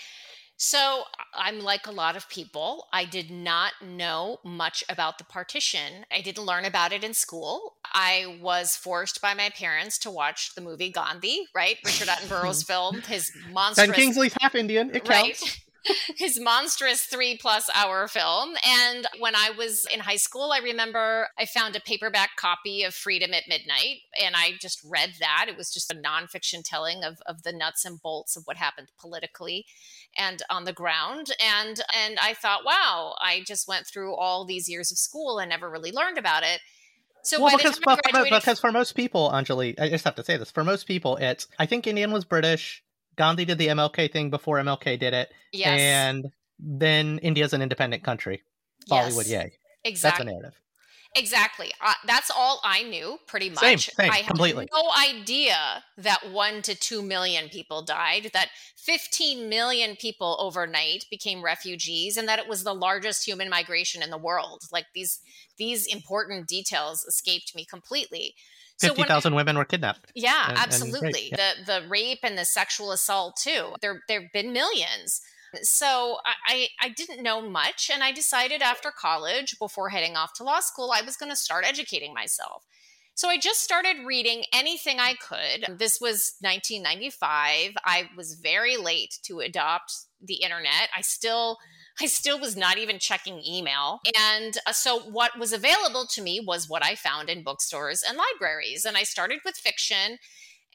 So 0.62 1.04
I'm 1.34 1.60
like 1.60 1.86
a 1.86 1.90
lot 1.90 2.16
of 2.16 2.28
people. 2.28 2.86
I 2.92 3.06
did 3.06 3.30
not 3.30 3.72
know 3.82 4.40
much 4.44 4.84
about 4.90 5.16
the 5.16 5.24
partition. 5.24 6.04
I 6.12 6.20
didn't 6.20 6.44
learn 6.44 6.66
about 6.66 6.92
it 6.92 7.02
in 7.02 7.14
school. 7.14 7.76
I 7.82 8.38
was 8.42 8.76
forced 8.76 9.22
by 9.22 9.32
my 9.32 9.48
parents 9.48 9.96
to 10.00 10.10
watch 10.10 10.54
the 10.54 10.60
movie 10.60 10.90
Gandhi, 10.90 11.46
right? 11.54 11.78
Richard 11.82 12.08
Attenborough's 12.08 12.62
film, 12.66 13.00
his 13.00 13.32
monstrous. 13.50 13.88
Ben 13.88 13.94
Kingsley's 13.94 14.34
half 14.38 14.54
Indian. 14.54 14.90
It 14.94 15.06
counts. 15.06 15.40
Right? 15.40 15.60
his 16.16 16.38
monstrous 16.40 17.02
three 17.02 17.36
plus 17.36 17.68
hour 17.74 18.08
film. 18.08 18.54
And 18.66 19.06
when 19.18 19.34
I 19.34 19.50
was 19.56 19.86
in 19.92 20.00
high 20.00 20.16
school, 20.16 20.52
I 20.52 20.58
remember 20.58 21.28
I 21.38 21.46
found 21.46 21.76
a 21.76 21.80
paperback 21.80 22.36
copy 22.36 22.82
of 22.82 22.94
Freedom 22.94 23.32
at 23.32 23.48
Midnight 23.48 23.98
and 24.22 24.34
I 24.36 24.52
just 24.60 24.80
read 24.88 25.14
that. 25.20 25.46
It 25.48 25.56
was 25.56 25.72
just 25.72 25.92
a 25.92 25.96
nonfiction 25.96 26.62
telling 26.64 27.04
of, 27.04 27.18
of 27.26 27.42
the 27.42 27.52
nuts 27.52 27.84
and 27.84 28.00
bolts 28.00 28.36
of 28.36 28.44
what 28.44 28.56
happened 28.56 28.88
politically 28.98 29.66
and 30.16 30.42
on 30.50 30.64
the 30.64 30.72
ground. 30.72 31.28
And 31.40 31.80
and 31.96 32.18
I 32.20 32.34
thought, 32.34 32.64
wow, 32.64 33.14
I 33.20 33.42
just 33.46 33.68
went 33.68 33.86
through 33.86 34.14
all 34.14 34.44
these 34.44 34.68
years 34.68 34.90
of 34.90 34.98
school 34.98 35.38
and 35.38 35.48
never 35.48 35.70
really 35.70 35.92
learned 35.92 36.18
about 36.18 36.42
it. 36.42 36.60
So 37.22 37.42
well, 37.42 37.56
because, 37.56 37.78
graduated... 37.78 38.30
because 38.30 38.60
for 38.60 38.72
most 38.72 38.94
people, 38.94 39.30
Anjali, 39.30 39.78
I 39.78 39.88
just 39.88 40.04
have 40.04 40.14
to 40.14 40.24
say 40.24 40.36
this. 40.36 40.50
For 40.50 40.64
most 40.64 40.86
people, 40.86 41.16
it's 41.16 41.46
I 41.58 41.66
think 41.66 41.86
Indian 41.86 42.12
was 42.12 42.24
British. 42.24 42.82
Gandhi 43.20 43.44
did 43.44 43.58
the 43.58 43.66
MLK 43.66 44.10
thing 44.10 44.30
before 44.30 44.56
MLK 44.56 44.98
did 44.98 45.12
it. 45.12 45.30
Yes. 45.52 45.78
And 45.78 46.32
then 46.58 47.18
India's 47.18 47.52
an 47.52 47.60
independent 47.60 48.02
country. 48.02 48.42
Bollywood, 48.90 49.28
yes. 49.28 49.44
yay. 49.44 49.52
Exactly. 49.84 50.24
That's 50.24 50.30
a 50.30 50.40
narrative. 50.40 50.60
Exactly. 51.16 51.72
Uh, 51.80 51.94
that's 52.06 52.30
all 52.30 52.60
I 52.62 52.82
knew, 52.84 53.18
pretty 53.26 53.50
much. 53.50 53.60
Same, 53.60 53.78
same, 53.78 54.10
I 54.10 54.18
had 54.18 54.28
completely. 54.28 54.68
no 54.72 54.90
idea 54.96 55.82
that 55.98 56.30
one 56.30 56.62
to 56.62 56.74
two 56.74 57.02
million 57.02 57.48
people 57.48 57.82
died, 57.82 58.30
that 58.32 58.50
15 58.76 59.48
million 59.48 59.96
people 59.96 60.36
overnight 60.38 61.06
became 61.10 61.42
refugees, 61.42 62.16
and 62.16 62.28
that 62.28 62.38
it 62.38 62.48
was 62.48 62.62
the 62.62 62.74
largest 62.74 63.26
human 63.26 63.50
migration 63.50 64.02
in 64.02 64.10
the 64.10 64.18
world. 64.18 64.62
Like 64.72 64.86
these, 64.94 65.18
these 65.58 65.86
important 65.86 66.46
details 66.46 67.04
escaped 67.04 67.56
me 67.56 67.64
completely. 67.64 68.34
Fifty 68.80 69.02
thousand 69.02 69.32
so 69.32 69.36
women 69.36 69.58
were 69.58 69.66
kidnapped. 69.66 70.10
Yeah, 70.14 70.48
and, 70.48 70.58
absolutely. 70.58 71.28
And 71.32 71.38
yeah. 71.38 71.52
The 71.66 71.80
the 71.82 71.88
rape 71.88 72.20
and 72.22 72.38
the 72.38 72.46
sexual 72.46 72.92
assault 72.92 73.36
too. 73.36 73.74
There 73.82 74.02
there've 74.08 74.32
been 74.32 74.54
millions. 74.54 75.20
So 75.62 76.18
I, 76.46 76.68
I 76.80 76.88
didn't 76.90 77.22
know 77.22 77.40
much, 77.40 77.90
and 77.92 78.02
I 78.02 78.12
decided 78.12 78.62
after 78.62 78.90
college, 78.90 79.58
before 79.58 79.88
heading 79.88 80.16
off 80.16 80.34
to 80.34 80.44
law 80.44 80.60
school, 80.60 80.92
I 80.94 81.02
was 81.02 81.16
going 81.16 81.30
to 81.30 81.36
start 81.36 81.64
educating 81.66 82.14
myself. 82.14 82.64
So 83.14 83.28
I 83.28 83.38
just 83.38 83.62
started 83.62 84.06
reading 84.06 84.44
anything 84.52 84.98
I 84.98 85.14
could. 85.14 85.78
This 85.78 86.00
was 86.00 86.36
1995. 86.40 87.72
I 87.84 88.08
was 88.16 88.34
very 88.34 88.76
late 88.76 89.18
to 89.24 89.40
adopt 89.40 89.92
the 90.22 90.36
internet. 90.36 90.88
I 90.96 91.02
still 91.02 91.58
I 92.00 92.06
still 92.06 92.40
was 92.40 92.56
not 92.56 92.78
even 92.78 92.98
checking 92.98 93.42
email. 93.44 94.00
And 94.18 94.56
uh, 94.66 94.72
so 94.72 95.00
what 95.00 95.38
was 95.38 95.52
available 95.52 96.06
to 96.12 96.22
me 96.22 96.40
was 96.40 96.68
what 96.68 96.84
I 96.84 96.94
found 96.94 97.28
in 97.28 97.42
bookstores 97.42 98.02
and 98.06 98.16
libraries. 98.16 98.86
And 98.86 98.96
I 98.96 99.02
started 99.02 99.40
with 99.44 99.56
fiction. 99.56 100.18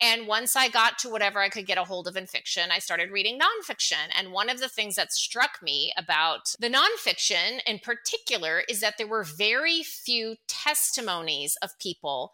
And 0.01 0.27
once 0.27 0.55
I 0.55 0.67
got 0.67 0.99
to 0.99 1.09
whatever 1.09 1.39
I 1.39 1.49
could 1.49 1.65
get 1.65 1.77
a 1.77 1.85
hold 1.85 2.07
of 2.07 2.17
in 2.17 2.27
fiction, 2.27 2.69
I 2.71 2.79
started 2.79 3.11
reading 3.11 3.39
nonfiction. 3.39 4.09
And 4.13 4.31
one 4.31 4.49
of 4.49 4.59
the 4.59 4.67
things 4.67 4.95
that 4.95 5.13
struck 5.13 5.61
me 5.63 5.93
about 5.97 6.53
the 6.59 6.69
nonfiction 6.69 7.59
in 7.65 7.79
particular 7.79 8.63
is 8.67 8.81
that 8.81 8.95
there 8.97 9.07
were 9.07 9.23
very 9.23 9.83
few 9.83 10.35
testimonies 10.47 11.57
of 11.61 11.79
people 11.79 12.33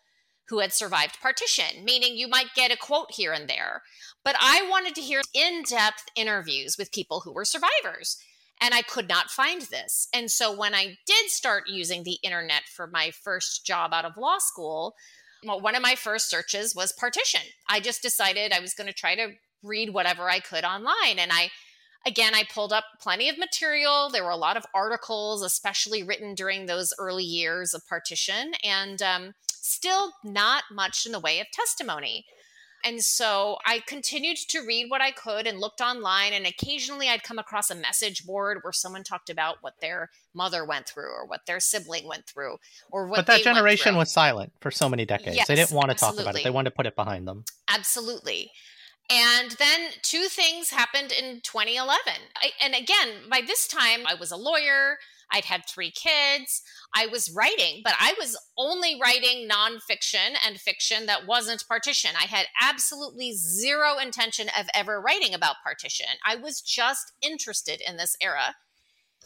who 0.50 0.60
had 0.60 0.74
survived 0.74 1.22
partition, 1.22 1.86
meaning 1.86 2.18
you 2.18 2.28
might 2.28 2.56
get 2.56 2.72
a 2.72 2.78
quote 2.78 3.12
here 3.12 3.32
and 3.32 3.48
there. 3.48 3.84
But 4.24 4.36
I 4.40 4.68
wanted 4.70 4.96
to 4.96 5.02
hear 5.02 5.22
in 5.34 5.64
depth 5.64 6.06
interviews 6.16 6.78
with 6.78 6.92
people 6.92 7.22
who 7.22 7.32
were 7.32 7.46
survivors 7.46 8.18
and 8.62 8.76
I 8.76 8.84
could 8.84 9.10
not 9.10 9.32
find 9.32 9.64
this. 9.64 10.08
And 10.14 10.30
so 10.30 10.56
when 10.56 10.76
I 10.76 10.98
did 11.08 11.30
start 11.30 11.64
using 11.68 12.04
the 12.04 12.20
internet 12.22 12.64
for 12.68 12.86
my 12.86 13.10
first 13.10 13.66
job 13.66 13.92
out 13.92 14.06
of 14.06 14.18
law 14.18 14.38
school, 14.38 14.94
one 15.44 15.76
of 15.76 15.82
my 15.82 15.96
first 15.96 16.30
searches 16.30 16.76
was 16.76 16.92
partition. 16.92 17.42
I 17.68 17.80
just 17.80 18.02
decided 18.02 18.52
I 18.52 18.60
was 18.60 18.74
going 18.74 18.88
to 18.88 18.94
try 18.94 19.16
to 19.16 19.34
read 19.64 19.94
whatever 19.94 20.30
I 20.30 20.40
could 20.40 20.64
online. 20.64 21.18
And 21.20 21.32
I, 21.32 21.50
again, 22.06 22.34
I 22.34 22.44
pulled 22.52 22.74
up 22.74 22.86
plenty 23.00 23.30
of 23.30 23.38
material. 23.38 24.10
There 24.10 24.24
were 24.24 24.30
a 24.30 24.38
lot 24.38 24.58
of 24.58 24.66
articles, 24.74 25.44
especially 25.44 26.04
written 26.04 26.36
during 26.36 26.66
those 26.66 26.94
early 27.00 27.24
years 27.24 27.74
of 27.74 27.88
partition, 27.88 28.54
and 28.64 29.02
um, 29.02 29.34
still 29.48 30.14
not 30.24 30.64
much 30.72 31.06
in 31.06 31.12
the 31.12 31.20
way 31.20 31.40
of 31.40 31.48
testimony. 31.52 32.26
And 32.84 33.02
so 33.02 33.58
I 33.66 33.82
continued 33.86 34.38
to 34.50 34.62
read 34.62 34.90
what 34.90 35.02
I 35.02 35.12
could 35.12 35.48
and 35.48 35.60
looked 35.60 35.82
online. 35.82 36.34
And 36.34 36.46
occasionally 36.46 37.10
I'd 37.10 37.24
come 37.24 37.40
across 37.40 37.70
a 37.70 37.76
message 37.76 38.26
board 38.26 38.60
where 38.62 38.74
someone 38.74 39.04
talked 39.04 39.30
about 39.30 39.58
what 39.62 39.80
their 39.82 40.10
mother 40.34 40.66
went 40.66 40.88
through 40.88 41.12
or 41.12 41.26
what 41.26 41.46
their 41.46 41.60
sibling 41.60 42.08
went 42.08 42.26
through 42.26 42.58
or 42.92 43.08
what 43.08 43.18
But 43.18 43.28
that 43.28 43.44
generation 43.44 43.96
was 43.96 44.12
silent 44.12 44.54
for 44.62 44.72
so 44.72 44.90
many 44.90 45.06
decades. 45.06 45.38
Yes, 45.38 45.48
they 45.48 45.56
didn't 45.56 45.72
want 45.72 45.88
to 45.88 45.92
absolutely. 45.92 46.24
talk 46.24 46.32
about 46.32 46.40
it. 46.40 46.44
They 46.44 46.50
wanted 46.50 46.72
to 46.72 46.76
put 46.76 46.86
it 46.86 46.96
behind 46.96 47.28
them. 47.28 47.46
Absolutely. 47.68 48.52
And 49.10 49.52
then 49.52 49.90
two 50.04 50.26
things 50.30 50.70
happened 50.70 51.12
in 51.12 51.42
2011. 51.42 52.00
I, 52.38 52.52
and 52.64 52.74
again, 52.74 53.10
by 53.30 53.42
this 53.46 53.68
time, 53.68 54.02
I 54.08 54.14
was 54.14 54.32
a 54.32 54.38
lawyer. 54.38 54.98
I'd 55.32 55.46
had 55.46 55.64
three 55.68 55.92
kids. 55.92 56.62
I 56.94 57.08
was 57.08 57.32
writing, 57.32 57.82
but 57.84 57.94
I 58.00 58.14
was 58.20 58.38
only 58.58 59.00
writing 59.02 59.48
nonfiction 59.48 60.36
and 60.46 60.60
fiction 60.60 61.06
that 61.06 61.26
wasn't 61.26 61.68
partition. 61.68 62.12
I 62.20 62.26
had 62.26 62.48
absolutely 62.62 63.34
zero 63.34 63.98
intention 63.98 64.50
of 64.58 64.68
ever 64.74 65.00
writing 65.02 65.34
about 65.34 65.58
partition. 65.64 66.08
I 66.26 66.36
was 66.36 66.62
just 66.62 67.14
interested 67.22 67.82
in 67.86 67.98
this 67.98 68.16
era. 68.22 68.56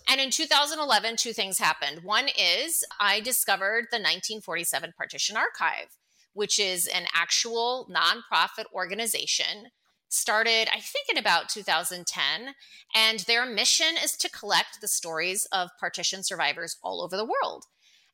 And 0.07 0.21
in 0.21 0.29
2011, 0.29 1.15
two 1.15 1.33
things 1.33 1.57
happened. 1.57 2.03
One 2.03 2.27
is 2.37 2.83
I 2.99 3.19
discovered 3.21 3.87
the 3.91 3.97
1947 3.97 4.93
Partition 4.95 5.35
Archive, 5.35 5.97
which 6.33 6.59
is 6.59 6.85
an 6.85 7.07
actual 7.13 7.89
nonprofit 7.91 8.65
organization 8.73 9.71
started, 10.09 10.67
I 10.73 10.79
think, 10.79 11.07
in 11.09 11.17
about 11.17 11.49
2010. 11.49 12.53
And 12.95 13.19
their 13.21 13.45
mission 13.45 13.95
is 14.03 14.15
to 14.17 14.29
collect 14.29 14.81
the 14.81 14.87
stories 14.87 15.47
of 15.51 15.69
partition 15.79 16.23
survivors 16.23 16.77
all 16.83 17.01
over 17.01 17.17
the 17.17 17.25
world. 17.25 17.65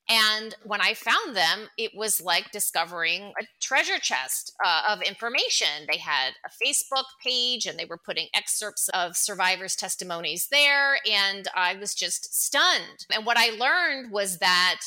And 0.10 0.56
when 0.64 0.82
I 0.82 0.94
found 0.94 1.36
them, 1.36 1.70
it 1.78 1.92
was 1.96 2.22
like 2.22 2.52
discovering 2.52 3.34
a 3.40 3.46
treasure 3.62 4.00
chest 4.00 4.54
uh, 4.64 4.84
of 4.90 5.02
information. 5.02 5.88
They 5.90 6.00
had 6.00 6.34
a 6.46 6.50
Facebook 6.50 7.06
page 7.24 7.66
and 7.66 7.80
they 7.80 7.86
were 7.86 8.00
putting 8.04 8.28
excerpts 8.34 8.90
of 8.90 9.16
survivors' 9.16 9.76
testimonies 9.76 10.48
there. 10.52 10.98
And 11.10 11.48
I 11.56 11.76
was 11.76 11.94
just 11.94 12.44
stunned. 12.44 13.06
And 13.14 13.26
what 13.26 13.38
I 13.38 13.52
learned 13.52 14.12
was 14.12 14.40
that 14.40 14.82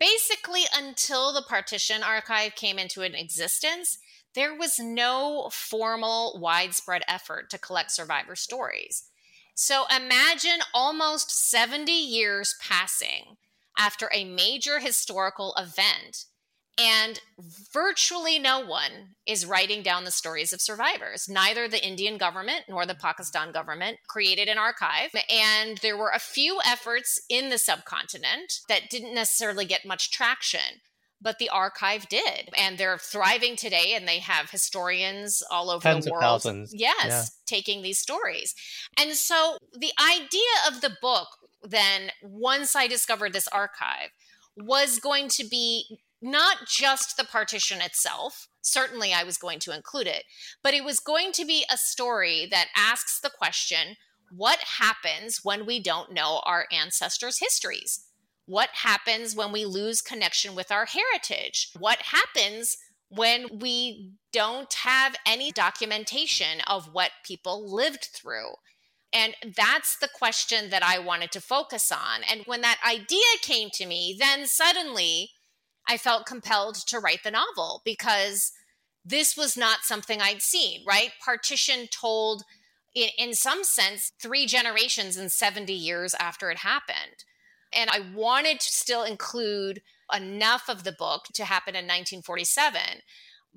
basically, 0.00 0.62
until 0.74 1.32
the 1.32 1.42
partition 1.42 2.02
archive 2.02 2.54
came 2.54 2.78
into 2.78 3.02
an 3.02 3.14
existence, 3.14 3.98
there 4.34 4.54
was 4.54 4.78
no 4.78 5.48
formal, 5.52 6.38
widespread 6.40 7.02
effort 7.08 7.50
to 7.50 7.58
collect 7.58 7.90
survivor 7.90 8.36
stories. 8.36 9.04
So 9.54 9.84
imagine 9.94 10.60
almost 10.72 11.50
70 11.50 11.90
years 11.90 12.54
passing 12.60 13.36
after 13.76 14.08
a 14.12 14.24
major 14.24 14.78
historical 14.78 15.54
event, 15.58 16.26
and 16.78 17.20
virtually 17.72 18.38
no 18.38 18.60
one 18.64 19.16
is 19.26 19.44
writing 19.44 19.82
down 19.82 20.04
the 20.04 20.12
stories 20.12 20.52
of 20.52 20.60
survivors. 20.60 21.28
Neither 21.28 21.66
the 21.66 21.84
Indian 21.84 22.18
government 22.18 22.66
nor 22.68 22.86
the 22.86 22.94
Pakistan 22.94 23.50
government 23.50 23.98
created 24.06 24.46
an 24.46 24.58
archive. 24.58 25.10
And 25.28 25.78
there 25.78 25.96
were 25.96 26.12
a 26.14 26.20
few 26.20 26.60
efforts 26.64 27.20
in 27.28 27.50
the 27.50 27.58
subcontinent 27.58 28.60
that 28.68 28.90
didn't 28.90 29.14
necessarily 29.14 29.64
get 29.64 29.84
much 29.84 30.12
traction 30.12 30.80
but 31.20 31.38
the 31.38 31.48
archive 31.48 32.08
did 32.08 32.48
and 32.56 32.78
they're 32.78 32.98
thriving 32.98 33.56
today 33.56 33.92
and 33.94 34.06
they 34.06 34.18
have 34.20 34.50
historians 34.50 35.42
all 35.50 35.70
over 35.70 35.82
Tens 35.82 36.04
the 36.04 36.10
of 36.10 36.12
world 36.12 36.42
thousands. 36.42 36.72
yes 36.74 37.06
Yeah. 37.06 37.24
taking 37.46 37.82
these 37.82 37.98
stories 37.98 38.54
and 38.98 39.12
so 39.14 39.56
the 39.72 39.92
idea 40.00 40.54
of 40.68 40.80
the 40.80 40.96
book 41.02 41.28
then 41.62 42.10
once 42.22 42.76
i 42.76 42.86
discovered 42.86 43.32
this 43.32 43.48
archive 43.48 44.10
was 44.56 44.98
going 44.98 45.28
to 45.28 45.44
be 45.48 45.98
not 46.20 46.66
just 46.66 47.16
the 47.16 47.24
partition 47.24 47.80
itself 47.80 48.48
certainly 48.60 49.12
i 49.12 49.24
was 49.24 49.38
going 49.38 49.58
to 49.58 49.74
include 49.74 50.06
it 50.06 50.24
but 50.62 50.74
it 50.74 50.84
was 50.84 51.00
going 51.00 51.32
to 51.32 51.44
be 51.44 51.64
a 51.72 51.76
story 51.76 52.46
that 52.50 52.68
asks 52.76 53.20
the 53.20 53.30
question 53.30 53.96
what 54.30 54.58
happens 54.78 55.40
when 55.42 55.64
we 55.64 55.80
don't 55.80 56.12
know 56.12 56.40
our 56.44 56.66
ancestors 56.72 57.38
histories 57.40 58.04
what 58.48 58.70
happens 58.72 59.36
when 59.36 59.52
we 59.52 59.66
lose 59.66 60.00
connection 60.00 60.54
with 60.54 60.72
our 60.72 60.86
heritage? 60.86 61.68
What 61.78 61.98
happens 61.98 62.78
when 63.10 63.58
we 63.58 64.12
don't 64.32 64.72
have 64.72 65.16
any 65.26 65.52
documentation 65.52 66.62
of 66.66 66.88
what 66.94 67.10
people 67.26 67.70
lived 67.70 68.08
through? 68.14 68.52
And 69.12 69.34
that's 69.54 69.98
the 69.98 70.08
question 70.08 70.70
that 70.70 70.82
I 70.82 70.98
wanted 70.98 71.30
to 71.32 71.42
focus 71.42 71.92
on. 71.92 72.22
And 72.26 72.40
when 72.46 72.62
that 72.62 72.80
idea 72.86 73.20
came 73.42 73.68
to 73.74 73.84
me, 73.84 74.16
then 74.18 74.46
suddenly 74.46 75.32
I 75.86 75.98
felt 75.98 76.24
compelled 76.24 76.76
to 76.86 76.98
write 76.98 77.24
the 77.24 77.30
novel 77.30 77.82
because 77.84 78.52
this 79.04 79.36
was 79.36 79.58
not 79.58 79.80
something 79.82 80.22
I'd 80.22 80.40
seen, 80.40 80.84
right? 80.86 81.10
Partition 81.22 81.86
told, 81.88 82.44
in, 82.94 83.10
in 83.18 83.34
some 83.34 83.62
sense, 83.62 84.10
three 84.18 84.46
generations 84.46 85.18
and 85.18 85.30
70 85.30 85.70
years 85.74 86.14
after 86.18 86.50
it 86.50 86.58
happened. 86.58 87.24
And 87.74 87.90
I 87.90 88.00
wanted 88.14 88.60
to 88.60 88.72
still 88.72 89.04
include 89.04 89.82
enough 90.14 90.68
of 90.68 90.84
the 90.84 90.92
book 90.92 91.26
to 91.34 91.44
happen 91.44 91.74
in 91.74 91.84
1947, 91.84 92.80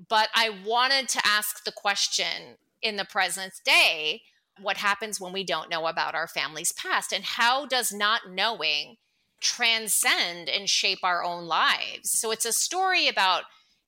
but 0.08 0.28
I 0.34 0.50
wanted 0.64 1.08
to 1.10 1.26
ask 1.26 1.64
the 1.64 1.72
question 1.72 2.58
in 2.82 2.96
the 2.96 3.04
present 3.04 3.54
day 3.64 4.22
what 4.60 4.76
happens 4.76 5.20
when 5.20 5.32
we 5.32 5.44
don't 5.44 5.70
know 5.70 5.86
about 5.86 6.14
our 6.14 6.28
family's 6.28 6.72
past? 6.72 7.12
And 7.12 7.24
how 7.24 7.64
does 7.64 7.90
not 7.90 8.30
knowing 8.30 8.96
transcend 9.40 10.48
and 10.48 10.68
shape 10.68 10.98
our 11.02 11.24
own 11.24 11.46
lives? 11.46 12.10
So 12.10 12.30
it's 12.30 12.44
a 12.44 12.52
story 12.52 13.08
about 13.08 13.44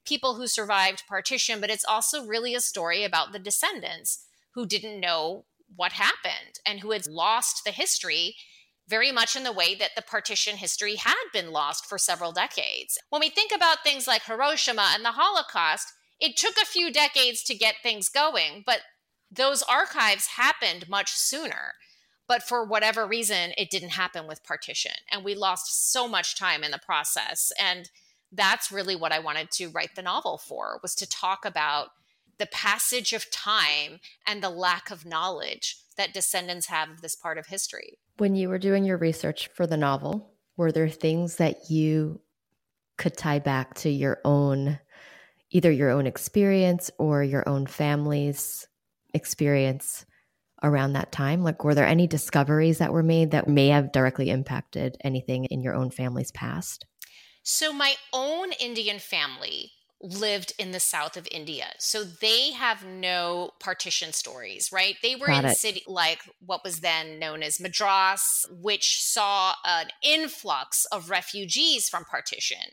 people 0.06 0.34
who 0.34 0.46
survived 0.46 1.04
partition 1.08 1.60
but 1.60 1.70
it's 1.70 1.84
also 1.84 2.26
really 2.26 2.54
a 2.54 2.60
story 2.60 3.04
about 3.04 3.32
the 3.32 3.38
descendants 3.38 4.26
who 4.54 4.66
didn't 4.66 5.00
know 5.00 5.44
what 5.76 5.92
happened 5.92 6.60
and 6.66 6.80
who 6.80 6.92
had 6.92 7.06
lost 7.06 7.62
the 7.64 7.70
history 7.70 8.36
very 8.88 9.10
much 9.10 9.34
in 9.34 9.44
the 9.44 9.52
way 9.52 9.74
that 9.74 9.90
the 9.96 10.02
partition 10.02 10.56
history 10.56 10.96
had 10.96 11.24
been 11.32 11.52
lost 11.52 11.86
for 11.86 11.98
several 11.98 12.32
decades. 12.32 12.98
When 13.10 13.20
we 13.20 13.30
think 13.30 13.52
about 13.54 13.82
things 13.82 14.06
like 14.06 14.24
Hiroshima 14.24 14.92
and 14.94 15.04
the 15.04 15.12
Holocaust, 15.12 15.92
it 16.20 16.36
took 16.36 16.56
a 16.56 16.66
few 16.66 16.92
decades 16.92 17.42
to 17.44 17.54
get 17.54 17.76
things 17.82 18.08
going, 18.08 18.62
but 18.66 18.80
those 19.30 19.62
archives 19.62 20.26
happened 20.26 20.88
much 20.88 21.12
sooner. 21.12 21.74
But 22.26 22.42
for 22.42 22.64
whatever 22.64 23.06
reason, 23.06 23.52
it 23.58 23.70
didn't 23.70 23.90
happen 23.90 24.26
with 24.26 24.44
partition. 24.44 24.92
And 25.10 25.24
we 25.24 25.34
lost 25.34 25.92
so 25.92 26.08
much 26.08 26.38
time 26.38 26.64
in 26.64 26.70
the 26.70 26.78
process. 26.78 27.52
And 27.60 27.90
that's 28.32 28.72
really 28.72 28.96
what 28.96 29.12
I 29.12 29.18
wanted 29.18 29.50
to 29.52 29.68
write 29.68 29.94
the 29.94 30.02
novel 30.02 30.38
for, 30.38 30.78
was 30.82 30.94
to 30.96 31.08
talk 31.08 31.44
about 31.44 31.88
the 32.38 32.46
passage 32.46 33.12
of 33.12 33.30
time 33.30 34.00
and 34.26 34.42
the 34.42 34.50
lack 34.50 34.90
of 34.90 35.06
knowledge 35.06 35.78
that 35.96 36.14
descendants 36.14 36.66
have 36.66 36.88
of 36.90 37.00
this 37.00 37.14
part 37.14 37.38
of 37.38 37.46
history. 37.46 37.98
When 38.16 38.36
you 38.36 38.48
were 38.48 38.58
doing 38.58 38.84
your 38.84 38.96
research 38.96 39.48
for 39.54 39.66
the 39.66 39.76
novel, 39.76 40.32
were 40.56 40.70
there 40.70 40.88
things 40.88 41.36
that 41.36 41.70
you 41.70 42.20
could 42.96 43.16
tie 43.16 43.40
back 43.40 43.74
to 43.74 43.90
your 43.90 44.20
own, 44.24 44.78
either 45.50 45.70
your 45.70 45.90
own 45.90 46.06
experience 46.06 46.90
or 46.98 47.24
your 47.24 47.48
own 47.48 47.66
family's 47.66 48.68
experience 49.12 50.06
around 50.62 50.92
that 50.92 51.10
time? 51.10 51.42
Like, 51.42 51.64
were 51.64 51.74
there 51.74 51.86
any 51.86 52.06
discoveries 52.06 52.78
that 52.78 52.92
were 52.92 53.02
made 53.02 53.32
that 53.32 53.48
may 53.48 53.68
have 53.68 53.92
directly 53.92 54.30
impacted 54.30 54.96
anything 55.02 55.46
in 55.46 55.60
your 55.60 55.74
own 55.74 55.90
family's 55.90 56.30
past? 56.30 56.86
So, 57.42 57.72
my 57.72 57.94
own 58.12 58.52
Indian 58.52 58.98
family 58.98 59.72
lived 60.00 60.52
in 60.58 60.72
the 60.72 60.80
south 60.80 61.16
of 61.16 61.26
India. 61.30 61.72
So 61.78 62.04
they 62.04 62.52
have 62.52 62.84
no 62.84 63.52
partition 63.58 64.12
stories, 64.12 64.70
right? 64.72 64.96
They 65.02 65.16
were 65.16 65.28
Got 65.28 65.44
in 65.44 65.46
it. 65.46 65.58
city 65.58 65.82
like 65.86 66.20
what 66.40 66.62
was 66.62 66.80
then 66.80 67.18
known 67.18 67.42
as 67.42 67.60
Madras, 67.60 68.44
which 68.50 69.02
saw 69.02 69.54
an 69.64 69.88
influx 70.02 70.84
of 70.86 71.10
refugees 71.10 71.88
from 71.88 72.04
partition. 72.04 72.72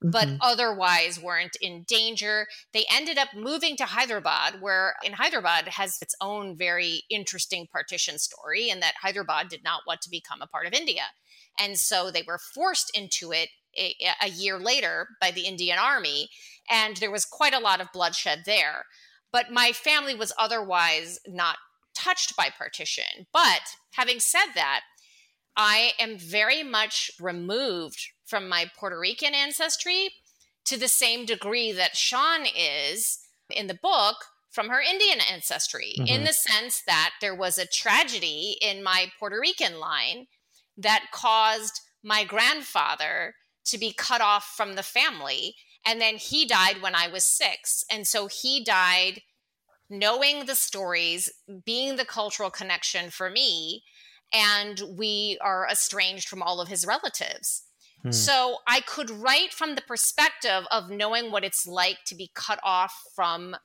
But 0.00 0.28
Mhm. 0.28 0.40
otherwise 0.40 1.20
weren't 1.20 1.56
in 1.60 1.84
danger. 1.84 2.48
They 2.72 2.84
ended 2.90 3.18
up 3.18 3.34
moving 3.34 3.76
to 3.76 3.84
Hyderabad, 3.86 4.60
where 4.60 4.96
in 5.04 5.12
Hyderabad 5.12 5.68
has 5.68 5.96
its 6.02 6.16
own 6.20 6.56
very 6.56 7.04
interesting 7.08 7.68
partition 7.68 8.18
story, 8.18 8.68
and 8.68 8.82
that 8.82 8.96
Hyderabad 9.00 9.48
did 9.48 9.62
not 9.62 9.82
want 9.86 10.00
to 10.02 10.10
become 10.10 10.42
a 10.42 10.48
part 10.48 10.66
of 10.66 10.72
India. 10.72 11.04
And 11.56 11.78
so 11.78 12.10
they 12.10 12.22
were 12.22 12.40
forced 12.54 12.90
into 12.96 13.30
it 13.32 13.50
a, 13.78 13.94
a 14.20 14.28
year 14.28 14.58
later 14.58 15.08
by 15.20 15.30
the 15.30 15.46
Indian 15.46 15.78
army 15.78 16.28
and 16.68 16.96
there 16.96 17.10
was 17.10 17.24
quite 17.24 17.54
a 17.54 17.60
lot 17.60 17.80
of 17.80 17.92
bloodshed 17.92 18.42
there. 18.46 18.86
But 19.32 19.50
my 19.50 19.72
family 19.72 20.14
was 20.14 20.32
otherwise 20.38 21.18
not 21.26 21.56
touched 21.94 22.36
by 22.36 22.50
partition. 22.50 23.26
But 23.32 23.76
having 23.94 24.20
said 24.20 24.52
that, 24.54 24.82
I 25.56 25.92
am 25.98 26.18
very 26.18 26.62
much 26.62 27.10
removed 27.20 28.10
from 28.26 28.48
my 28.48 28.70
Puerto 28.78 28.98
Rican 28.98 29.34
ancestry 29.34 30.10
to 30.64 30.78
the 30.78 30.88
same 30.88 31.26
degree 31.26 31.72
that 31.72 31.96
Shan 31.96 32.46
is 32.46 33.18
in 33.50 33.66
the 33.66 33.78
book 33.82 34.16
from 34.50 34.68
her 34.68 34.80
Indian 34.80 35.20
ancestry, 35.20 35.92
in 35.96 36.22
Mhm. 36.22 36.26
the 36.26 36.32
sense 36.32 36.82
that 36.86 37.14
there 37.20 37.34
was 37.34 37.56
a 37.56 37.66
tragedy 37.66 38.58
in 38.60 38.82
my 38.82 39.10
Puerto 39.18 39.38
Rican 39.40 39.78
line 39.78 40.26
that 40.76 41.10
caused 41.10 41.80
my 42.02 42.24
grandfather 42.24 43.34
to 43.64 43.78
be 43.78 43.92
cut 43.92 44.20
off 44.20 44.44
from 44.56 44.74
the 44.74 44.82
family 44.82 45.56
And 45.84 46.00
then 46.00 46.16
he 46.16 46.46
died 46.46 46.80
when 46.80 46.94
I 46.94 47.08
was 47.08 47.24
six. 47.24 47.84
And 47.90 48.06
so 48.06 48.28
he 48.28 48.64
died 48.64 49.22
knowing 49.90 50.46
the 50.46 50.54
stories, 50.54 51.30
being 51.64 51.96
the 51.96 52.04
cultural 52.04 52.50
connection 52.50 53.10
for 53.10 53.28
me. 53.28 53.82
And 54.32 54.80
we 54.96 55.38
are 55.42 55.66
estranged 55.70 56.28
from 56.28 56.42
all 56.42 56.60
of 56.60 56.68
his 56.68 56.86
relatives. 56.86 57.64
Hmm. 58.02 58.12
So 58.12 58.58
I 58.66 58.80
could 58.80 59.10
write 59.10 59.52
from 59.52 59.74
the 59.74 59.82
perspective 59.82 60.64
of 60.70 60.90
knowing 60.90 61.30
what 61.30 61.44
it's 61.44 61.66
like 61.66 61.98
to 62.06 62.14
be 62.14 62.30
cut 62.34 62.58
off 62.64 62.94
from 63.14 63.56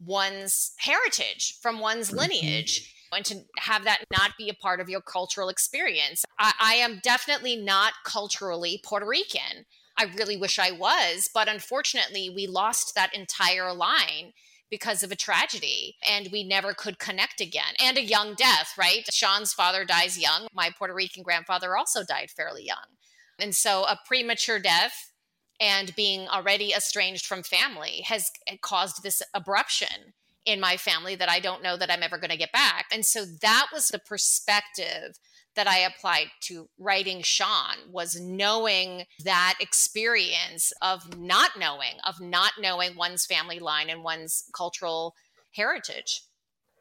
one's 0.00 0.72
heritage, 0.78 1.58
from 1.62 1.78
one's 1.78 2.08
mm-hmm. 2.08 2.18
lineage. 2.18 2.92
And 3.12 3.24
to 3.26 3.44
have 3.58 3.84
that 3.84 4.04
not 4.10 4.32
be 4.36 4.48
a 4.48 4.54
part 4.54 4.80
of 4.80 4.88
your 4.88 5.00
cultural 5.00 5.48
experience. 5.48 6.24
I, 6.38 6.52
I 6.60 6.74
am 6.74 7.00
definitely 7.02 7.56
not 7.56 7.92
culturally 8.04 8.80
Puerto 8.84 9.06
Rican. 9.06 9.64
I 9.98 10.04
really 10.16 10.36
wish 10.36 10.58
I 10.58 10.72
was, 10.72 11.28
but 11.32 11.48
unfortunately, 11.48 12.30
we 12.34 12.46
lost 12.46 12.94
that 12.94 13.14
entire 13.14 13.72
line 13.72 14.32
because 14.70 15.02
of 15.02 15.12
a 15.12 15.16
tragedy 15.16 15.96
and 16.08 16.28
we 16.32 16.42
never 16.42 16.74
could 16.74 16.98
connect 16.98 17.40
again 17.40 17.74
and 17.80 17.96
a 17.96 18.02
young 18.02 18.34
death 18.34 18.72
right? 18.76 19.04
Shan's 19.12 19.52
father 19.52 19.84
dies 19.84 20.18
young. 20.18 20.48
My 20.52 20.70
puerto 20.76 20.92
rican 20.92 21.22
grandfather 21.22 21.76
also 21.76 22.02
died 22.04 22.30
fairly 22.30 22.64
young. 22.64 22.96
And 23.38 23.54
so 23.54 23.84
a 23.84 23.98
premature 24.06 24.58
death 24.58 25.12
and 25.60 25.94
being 25.94 26.28
already 26.28 26.72
estranged 26.72 27.26
from 27.26 27.42
family 27.42 28.02
has 28.06 28.30
caused 28.60 29.02
this 29.02 29.22
abruption 29.34 30.12
in 30.44 30.60
my 30.60 30.76
family 30.76 31.16
that 31.16 31.30
I 31.30 31.40
don't 31.40 31.62
know 31.62 31.76
that 31.76 31.90
I'm 31.90 32.02
ever 32.02 32.18
going 32.18 32.30
to 32.30 32.36
get 32.36 32.52
back. 32.52 32.86
And 32.92 33.04
so 33.04 33.24
that 33.24 33.68
was 33.72 33.88
the 33.88 33.98
perspective 33.98 35.18
that 35.56 35.66
I 35.66 35.78
applied 35.78 36.28
to 36.42 36.68
writing 36.78 37.22
Shan 37.22 37.76
was 37.90 38.20
knowing 38.20 39.04
that 39.24 39.54
experience 39.60 40.72
of 40.80 41.18
not 41.18 41.52
knowing, 41.58 41.96
of 42.06 42.20
not 42.20 42.52
knowing 42.60 42.96
one's 42.96 43.26
family 43.26 43.58
line 43.58 43.90
and 43.90 44.04
one's 44.04 44.44
cultural 44.54 45.14
heritage. 45.54 46.22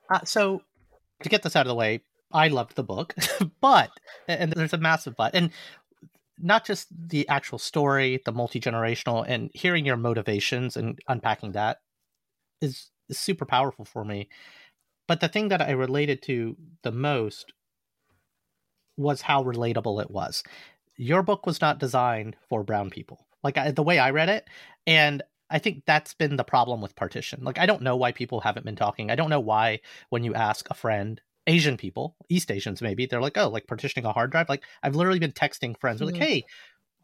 Uh, 0.10 0.20
so 0.26 0.62
to 1.24 1.30
get 1.30 1.42
this 1.42 1.56
out 1.56 1.66
of 1.66 1.70
the 1.70 1.76
way, 1.76 2.02
I 2.32 2.50
loved 2.50 2.76
the 2.76 2.84
book, 2.84 3.16
but 3.62 3.92
and 4.28 4.52
there's 4.52 4.74
a 4.74 4.78
massive 4.78 5.16
but, 5.16 5.34
and 5.34 5.52
not 6.38 6.66
just 6.66 6.88
the 6.92 7.28
actual 7.30 7.58
story, 7.58 8.22
the 8.26 8.32
multi 8.32 8.60
generational, 8.60 9.24
and 9.28 9.50
hearing 9.54 9.86
your 9.86 9.98
motivations 9.98 10.76
and 10.76 11.00
unpacking 11.08 11.54
that 11.54 11.80
is, 12.62 12.92
is 13.08 13.18
super 13.18 13.46
powerful 13.46 13.86
for 13.86 14.04
me. 14.04 14.28
But 15.08 15.22
the 15.22 15.30
thing 15.30 15.50
that 15.50 15.62
I 15.62 15.72
related 15.72 16.22
to 16.24 16.58
the 16.84 16.92
most 16.92 17.54
was 18.98 19.22
how 19.22 19.44
relatable 19.44 20.02
it 20.02 20.12
was. 20.12 20.44
Your 20.98 21.24
book 21.24 21.46
was 21.46 21.62
not 21.62 21.80
designed 21.80 22.36
for 22.50 22.64
brown 22.64 22.90
people, 22.90 23.26
like 23.44 23.58
I, 23.58 23.72
the 23.72 23.84
way 23.84 24.00
I 24.00 24.12
read 24.12 24.30
it, 24.30 24.48
and 24.88 25.22
I 25.50 25.60
think 25.60 25.84
that's 25.86 26.14
been 26.14 26.38
the 26.38 26.44
problem 26.44 26.82
with 26.82 26.96
partition. 26.96 27.44
Like 27.44 27.60
I 27.60 27.66
don't 27.66 27.82
know 27.82 27.96
why 27.96 28.12
people 28.12 28.40
haven't 28.40 28.66
been 28.66 28.76
talking. 28.76 29.12
I 29.12 29.16
don't 29.16 29.30
know 29.30 29.40
why 29.40 29.82
when 30.10 30.24
you 30.24 30.34
ask 30.34 30.68
a 30.70 30.74
friend 30.74 31.22
Asian 31.48 31.78
people, 31.78 32.16
East 32.30 32.52
Asians 32.52 32.82
maybe, 32.82 33.06
they're 33.06 33.22
like, 33.22 33.38
oh, 33.38 33.50
like 33.50 33.68
partitioning 33.68 34.06
a 34.06 34.14
hard 34.14 34.32
drive. 34.32 34.50
Like 34.50 34.64
I've 34.82 34.96
literally 34.96 35.20
been 35.20 35.32
texting 35.32 35.78
friends, 35.80 36.02
mm-hmm. 36.02 36.14
like, 36.14 36.22
hey, 36.22 36.46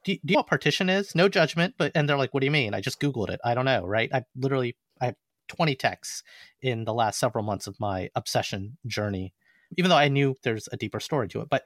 do, 0.04 0.14
do 0.14 0.20
you 0.24 0.34
know 0.36 0.39
what 0.39 0.48
partition 0.48 0.89
is? 0.89 1.14
No 1.14 1.30
judgment, 1.30 1.76
but 1.78 1.92
and 1.94 2.08
they're 2.08 2.18
like, 2.18 2.34
what 2.34 2.39
do 2.39 2.46
you 2.46 2.52
mean? 2.52 2.74
I 2.74 2.82
just 2.82 3.00
googled 3.00 3.30
it. 3.30 3.39
I 3.44 3.54
don't 3.54 3.66
know, 3.66 3.86
right? 3.86 4.10
I 4.14 4.24
literally 4.36 4.76
I 5.00 5.08
have 5.08 5.16
20 5.50 5.76
texts 5.76 6.24
in 6.62 6.86
the 6.86 6.94
last 6.94 7.20
several 7.20 7.44
months 7.44 7.68
of 7.68 7.80
my 7.80 8.10
obsession 8.16 8.78
journey, 8.88 9.34
even 9.78 9.89
though 9.89 9.97
I 9.97 10.07
knew 10.07 10.36
there's 10.43 10.69
a 10.72 10.78
deeper 10.78 10.99
story 10.99 11.28
to 11.30 11.41
it. 11.41 11.49
But 11.49 11.65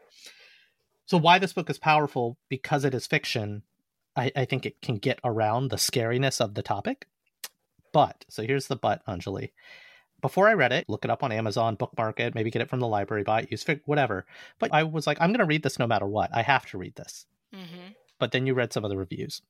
so 1.06 1.18
why 1.18 1.40
this 1.40 1.54
book 1.54 1.70
is 1.70 1.78
powerful 1.78 2.38
because 2.50 2.86
it 2.86 2.94
is 2.94 3.08
fiction. 3.08 3.64
I, 4.16 4.32
I 4.36 4.46
think 4.46 4.66
it 4.66 4.82
can 4.82 4.96
get 4.96 5.20
around 5.24 5.70
the 5.70 5.78
scariness 5.78 6.40
of 6.40 6.54
the 6.54 6.64
topic. 6.64 7.08
But 7.92 8.26
so 8.30 8.44
here's 8.44 8.68
the 8.68 8.76
but, 8.76 9.06
Anjali 9.06 9.52
before 10.26 10.48
I 10.48 10.54
read 10.54 10.72
it, 10.72 10.90
look 10.90 11.06
it 11.06 11.12
up 11.12 11.22
on 11.22 11.32
Amazon, 11.32 11.76
bookmark 11.76 12.20
it, 12.20 12.34
maybe 12.34 12.50
get 12.50 12.64
it 12.64 12.68
from 12.68 12.80
the 12.80 12.88
library, 12.88 13.22
buy 13.22 13.42
it, 13.42 13.52
use 13.52 13.64
it, 13.68 13.82
whatever. 13.86 14.26
But 14.58 14.74
I 14.74 14.82
was 14.82 15.06
like, 15.06 15.20
I'm 15.22 15.30
going 15.30 15.40
to 15.40 15.46
read 15.46 15.62
this 15.62 15.78
no 15.78 15.86
matter 15.86 16.08
what. 16.08 16.32
I 16.34 16.42
have 16.42 16.66
to 16.72 16.80
read 16.80 16.96
this. 16.96 17.28
Mm-hmm. 17.54 17.92
But 18.18 18.32
then 18.32 18.48
you 18.48 18.56
read 18.56 18.74
some 18.74 18.84
of 18.84 18.90
the 18.90 18.98
reviews, 18.98 19.44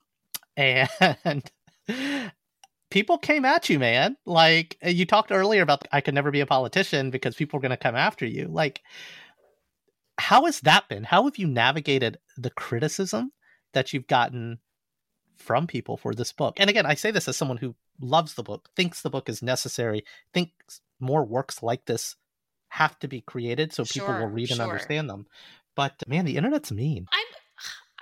and 0.57 0.89
people 2.89 3.17
came 3.17 3.45
at 3.45 3.69
you, 3.69 3.79
man. 3.79 4.17
Like 4.25 4.77
uh, 4.85 4.89
you 4.89 5.05
talked 5.05 5.31
earlier 5.31 5.61
about, 5.61 5.87
I 5.91 6.01
could 6.01 6.13
never 6.13 6.31
be 6.31 6.41
a 6.41 6.45
politician 6.45 7.11
because 7.11 7.35
people 7.35 7.57
are 7.57 7.61
going 7.61 7.71
to 7.71 7.77
come 7.77 7.95
after 7.95 8.25
you. 8.25 8.47
Like, 8.47 8.81
how 10.17 10.45
has 10.45 10.61
that 10.61 10.87
been? 10.87 11.03
How 11.03 11.25
have 11.25 11.37
you 11.37 11.47
navigated 11.47 12.17
the 12.37 12.49
criticism 12.49 13.31
that 13.73 13.93
you've 13.93 14.07
gotten 14.07 14.59
from 15.37 15.67
people 15.67 15.97
for 15.97 16.13
this 16.13 16.31
book. 16.31 16.55
And 16.57 16.69
again, 16.69 16.85
I 16.85 16.95
say 16.95 17.11
this 17.11 17.27
as 17.27 17.37
someone 17.37 17.57
who 17.57 17.75
loves 17.99 18.33
the 18.33 18.43
book, 18.43 18.69
thinks 18.75 19.01
the 19.01 19.09
book 19.09 19.29
is 19.29 19.41
necessary, 19.41 20.03
thinks 20.33 20.81
more 20.99 21.23
works 21.23 21.61
like 21.61 21.85
this 21.85 22.15
have 22.69 22.97
to 22.99 23.07
be 23.07 23.21
created 23.21 23.71
so 23.71 23.83
sure, 23.83 24.01
people 24.01 24.19
will 24.19 24.27
read 24.27 24.51
and 24.51 24.59
understand 24.59 25.09
them. 25.09 25.27
But 25.75 26.03
man, 26.07 26.25
the 26.25 26.37
internet's 26.37 26.71
mean. 26.71 27.07
I'm 27.11 27.25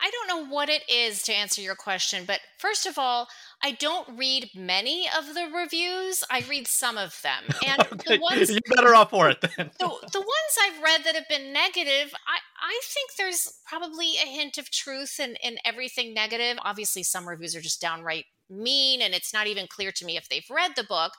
I 0.04 0.12
don't 0.12 0.28
know 0.28 0.54
what 0.54 0.68
it 0.68 0.82
is 0.90 1.24
to 1.24 1.34
answer 1.34 1.62
your 1.62 1.76
question, 1.76 2.26
but 2.28 2.42
first 2.58 2.86
of 2.86 2.98
all, 2.98 3.30
I 3.64 3.72
don't 3.72 4.18
read 4.18 4.50
many 4.54 5.08
of 5.18 5.34
the 5.34 5.50
reviews. 5.56 6.24
I 6.30 6.44
read 6.50 6.68
some 6.68 6.98
of 6.98 7.20
them, 7.24 7.44
and 7.66 7.82
okay. 7.82 8.18
the 8.18 8.22
ones 8.22 8.50
you're 8.50 8.76
better 8.76 8.94
off 8.94 9.12
for 9.12 9.30
it 9.30 9.40
then. 9.40 9.72
the, 9.80 9.88
the 10.12 10.20
ones 10.20 10.58
I've 10.62 10.84
read 10.84 11.06
that 11.06 11.16
have 11.16 11.30
been 11.30 11.54
negative, 11.54 12.14
I 12.28 12.40
I 12.62 12.82
think 12.84 13.12
there's 13.18 13.60
probably 13.66 14.16
a 14.22 14.28
hint 14.28 14.58
of 14.58 14.70
truth 14.70 15.20
in 15.20 15.36
in 15.42 15.58
everything 15.64 16.14
negative. 16.14 16.58
Obviously, 16.64 17.04
some 17.04 17.28
reviews 17.28 17.56
are 17.56 17.62
just 17.62 17.82
downright 17.82 18.26
mean, 18.50 19.02
and 19.02 19.14
it's 19.14 19.34
not 19.34 19.48
even 19.48 19.68
clear 19.68 19.92
to 19.94 20.06
me 20.06 20.18
if 20.18 20.28
they've 20.28 20.46
read 20.50 20.72
the 20.76 20.84
book. 20.84 21.14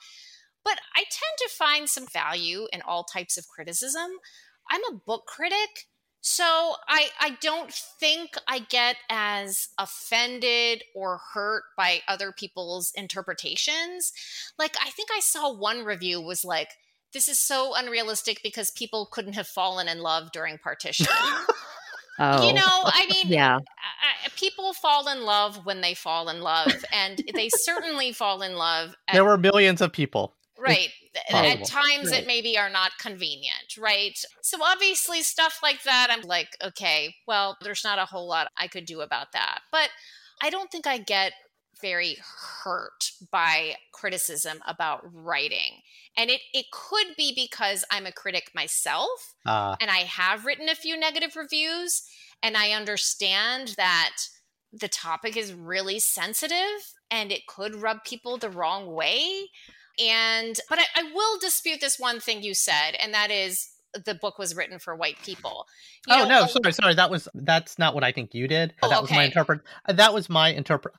But 0.64 0.80
I 0.94 1.00
tend 1.00 1.38
to 1.38 1.48
find 1.50 1.88
some 1.88 2.06
value 2.06 2.66
in 2.72 2.82
all 2.82 3.04
types 3.04 3.36
of 3.36 3.48
criticism. 3.48 4.10
I'm 4.70 4.80
a 4.90 4.96
book 5.06 5.26
critic 5.26 5.86
so 6.26 6.76
I 6.88 7.08
I 7.20 7.36
don't 7.42 7.70
think 7.70 8.30
I 8.48 8.60
get 8.60 8.96
as 9.10 9.68
offended 9.78 10.82
or 10.94 11.20
hurt 11.34 11.64
by 11.76 12.00
other 12.08 12.32
people's 12.32 12.92
interpretations. 12.96 14.10
Like 14.58 14.74
I 14.82 14.88
think 14.88 15.10
I 15.14 15.20
saw 15.20 15.52
one 15.52 15.84
review 15.84 16.22
was 16.22 16.42
like 16.42 16.70
this 17.12 17.28
is 17.28 17.38
so 17.38 17.74
unrealistic 17.76 18.40
because 18.42 18.70
people 18.70 19.06
couldn't 19.12 19.34
have 19.34 19.46
fallen 19.46 19.86
in 19.86 20.00
love 20.00 20.32
during 20.32 20.56
partition. 20.56 21.08
oh. 22.18 22.48
You 22.48 22.54
know, 22.54 22.62
I 22.64 23.06
mean, 23.10 23.28
yeah. 23.28 23.58
I, 23.58 24.28
people 24.34 24.72
fall 24.72 25.06
in 25.08 25.24
love 25.26 25.66
when 25.66 25.82
they 25.82 25.92
fall 25.92 26.30
in 26.30 26.40
love, 26.40 26.72
and 26.90 27.22
they 27.34 27.50
certainly 27.50 28.12
fall 28.12 28.40
in 28.40 28.56
love. 28.56 28.96
At, 29.08 29.12
there 29.12 29.26
were 29.26 29.36
millions 29.36 29.82
of 29.82 29.92
people. 29.92 30.34
Right. 30.58 30.90
At 31.30 31.64
times 31.66 32.10
right. 32.10 32.22
it 32.22 32.26
maybe 32.26 32.56
are 32.56 32.70
not 32.70 32.92
convenient, 33.00 33.76
right? 33.78 34.16
So 34.42 34.62
obviously 34.62 35.22
stuff 35.22 35.58
like 35.62 35.82
that, 35.82 36.08
I'm 36.10 36.22
like, 36.22 36.56
okay, 36.62 37.16
well, 37.26 37.56
there's 37.62 37.84
not 37.84 37.98
a 37.98 38.04
whole 38.04 38.28
lot 38.28 38.48
I 38.56 38.68
could 38.68 38.86
do 38.86 39.00
about 39.00 39.32
that. 39.32 39.60
But 39.72 39.90
I 40.40 40.50
don't 40.50 40.70
think 40.70 40.86
I 40.86 40.98
get 40.98 41.32
very 41.80 42.16
hurt 42.62 43.10
by 43.32 43.76
criticism 43.92 44.58
about 44.66 45.00
writing. 45.12 45.82
And 46.16 46.30
it, 46.30 46.40
it 46.52 46.66
could 46.72 47.08
be 47.16 47.32
because 47.34 47.84
I'm 47.90 48.06
a 48.06 48.12
critic 48.12 48.50
myself 48.54 49.34
uh. 49.44 49.76
and 49.80 49.90
I 49.90 49.98
have 49.98 50.46
written 50.46 50.68
a 50.68 50.74
few 50.74 50.98
negative 50.98 51.36
reviews 51.36 52.02
and 52.42 52.56
I 52.56 52.70
understand 52.70 53.74
that 53.76 54.16
the 54.72 54.88
topic 54.88 55.36
is 55.36 55.52
really 55.52 55.98
sensitive 55.98 56.94
and 57.10 57.30
it 57.30 57.46
could 57.46 57.76
rub 57.76 58.04
people 58.04 58.36
the 58.36 58.50
wrong 58.50 58.92
way. 58.92 59.50
And, 59.98 60.58
but 60.68 60.78
I, 60.78 60.84
I 60.96 61.12
will 61.14 61.38
dispute 61.38 61.80
this 61.80 61.98
one 61.98 62.20
thing 62.20 62.42
you 62.42 62.54
said, 62.54 62.92
and 63.00 63.14
that 63.14 63.30
is 63.30 63.68
the 64.04 64.14
book 64.14 64.38
was 64.38 64.56
written 64.56 64.78
for 64.78 64.94
white 64.96 65.18
people. 65.22 65.66
You 66.08 66.14
oh 66.16 66.18
know, 66.24 66.40
no, 66.40 66.46
sorry, 66.46 66.72
sorry. 66.72 66.94
That 66.94 67.10
was 67.10 67.28
that's 67.34 67.78
not 67.78 67.94
what 67.94 68.04
I 68.04 68.12
think 68.12 68.34
you 68.34 68.48
did. 68.48 68.74
Oh, 68.82 68.88
that 68.88 69.00
was 69.00 69.10
my 69.10 69.24
interpret. 69.24 69.60
That 69.88 70.12
was 70.12 70.28
my 70.28 70.48
interpret. 70.48 70.94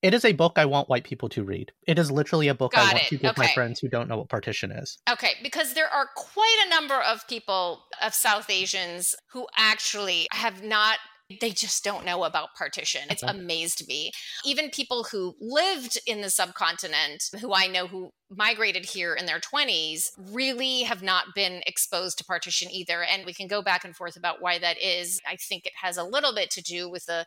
It 0.00 0.14
is 0.14 0.24
a 0.24 0.32
book 0.32 0.54
I 0.56 0.64
want 0.64 0.88
white 0.88 1.02
people 1.02 1.28
to 1.30 1.42
read. 1.42 1.72
It 1.86 1.98
is 1.98 2.10
literally 2.10 2.46
a 2.46 2.54
book 2.54 2.72
Got 2.72 2.90
I 2.90 2.92
want 2.92 3.04
it. 3.04 3.08
to 3.08 3.16
give 3.16 3.30
okay. 3.32 3.42
my 3.42 3.48
friends 3.48 3.80
who 3.80 3.88
don't 3.88 4.08
know 4.08 4.16
what 4.18 4.28
partition 4.28 4.70
is. 4.70 4.96
Okay, 5.10 5.32
because 5.42 5.74
there 5.74 5.88
are 5.88 6.08
quite 6.14 6.64
a 6.66 6.70
number 6.70 6.94
of 6.94 7.26
people 7.26 7.82
of 8.00 8.14
South 8.14 8.48
Asians 8.48 9.16
who 9.32 9.46
actually 9.56 10.28
have 10.32 10.62
not 10.62 10.98
they 11.40 11.50
just 11.50 11.84
don't 11.84 12.06
know 12.06 12.24
about 12.24 12.54
partition. 12.56 13.02
It's 13.10 13.22
amazed 13.22 13.86
me. 13.86 14.12
Even 14.46 14.70
people 14.70 15.04
who 15.04 15.36
lived 15.40 15.98
in 16.06 16.22
the 16.22 16.30
subcontinent, 16.30 17.24
who 17.40 17.52
I 17.52 17.66
know 17.66 17.86
who 17.86 18.12
migrated 18.30 18.86
here 18.86 19.14
in 19.14 19.26
their 19.26 19.38
20s, 19.38 20.06
really 20.16 20.84
have 20.84 21.02
not 21.02 21.34
been 21.34 21.62
exposed 21.66 22.16
to 22.18 22.24
partition 22.24 22.70
either. 22.70 23.02
And 23.02 23.26
we 23.26 23.34
can 23.34 23.46
go 23.46 23.60
back 23.60 23.84
and 23.84 23.94
forth 23.94 24.16
about 24.16 24.40
why 24.40 24.58
that 24.58 24.80
is. 24.82 25.20
I 25.28 25.36
think 25.36 25.66
it 25.66 25.74
has 25.82 25.98
a 25.98 26.04
little 26.04 26.34
bit 26.34 26.50
to 26.52 26.62
do 26.62 26.90
with 26.90 27.04
the 27.04 27.26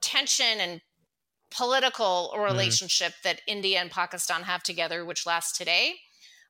tension 0.00 0.58
and 0.58 0.80
political 1.50 2.32
mm-hmm. 2.32 2.42
relationship 2.42 3.12
mm. 3.12 3.22
that 3.24 3.42
India 3.46 3.80
and 3.80 3.90
Pakistan 3.90 4.44
have 4.44 4.62
together, 4.62 5.04
which 5.04 5.26
lasts 5.26 5.56
today. 5.56 5.96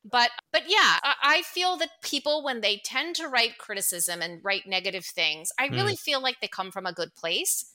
But 0.05 0.31
but 0.53 0.63
yeah, 0.67 0.99
I 1.03 1.43
feel 1.43 1.77
that 1.77 2.03
people 2.03 2.43
when 2.43 2.63
they 2.63 2.81
tend 2.85 3.17
to 3.17 3.29
write 3.29 3.59
criticism 3.59 4.23
and 4.23 4.43
write 4.43 4.67
negative 4.67 5.05
things, 5.05 5.51
I 5.59 5.67
really 5.67 5.95
mm. 5.95 5.99
feel 5.99 6.23
like 6.23 6.41
they 6.41 6.49
come 6.49 6.71
from 6.71 6.87
a 6.87 6.93
good 6.93 7.15
place. 7.15 7.73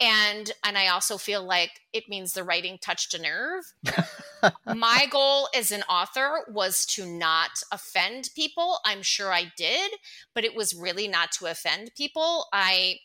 and 0.00 0.50
and 0.64 0.76
i 0.76 0.88
also 0.88 1.16
feel 1.16 1.44
like 1.44 1.70
it 1.92 2.08
means 2.08 2.32
the 2.32 2.44
writing 2.44 2.78
touched 2.80 3.14
a 3.14 3.22
nerve. 3.22 3.64
My 4.66 5.06
goal 5.10 5.48
as 5.56 5.72
an 5.72 5.82
author 5.84 6.44
was 6.48 6.84
to 6.86 7.06
not 7.06 7.50
offend 7.72 8.30
people. 8.34 8.78
I'm 8.84 9.02
sure 9.02 9.32
i 9.32 9.52
did 9.56 9.92
but 10.34 10.44
it 10.44 10.54
was 10.54 10.74
really 10.74 11.08
not 11.08 11.32
to 11.32 11.46
offend 11.46 11.92
people. 11.96 12.46
I 12.52 12.96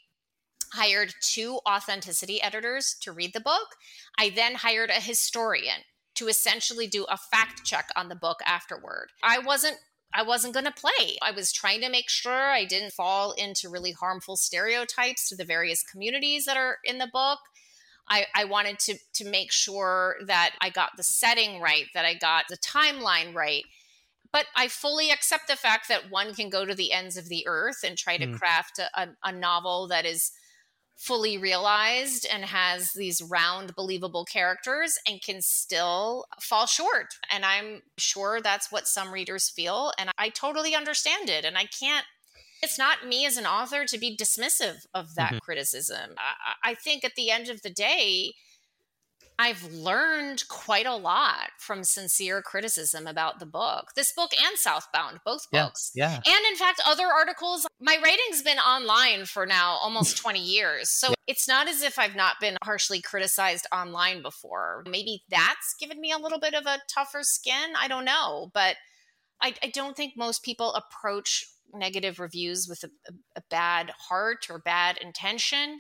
hired 0.73 1.13
two 1.21 1.59
authenticity 1.67 2.41
editors 2.41 2.95
to 3.01 3.11
read 3.11 3.33
the 3.33 3.39
book. 3.39 3.75
I 4.17 4.29
then 4.29 4.55
hired 4.55 4.89
a 4.89 5.01
historian 5.01 5.81
to 6.19 6.27
essentially 6.27 6.87
do 6.87 7.05
a 7.09 7.17
fact 7.17 7.63
check 7.65 7.89
on 7.95 8.09
the 8.09 8.15
book 8.15 8.39
afterward 8.45 9.09
i 9.23 9.39
wasn't 9.39 9.77
I 10.13 10.23
wasn't 10.23 10.53
going 10.53 10.65
to 10.65 10.71
play. 10.71 11.17
I 11.21 11.31
was 11.31 11.51
trying 11.51 11.81
to 11.81 11.89
make 11.89 12.09
sure 12.09 12.49
I 12.49 12.65
didn't 12.65 12.93
fall 12.93 13.31
into 13.33 13.69
really 13.69 13.91
harmful 13.91 14.37
stereotypes 14.37 15.29
to 15.29 15.35
the 15.35 15.45
various 15.45 15.83
communities 15.83 16.45
that 16.45 16.57
are 16.57 16.77
in 16.83 16.97
the 16.97 17.09
book. 17.11 17.39
I, 18.09 18.25
I, 18.33 18.45
wanted 18.45 18.79
to 18.79 18.97
to 19.13 19.29
make 19.29 19.51
sure 19.51 20.15
that 20.25 20.55
I 20.61 20.71
got 20.71 20.97
the 20.97 21.03
setting 21.03 21.61
right, 21.61 21.85
that 21.93 22.05
I 22.05 22.15
got 22.15 22.45
the 22.49 22.57
timeline 22.57 23.35
right. 23.35 23.63
But 24.31 24.45
I 24.55 24.67
fully 24.67 25.11
accept 25.11 25.47
the 25.47 25.55
fact 25.55 25.87
that 25.89 26.09
one 26.09 26.33
can 26.33 26.49
go 26.49 26.65
to 26.65 26.73
the 26.73 26.91
ends 26.91 27.17
of 27.17 27.29
the 27.29 27.45
earth 27.47 27.83
and 27.85 27.95
try 27.95 28.17
to 28.17 28.25
mm. 28.25 28.35
craft 28.35 28.79
a, 28.79 28.89
a, 28.99 29.07
a 29.25 29.31
novel 29.31 29.87
that 29.89 30.05
is 30.05 30.31
fully 30.99 31.37
realized 31.37 32.27
and 32.31 32.43
has 32.43 32.91
these 32.91 33.21
round, 33.21 33.73
believable 33.73 34.25
characters 34.25 34.97
and 35.07 35.21
can 35.21 35.41
still 35.41 36.25
fall 36.41 36.67
short. 36.67 37.07
And 37.31 37.45
I'm 37.45 37.81
sure 37.97 38.41
that's 38.41 38.69
what 38.69 38.85
some 38.85 39.13
readers 39.13 39.49
feel. 39.49 39.93
And 39.97 40.09
I 40.17 40.27
totally 40.27 40.75
understand 40.75 41.29
it. 41.29 41.45
And 41.45 41.57
I 41.57 41.65
can't. 41.65 42.05
It's 42.61 42.77
not 42.77 43.07
me 43.07 43.25
as 43.25 43.37
an 43.37 43.45
author 43.45 43.85
to 43.85 43.97
be 43.97 44.17
dismissive 44.17 44.85
of 44.93 45.15
that 45.15 45.29
mm-hmm. 45.29 45.37
criticism. 45.37 46.15
I, 46.17 46.71
I 46.71 46.75
think 46.75 47.05
at 47.05 47.15
the 47.15 47.31
end 47.31 47.47
of 47.47 47.61
the 47.61 47.69
day, 47.69 48.33
I've 49.41 49.63
learned 49.71 50.43
quite 50.49 50.85
a 50.85 50.97
lot 50.97 51.51
from 51.57 51.85
sincere 51.85 52.41
criticism 52.41 53.07
about 53.07 53.39
the 53.39 53.45
book, 53.45 53.93
this 53.95 54.11
book 54.11 54.31
and 54.37 54.57
Southbound, 54.57 55.21
both 55.25 55.49
books. 55.49 55.91
Yeah. 55.95 56.15
And 56.15 56.45
in 56.51 56.57
fact, 56.57 56.81
other 56.85 57.05
articles. 57.07 57.65
My 57.79 57.97
writing's 58.03 58.43
been 58.43 58.57
online 58.57 59.25
for 59.25 59.45
now 59.45 59.77
almost 59.81 60.17
20 60.21 60.41
years. 60.41 60.89
So 60.89 61.07
yeah. 61.07 61.15
it's 61.25 61.47
not 61.47 61.69
as 61.69 61.81
if 61.81 61.97
I've 61.97 62.17
not 62.17 62.41
been 62.41 62.57
harshly 62.65 63.01
criticized 63.01 63.65
online 63.71 64.21
before. 64.21 64.83
Maybe 64.85 65.23
that's 65.29 65.73
given 65.79 66.01
me 66.01 66.11
a 66.11 66.17
little 66.17 66.41
bit 66.41 66.53
of 66.53 66.65
a 66.65 66.79
tougher 66.93 67.21
skin. 67.21 67.75
I 67.79 67.87
don't 67.87 68.03
know. 68.03 68.51
But 68.53 68.75
I, 69.41 69.53
I 69.63 69.67
don't 69.73 69.95
think 69.95 70.17
most 70.17 70.43
people 70.43 70.73
approach 70.73 71.45
negative 71.73 72.19
reviews 72.19 72.67
with 72.67 72.83
a, 72.83 72.89
a 73.37 73.41
bad 73.49 73.93
heart 74.09 74.47
or 74.49 74.59
bad 74.59 74.97
intention 74.97 75.79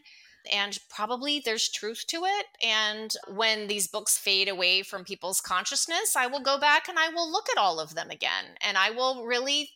and 0.51 0.77
probably 0.89 1.41
there's 1.43 1.69
truth 1.69 2.05
to 2.07 2.23
it. 2.25 2.45
And 2.63 3.13
when 3.33 3.67
these 3.67 3.87
books 3.87 4.17
fade 4.17 4.47
away 4.47 4.83
from 4.83 5.03
people's 5.03 5.41
consciousness, 5.41 6.15
I 6.15 6.27
will 6.27 6.41
go 6.41 6.59
back 6.59 6.87
and 6.87 6.97
I 6.97 7.09
will 7.09 7.31
look 7.31 7.49
at 7.49 7.57
all 7.57 7.79
of 7.79 7.95
them 7.95 8.09
again 8.09 8.45
and 8.61 8.77
I 8.77 8.91
will 8.91 9.25
really 9.25 9.71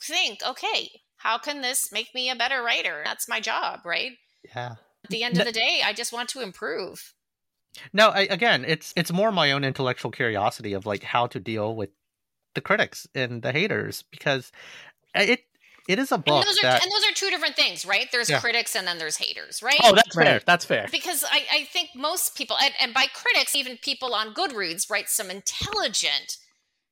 think, 0.00 0.40
okay, 0.46 1.00
how 1.16 1.38
can 1.38 1.60
this 1.60 1.92
make 1.92 2.14
me 2.14 2.30
a 2.30 2.36
better 2.36 2.62
writer? 2.62 3.02
That's 3.04 3.28
my 3.28 3.40
job, 3.40 3.80
right? 3.84 4.12
Yeah. 4.44 4.76
At 5.04 5.10
the 5.10 5.22
end 5.22 5.38
of 5.38 5.46
the 5.46 5.52
day, 5.52 5.82
I 5.84 5.92
just 5.92 6.12
want 6.12 6.28
to 6.30 6.40
improve. 6.40 7.14
No, 7.92 8.08
I, 8.08 8.22
again, 8.22 8.64
it's 8.66 8.92
it's 8.96 9.12
more 9.12 9.32
my 9.32 9.52
own 9.52 9.64
intellectual 9.64 10.10
curiosity 10.10 10.74
of 10.74 10.84
like 10.84 11.02
how 11.02 11.26
to 11.28 11.40
deal 11.40 11.74
with 11.74 11.90
the 12.54 12.60
critics 12.60 13.06
and 13.14 13.42
the 13.42 13.52
haters 13.52 14.04
because 14.10 14.52
uh, 15.14 15.22
it 15.22 15.44
it 15.88 15.98
is 15.98 16.12
a 16.12 16.18
book. 16.18 16.34
And 16.34 16.46
those, 16.46 16.58
that... 16.62 16.80
are, 16.80 16.82
and 16.82 16.92
those 16.92 17.10
are 17.10 17.14
two 17.14 17.30
different 17.30 17.56
things, 17.56 17.84
right? 17.84 18.08
There's 18.12 18.30
yeah. 18.30 18.40
critics 18.40 18.76
and 18.76 18.86
then 18.86 18.98
there's 18.98 19.16
haters, 19.16 19.62
right? 19.62 19.80
Oh, 19.82 19.94
that's 19.94 20.16
right. 20.16 20.26
fair. 20.26 20.40
That's 20.46 20.64
fair. 20.64 20.88
Because 20.90 21.24
I, 21.24 21.44
I 21.52 21.64
think 21.64 21.90
most 21.94 22.36
people, 22.36 22.56
and, 22.62 22.72
and 22.80 22.94
by 22.94 23.06
critics, 23.12 23.56
even 23.56 23.78
people 23.78 24.14
on 24.14 24.34
Goodreads 24.34 24.90
write 24.90 25.08
some 25.08 25.30
intelligent 25.30 26.38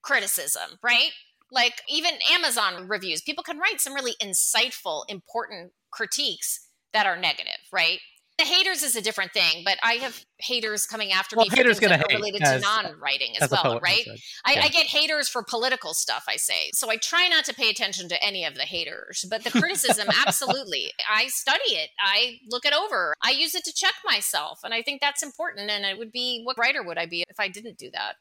criticism, 0.03 0.79
right? 0.83 1.11
Like 1.53 1.83
even 1.89 2.13
Amazon 2.33 2.89
reviews, 2.89 3.23
people 3.23 3.45
can 3.45 3.59
write 3.59 3.81
some 3.81 3.95
really 3.95 4.15
insightful, 4.23 5.05
important 5.09 5.73
critiques 5.91 6.67
that 6.93 7.07
are 7.07 7.17
negative, 7.17 7.61
right? 7.73 8.01
The 8.41 8.47
haters 8.47 8.83
is 8.83 8.97
a 8.97 9.03
different 9.03 9.33
thing, 9.33 9.63
but 9.65 9.79
I 9.83 9.95
have 9.95 10.25
haters 10.39 10.87
coming 10.87 11.13
after 11.13 11.37
well, 11.37 11.45
me 11.45 11.51
for 11.51 11.57
haters 11.57 11.79
things 11.79 11.91
that 11.91 12.01
are 12.01 12.17
related 12.17 12.43
as, 12.43 12.63
to 12.63 12.67
non-writing 12.67 13.37
as, 13.37 13.45
as 13.45 13.51
well, 13.51 13.79
right? 13.81 14.07
I, 14.45 14.55
yeah. 14.55 14.63
I, 14.63 14.69
get 14.69 14.87
haters 14.87 15.29
for 15.29 15.43
political 15.43 15.93
stuff. 15.93 16.25
I 16.27 16.37
say 16.37 16.71
so. 16.73 16.91
I 16.91 16.97
try 16.97 17.29
not 17.29 17.45
to 17.45 17.55
pay 17.55 17.69
attention 17.69 18.09
to 18.09 18.25
any 18.25 18.45
of 18.45 18.55
the 18.55 18.63
haters, 18.63 19.27
but 19.29 19.45
the 19.45 19.51
criticism, 19.51 20.09
absolutely, 20.27 20.91
I 21.09 21.27
study 21.27 21.75
it. 21.75 21.91
I 22.01 22.39
look 22.51 22.65
it 22.65 22.73
over. 22.73 23.15
I 23.23 23.33
use 23.33 23.55
it 23.55 23.65
to 23.65 23.73
check 23.75 23.95
myself, 24.05 24.61
and 24.65 24.73
I 24.73 24.81
think 24.83 25.03
that's 25.03 25.23
important. 25.23 25.71
And 25.71 25.85
it 25.85 25.99
would 25.99 26.13
be 26.13 26.41
what 26.45 26.57
writer 26.59 26.83
would 26.83 26.97
I 26.97 27.07
be 27.07 27.25
if 27.29 27.39
I 27.39 27.49
didn't 27.49 27.77
do 27.77 27.91
that? 27.93 28.15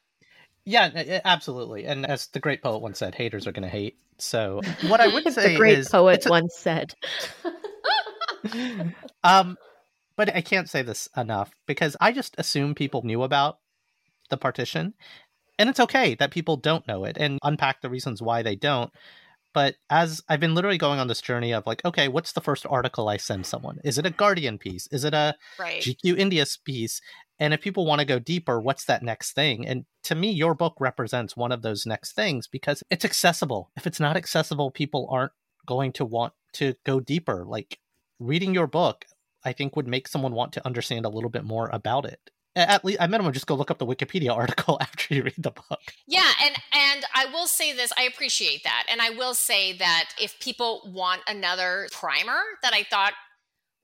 Yeah, 0.66 1.22
absolutely. 1.24 1.86
And 1.86 2.06
as 2.06 2.28
the 2.28 2.40
great 2.40 2.62
poet 2.62 2.80
once 2.80 3.00
said, 3.00 3.16
haters 3.16 3.48
are 3.48 3.52
going 3.54 3.64
to 3.64 3.70
hate. 3.70 3.98
So 4.18 4.60
what 4.88 5.00
I 5.00 5.08
would 5.08 5.24
say 5.34 5.54
the 5.54 5.58
great 5.58 5.80
is, 5.80 5.90
poet 5.90 6.26
a... 6.26 6.30
once 6.30 6.56
said. 6.58 6.94
um, 9.24 9.58
but 10.20 10.36
I 10.36 10.42
can't 10.42 10.70
say 10.70 10.82
this 10.82 11.08
enough 11.16 11.56
because 11.66 11.96
I 12.02 12.12
just 12.12 12.36
assume 12.38 12.76
people 12.76 13.04
knew 13.06 13.24
about 13.24 13.60
the 14.30 14.36
partition. 14.36 14.94
And 15.58 15.70
it's 15.70 15.80
okay 15.80 16.14
that 16.16 16.32
people 16.32 16.58
don't 16.58 16.86
know 16.90 17.06
it 17.06 17.16
and 17.18 17.40
unpack 17.42 17.80
the 17.80 17.90
reasons 17.90 18.22
why 18.22 18.42
they 18.42 18.58
don't. 18.58 18.92
But 19.54 19.76
as 19.90 20.22
I've 20.28 20.42
been 20.42 20.56
literally 20.56 20.78
going 20.78 21.00
on 21.00 21.08
this 21.08 21.22
journey 21.22 21.54
of 21.54 21.66
like, 21.66 21.86
okay, 21.86 22.10
what's 22.10 22.34
the 22.34 22.42
first 22.42 22.66
article 22.70 23.08
I 23.08 23.16
send 23.16 23.46
someone? 23.46 23.80
Is 23.86 23.98
it 23.98 24.06
a 24.06 24.10
Guardian 24.10 24.58
piece? 24.58 24.90
Is 24.92 25.06
it 25.06 25.14
a 25.14 25.36
right. 25.58 25.82
GQ 25.82 26.18
India 26.18 26.46
piece? 26.66 27.00
And 27.40 27.54
if 27.54 27.62
people 27.62 27.86
want 27.86 28.00
to 28.00 28.06
go 28.06 28.20
deeper, 28.20 28.60
what's 28.60 28.84
that 28.86 29.02
next 29.02 29.32
thing? 29.32 29.66
And 29.66 29.86
to 30.04 30.16
me, 30.16 30.32
your 30.32 30.54
book 30.54 30.76
represents 30.82 31.38
one 31.38 31.54
of 31.54 31.62
those 31.62 31.86
next 31.86 32.12
things 32.12 32.46
because 32.46 32.84
it's 32.90 33.06
accessible. 33.06 33.72
If 33.78 33.88
it's 33.88 34.02
not 34.02 34.18
accessible, 34.18 34.70
people 34.70 35.08
aren't 35.10 35.32
going 35.66 35.94
to 35.94 36.04
want 36.04 36.34
to 36.56 36.74
go 36.86 37.00
deeper. 37.00 37.46
Like 37.48 37.80
reading 38.20 38.54
your 38.54 38.68
book, 38.68 39.06
I 39.44 39.54
think 39.54 39.76
would 39.76 39.88
make 39.88 40.08
someone 40.08 40.34
want 40.34 40.54
to 40.54 40.66
understand 40.66 41.06
a 41.06 41.10
little 41.10 41.30
bit 41.30 41.44
more 41.44 41.70
about 41.72 42.06
it. 42.06 42.20
At 42.56 42.84
least, 42.84 43.00
I 43.00 43.08
minimum, 43.08 43.32
just 43.32 43.48
go 43.48 43.56
look 43.56 43.72
up 43.72 43.78
the 43.78 43.86
Wikipedia 43.86 44.36
article 44.36 44.78
after 44.82 45.14
you 45.14 45.24
read 45.24 45.36
the 45.38 45.52
book. 45.52 45.80
Yeah, 46.08 46.32
and 46.44 46.56
and 46.74 47.06
I 47.14 47.26
will 47.32 47.48
say 47.48 47.74
this: 47.74 47.92
I 47.98 48.04
appreciate 48.04 48.64
that, 48.64 48.86
and 48.92 49.02
I 49.02 49.12
will 49.12 49.34
say 49.34 49.78
that 49.78 50.10
if 50.20 50.40
people 50.40 50.82
want 50.86 51.22
another 51.28 51.88
primer, 51.92 52.40
that 52.64 52.74
I 52.74 52.84
thought 52.84 53.14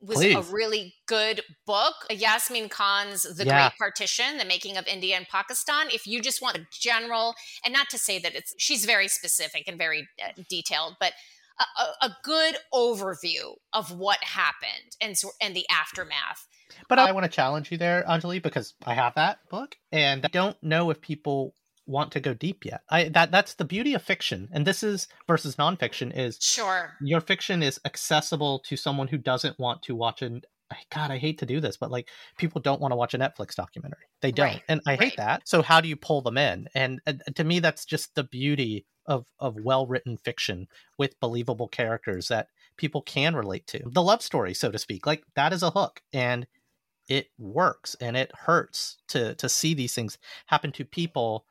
was 0.01 0.17
Please. 0.17 0.35
a 0.35 0.41
really 0.53 0.93
good 1.07 1.41
book. 1.65 1.95
Yasmin 2.09 2.69
Khan's 2.69 3.23
The 3.23 3.45
yeah. 3.45 3.69
Great 3.69 3.77
Partition, 3.77 4.37
The 4.37 4.45
Making 4.45 4.77
of 4.77 4.85
India 4.87 5.15
and 5.15 5.27
Pakistan. 5.27 5.87
If 5.91 6.05
you 6.05 6.21
just 6.21 6.41
want 6.41 6.57
a 6.57 6.65
general, 6.71 7.35
and 7.63 7.73
not 7.73 7.89
to 7.89 7.97
say 7.97 8.19
that 8.19 8.35
it's, 8.35 8.53
she's 8.57 8.85
very 8.85 9.07
specific 9.07 9.63
and 9.67 9.77
very 9.77 10.07
uh, 10.23 10.41
detailed, 10.49 10.97
but 10.99 11.13
a, 11.59 12.07
a 12.07 12.17
good 12.23 12.57
overview 12.73 13.55
of 13.73 13.97
what 13.97 14.23
happened 14.23 14.95
and 15.01 15.17
so, 15.17 15.29
and 15.41 15.55
the 15.55 15.65
aftermath. 15.69 16.47
But 16.89 16.99
I 16.99 17.11
want 17.11 17.25
to 17.25 17.31
challenge 17.31 17.71
you 17.71 17.77
there, 17.77 18.03
Anjali, 18.07 18.41
because 18.41 18.73
I 18.85 18.93
have 18.93 19.15
that 19.15 19.39
book, 19.49 19.75
and 19.91 20.25
I 20.25 20.29
don't 20.29 20.61
know 20.61 20.89
if 20.89 21.01
people 21.01 21.55
want 21.87 22.11
to 22.13 22.19
go 22.19 22.33
deep 22.33 22.65
yet. 22.65 22.81
I 22.89 23.09
that 23.09 23.31
that's 23.31 23.53
the 23.53 23.65
beauty 23.65 23.93
of 23.93 24.01
fiction, 24.01 24.49
and 24.51 24.65
this 24.65 24.83
is 24.83 25.07
versus 25.27 25.55
nonfiction 25.55 26.15
is 26.15 26.37
sure 26.41 26.93
your 27.01 27.21
fiction 27.21 27.61
is 27.63 27.79
accessible 27.85 28.59
to 28.67 28.75
someone 28.75 29.07
who 29.07 29.17
doesn't 29.17 29.59
want 29.59 29.83
to 29.83 29.95
watch 29.95 30.21
an. 30.21 30.41
God, 30.93 31.11
I 31.11 31.17
hate 31.17 31.39
to 31.39 31.45
do 31.45 31.59
this, 31.59 31.77
but 31.77 31.91
like 31.91 32.09
people 32.37 32.61
don't 32.61 32.81
want 32.81 32.91
to 32.91 32.95
watch 32.95 33.13
a 33.13 33.19
Netflix 33.19 33.55
documentary. 33.55 34.05
They 34.21 34.31
don't, 34.31 34.45
right. 34.45 34.63
and 34.67 34.81
I 34.87 34.91
right. 34.91 34.99
hate 34.99 35.17
that. 35.17 35.47
So 35.47 35.61
how 35.61 35.81
do 35.81 35.87
you 35.87 35.95
pull 35.95 36.21
them 36.21 36.37
in? 36.37 36.67
And 36.73 37.01
uh, 37.05 37.13
to 37.35 37.43
me, 37.43 37.59
that's 37.59 37.85
just 37.85 38.15
the 38.15 38.23
beauty 38.23 38.85
of 39.05 39.27
of 39.39 39.55
well 39.63 39.85
written 39.85 40.17
fiction 40.17 40.67
with 40.97 41.19
believable 41.19 41.67
characters 41.67 42.27
that 42.29 42.47
people 42.77 43.01
can 43.01 43.35
relate 43.35 43.67
to. 43.67 43.81
The 43.85 44.01
love 44.01 44.21
story, 44.21 44.53
so 44.53 44.71
to 44.71 44.79
speak, 44.79 45.05
like 45.05 45.23
that 45.35 45.53
is 45.53 45.63
a 45.63 45.71
hook, 45.71 46.01
and 46.13 46.47
it 47.07 47.27
works, 47.37 47.95
and 48.01 48.17
it 48.17 48.31
hurts 48.35 48.97
to 49.09 49.35
to 49.35 49.47
see 49.47 49.73
these 49.73 49.93
things 49.93 50.17
happen 50.47 50.71
to 50.73 50.85
people, 50.85 51.45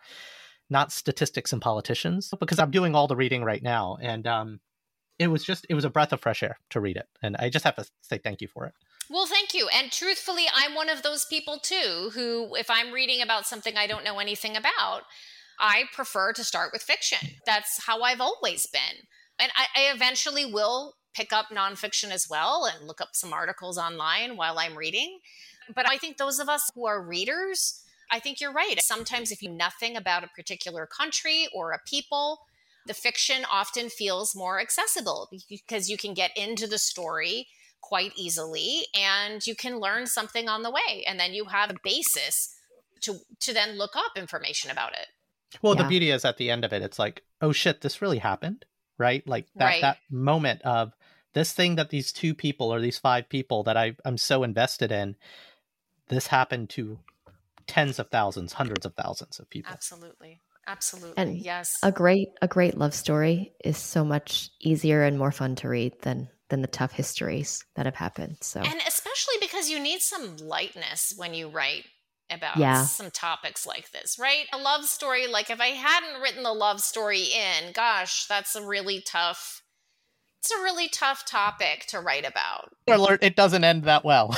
not 0.68 0.92
statistics 0.92 1.52
and 1.52 1.62
politicians. 1.62 2.32
Because 2.40 2.58
I'm 2.58 2.72
doing 2.72 2.94
all 2.94 3.06
the 3.06 3.16
reading 3.16 3.44
right 3.44 3.62
now, 3.62 3.96
and 4.00 4.26
um, 4.26 4.60
it 5.18 5.28
was 5.28 5.44
just 5.44 5.66
it 5.68 5.74
was 5.74 5.84
a 5.84 5.90
breath 5.90 6.12
of 6.12 6.20
fresh 6.20 6.42
air 6.42 6.58
to 6.70 6.80
read 6.80 6.96
it, 6.96 7.06
and 7.22 7.36
I 7.38 7.48
just 7.48 7.64
have 7.64 7.76
to 7.76 7.86
say 8.00 8.18
thank 8.18 8.40
you 8.40 8.48
for 8.48 8.66
it. 8.66 8.74
Well, 9.10 9.26
thank 9.26 9.52
you. 9.52 9.68
And 9.68 9.92
truthfully, 9.92 10.44
I'm 10.54 10.74
one 10.74 10.88
of 10.88 11.02
those 11.02 11.26
people 11.26 11.58
too 11.58 12.10
who, 12.14 12.54
if 12.54 12.70
I'm 12.70 12.92
reading 12.92 13.20
about 13.20 13.46
something 13.46 13.76
I 13.76 13.86
don't 13.86 14.04
know 14.04 14.18
anything 14.18 14.56
about, 14.56 15.02
I 15.60 15.84
prefer 15.92 16.32
to 16.32 16.44
start 16.44 16.70
with 16.72 16.82
fiction. 16.82 17.18
That's 17.44 17.84
how 17.84 18.02
I've 18.02 18.20
always 18.20 18.66
been. 18.66 19.06
And 19.38 19.52
I, 19.56 19.66
I 19.76 19.94
eventually 19.94 20.46
will 20.46 20.94
pick 21.14 21.32
up 21.32 21.46
nonfiction 21.52 22.10
as 22.10 22.26
well 22.28 22.64
and 22.64 22.86
look 22.86 23.00
up 23.00 23.10
some 23.12 23.32
articles 23.32 23.78
online 23.78 24.36
while 24.36 24.58
I'm 24.58 24.76
reading. 24.76 25.18
But 25.74 25.88
I 25.88 25.96
think 25.98 26.16
those 26.16 26.38
of 26.38 26.48
us 26.48 26.62
who 26.74 26.86
are 26.86 27.00
readers, 27.00 27.82
I 28.10 28.20
think 28.20 28.40
you're 28.40 28.52
right. 28.52 28.80
Sometimes 28.80 29.30
if 29.30 29.42
you 29.42 29.50
know 29.50 29.56
nothing 29.56 29.96
about 29.96 30.24
a 30.24 30.28
particular 30.28 30.86
country 30.86 31.46
or 31.54 31.72
a 31.72 31.80
people, 31.86 32.40
the 32.86 32.94
fiction 32.94 33.44
often 33.50 33.88
feels 33.88 34.34
more 34.36 34.60
accessible 34.60 35.30
because 35.48 35.88
you 35.88 35.96
can 35.96 36.14
get 36.14 36.30
into 36.36 36.66
the 36.66 36.78
story 36.78 37.46
quite 37.80 38.12
easily 38.16 38.86
and 38.94 39.46
you 39.46 39.54
can 39.54 39.78
learn 39.78 40.06
something 40.06 40.48
on 40.48 40.62
the 40.62 40.70
way 40.70 41.04
and 41.06 41.20
then 41.20 41.34
you 41.34 41.44
have 41.46 41.70
a 41.70 41.76
basis 41.84 42.54
to 43.02 43.18
to 43.40 43.52
then 43.52 43.76
look 43.76 43.94
up 43.94 44.12
information 44.16 44.70
about 44.70 44.92
it 44.92 45.06
well 45.60 45.74
Yeah. 45.74 45.82
the 45.82 45.88
beauty 45.88 46.10
is 46.10 46.24
at 46.24 46.38
the 46.38 46.50
end 46.50 46.64
of 46.64 46.72
it 46.72 46.80
it's 46.82 46.98
like 46.98 47.22
oh 47.42 47.52
shit 47.52 47.82
this 47.82 48.00
really 48.00 48.18
happened 48.18 48.64
right 48.96 49.26
like 49.28 49.46
that 49.56 49.66
Right. 49.66 49.80
that 49.82 49.98
moment 50.10 50.62
of 50.62 50.92
this 51.34 51.52
thing 51.52 51.74
that 51.74 51.90
these 51.90 52.10
two 52.12 52.34
people 52.34 52.72
or 52.72 52.80
these 52.80 52.98
five 52.98 53.28
people 53.28 53.62
that 53.64 53.76
I, 53.76 53.96
i'm 54.04 54.16
so 54.18 54.42
invested 54.44 54.90
in 54.90 55.16
this 56.08 56.28
happened 56.28 56.70
to 56.70 57.00
tens 57.66 57.98
of 57.98 58.08
thousands 58.08 58.54
hundreds 58.54 58.86
of 58.86 58.94
thousands 58.94 59.38
of 59.38 59.50
people 59.50 59.72
absolutely 59.74 60.40
absolutely 60.66 61.16
And 61.16 61.38
yes 61.38 61.78
A 61.82 61.92
great 61.92 62.28
a 62.42 62.48
great 62.48 62.76
love 62.78 62.94
story 62.94 63.52
is 63.64 63.76
so 63.76 64.04
much 64.04 64.50
easier 64.60 65.04
and 65.04 65.18
more 65.18 65.32
fun 65.32 65.54
to 65.56 65.68
read 65.68 65.94
than 66.02 66.28
than 66.50 66.62
the 66.62 66.68
tough 66.68 66.92
histories 66.92 67.64
that 67.74 67.86
have 67.86 67.94
happened. 67.96 68.36
So 68.42 68.60
and 68.62 68.80
especially 68.86 69.34
because 69.40 69.70
you 69.70 69.80
need 69.80 70.00
some 70.00 70.36
lightness 70.36 71.12
when 71.16 71.34
you 71.34 71.48
write 71.48 71.84
about 72.30 72.58
Yeah. 72.58 72.86
some 72.86 73.10
topics 73.10 73.66
like 73.66 73.90
this 73.90 74.18
right 74.18 74.46
a 74.52 74.58
love 74.58 74.84
story 74.86 75.26
like 75.26 75.50
if 75.50 75.60
i 75.60 75.68
hadn't 75.68 76.22
written 76.22 76.42
the 76.42 76.52
love 76.52 76.80
story 76.80 77.24
in 77.24 77.72
gosh 77.72 78.26
that's 78.26 78.56
a 78.56 78.66
really 78.66 79.02
tough 79.06 79.62
it's 80.40 80.50
a 80.50 80.62
really 80.62 80.88
tough 80.88 81.24
topic 81.26 81.84
to 81.88 82.00
write 82.00 82.26
about 82.26 82.70
alert 82.88 83.22
it 83.22 83.36
doesn't 83.36 83.62
end 83.64 83.84
that 83.84 84.04
well 84.04 84.34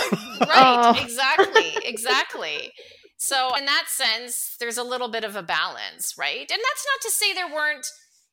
right 0.49 0.81
Oh. 0.93 0.95
exactly 1.01 1.81
exactly 1.85 2.73
so 3.17 3.55
in 3.57 3.65
that 3.67 3.85
sense 3.89 4.57
there's 4.61 4.79
a 4.79 4.83
little 4.85 5.09
bit 5.09 5.25
of 5.25 5.37
a 5.37 5.43
balance 5.43 6.15
right? 6.19 6.39
And 6.41 6.49
that's 6.49 6.87
not 6.87 7.01
to 7.03 7.11
say 7.11 7.33
there 7.35 7.53
weren't 7.55 7.87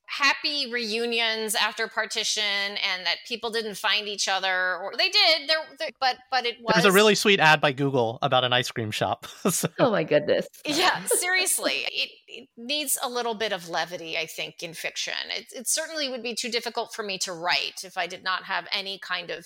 happy 0.06 0.70
reunions 0.72 1.56
after 1.56 1.88
partition 1.88 2.44
and 2.44 3.06
that 3.06 3.16
people 3.28 3.50
didn't 3.50 3.76
find 3.76 4.08
each 4.08 4.28
other 4.28 4.76
or 4.78 4.92
they 4.98 5.10
did 5.10 5.48
there, 5.50 5.58
there 5.80 5.90
but 6.00 6.18
but 6.30 6.46
it 6.46 6.58
was 6.62 6.76
there's 6.76 6.86
a 6.86 6.92
really 6.92 7.16
sweet 7.16 7.40
ad 7.40 7.62
by 7.62 7.72
google 7.72 8.20
about 8.22 8.44
an 8.44 8.52
ice 8.54 8.70
cream 8.70 8.92
shop 8.92 9.26
so, 9.50 9.68
Oh 9.80 9.90
my 9.92 10.04
goodness. 10.04 10.48
yeah 10.66 11.04
seriously 11.06 11.86
it, 11.92 12.10
it 12.28 12.50
needs 12.58 12.98
a 13.02 13.10
little 13.10 13.34
bit 13.34 13.54
of 13.54 13.70
levity 13.70 14.18
i 14.18 14.26
think 14.26 14.62
in 14.62 14.74
fiction. 14.74 15.14
It, 15.36 15.46
it 15.56 15.68
certainly 15.70 16.10
would 16.10 16.22
be 16.22 16.36
too 16.36 16.50
difficult 16.52 16.94
for 16.94 17.02
me 17.04 17.18
to 17.20 17.32
write 17.34 17.84
if 17.84 17.98
i 17.98 18.06
did 18.06 18.24
not 18.24 18.44
have 18.44 18.68
any 18.74 19.00
kind 19.00 19.32
of 19.32 19.46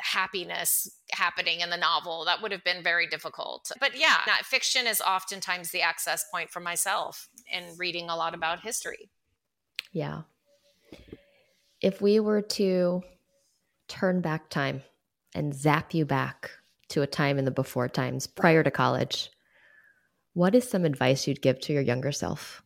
happiness 0.00 0.90
happening 1.12 1.60
in 1.60 1.70
the 1.70 1.76
novel 1.76 2.24
that 2.24 2.42
would 2.42 2.52
have 2.52 2.62
been 2.64 2.82
very 2.82 3.06
difficult 3.06 3.72
but 3.80 3.98
yeah 3.98 4.18
fiction 4.42 4.86
is 4.86 5.00
oftentimes 5.00 5.70
the 5.70 5.80
access 5.80 6.24
point 6.30 6.50
for 6.50 6.60
myself 6.60 7.28
in 7.52 7.64
reading 7.78 8.08
a 8.08 8.16
lot 8.16 8.34
about 8.34 8.60
history 8.60 9.08
Yeah. 9.96 10.22
If 11.80 12.02
we 12.02 12.20
were 12.20 12.42
to 12.42 13.02
turn 13.88 14.20
back 14.20 14.50
time 14.50 14.82
and 15.34 15.54
zap 15.54 15.94
you 15.94 16.04
back 16.04 16.50
to 16.88 17.00
a 17.00 17.06
time 17.06 17.38
in 17.38 17.46
the 17.46 17.50
before 17.50 17.88
times 17.88 18.26
prior 18.26 18.62
to 18.62 18.70
college, 18.70 19.30
what 20.34 20.54
is 20.54 20.68
some 20.68 20.84
advice 20.84 21.26
you'd 21.26 21.40
give 21.40 21.60
to 21.60 21.72
your 21.72 21.80
younger 21.80 22.12
self? 22.12 22.62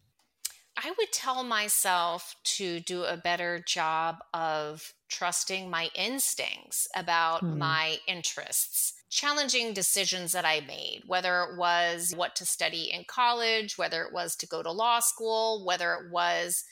I 0.82 0.92
would 0.96 1.12
tell 1.12 1.44
myself 1.44 2.36
to 2.56 2.80
do 2.80 3.04
a 3.04 3.16
better 3.16 3.62
job 3.66 4.16
of 4.32 4.94
trusting 5.08 5.68
my 5.68 5.90
instincts 5.94 6.88
about 6.94 7.40
Hmm. 7.40 7.58
my 7.58 8.00
interests, 8.06 8.94
challenging 9.10 9.74
decisions 9.74 10.32
that 10.32 10.46
I 10.46 10.60
made, 10.60 11.02
whether 11.06 11.42
it 11.42 11.56
was 11.58 12.14
what 12.16 12.34
to 12.36 12.46
study 12.46 12.90
in 12.90 13.04
college, 13.04 13.76
whether 13.76 14.04
it 14.04 14.12
was 14.12 14.36
to 14.36 14.46
go 14.46 14.62
to 14.62 14.70
law 14.70 15.00
school, 15.00 15.64
whether 15.66 15.94
it 15.94 16.10
was 16.10 16.64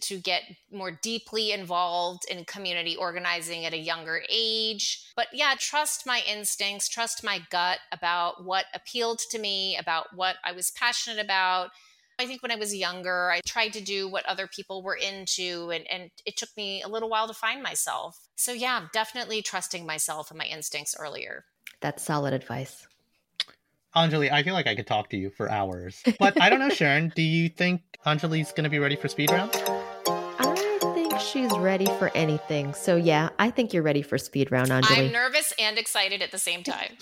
to 0.00 0.18
get 0.18 0.42
more 0.72 0.90
deeply 0.90 1.52
involved 1.52 2.24
in 2.28 2.44
community 2.46 2.96
organizing 2.96 3.64
at 3.64 3.74
a 3.74 3.78
younger 3.78 4.22
age. 4.28 5.04
But 5.14 5.28
yeah, 5.32 5.54
trust 5.58 6.06
my 6.06 6.22
instincts, 6.26 6.88
trust 6.88 7.22
my 7.22 7.40
gut 7.50 7.78
about 7.92 8.42
what 8.44 8.64
appealed 8.74 9.20
to 9.30 9.38
me, 9.38 9.76
about 9.76 10.16
what 10.16 10.36
I 10.42 10.52
was 10.52 10.70
passionate 10.70 11.22
about. 11.22 11.70
I 12.22 12.26
think 12.26 12.40
when 12.40 12.52
I 12.52 12.56
was 12.56 12.72
younger, 12.72 13.32
I 13.32 13.40
tried 13.44 13.72
to 13.72 13.80
do 13.80 14.08
what 14.08 14.24
other 14.26 14.46
people 14.46 14.80
were 14.82 14.94
into, 14.94 15.70
and, 15.70 15.84
and 15.90 16.10
it 16.24 16.36
took 16.36 16.50
me 16.56 16.80
a 16.82 16.88
little 16.88 17.08
while 17.08 17.26
to 17.26 17.34
find 17.34 17.62
myself. 17.62 18.16
So, 18.36 18.52
yeah, 18.52 18.86
definitely 18.92 19.42
trusting 19.42 19.84
myself 19.84 20.30
and 20.30 20.38
my 20.38 20.44
instincts 20.44 20.94
earlier. 20.96 21.44
That's 21.80 22.02
solid 22.02 22.32
advice. 22.32 22.86
anjali 23.96 24.32
i 24.32 24.42
feel 24.42 24.54
like 24.54 24.66
i 24.66 24.74
could 24.74 24.86
talk 24.86 25.10
to 25.10 25.18
you 25.18 25.28
for 25.28 25.50
hours 25.50 26.02
but 26.18 26.40
i 26.40 26.48
don't 26.48 26.60
know 26.60 26.70
sharon 26.70 27.12
do 27.14 27.20
you 27.20 27.50
think 27.50 27.82
anjali's 28.06 28.50
going 28.52 28.64
to 28.64 28.70
be 28.70 28.78
ready 28.78 28.96
for 28.96 29.08
speed 29.08 29.30
round 29.30 29.50
I 30.38 30.94
think 30.94 31.20
she's 31.20 31.52
ready 31.58 31.86
for 31.98 32.10
anything. 32.14 32.74
So 32.74 32.96
yeah, 32.96 33.28
I 33.38 33.50
think 33.50 33.72
you're 33.72 33.82
ready 33.82 34.02
for 34.02 34.18
speed 34.18 34.50
round, 34.50 34.70
Anjali. 34.70 35.06
I'm 35.06 35.12
nervous 35.12 35.52
and 35.58 35.78
excited 35.78 36.22
at 36.22 36.32
the 36.32 36.38
same 36.38 36.62
time. 36.62 36.96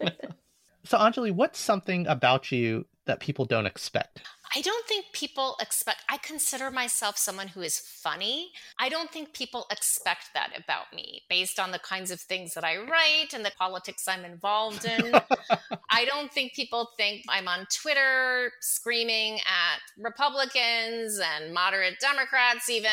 so 0.84 0.98
anjali 0.98 1.32
what's 1.32 1.58
something 1.58 2.06
about 2.06 2.52
you 2.52 2.86
that 3.06 3.20
people 3.20 3.44
don't 3.44 3.66
expect 3.66 4.22
I 4.56 4.60
don't 4.60 4.86
think 4.86 5.06
people 5.12 5.56
expect, 5.60 6.04
I 6.08 6.16
consider 6.18 6.70
myself 6.70 7.18
someone 7.18 7.48
who 7.48 7.60
is 7.62 7.78
funny. 7.78 8.52
I 8.78 8.88
don't 8.88 9.10
think 9.10 9.32
people 9.32 9.66
expect 9.70 10.26
that 10.34 10.50
about 10.56 10.92
me 10.94 11.22
based 11.28 11.58
on 11.58 11.72
the 11.72 11.80
kinds 11.80 12.12
of 12.12 12.20
things 12.20 12.54
that 12.54 12.62
I 12.62 12.76
write 12.76 13.34
and 13.34 13.44
the 13.44 13.50
politics 13.58 14.06
I'm 14.06 14.24
involved 14.24 14.84
in. 14.84 15.12
I 15.90 16.04
don't 16.04 16.32
think 16.32 16.54
people 16.54 16.90
think 16.96 17.24
I'm 17.28 17.48
on 17.48 17.66
Twitter 17.72 18.52
screaming 18.60 19.34
at 19.40 19.80
Republicans 19.98 21.20
and 21.20 21.52
moderate 21.52 21.98
Democrats, 21.98 22.70
even. 22.70 22.90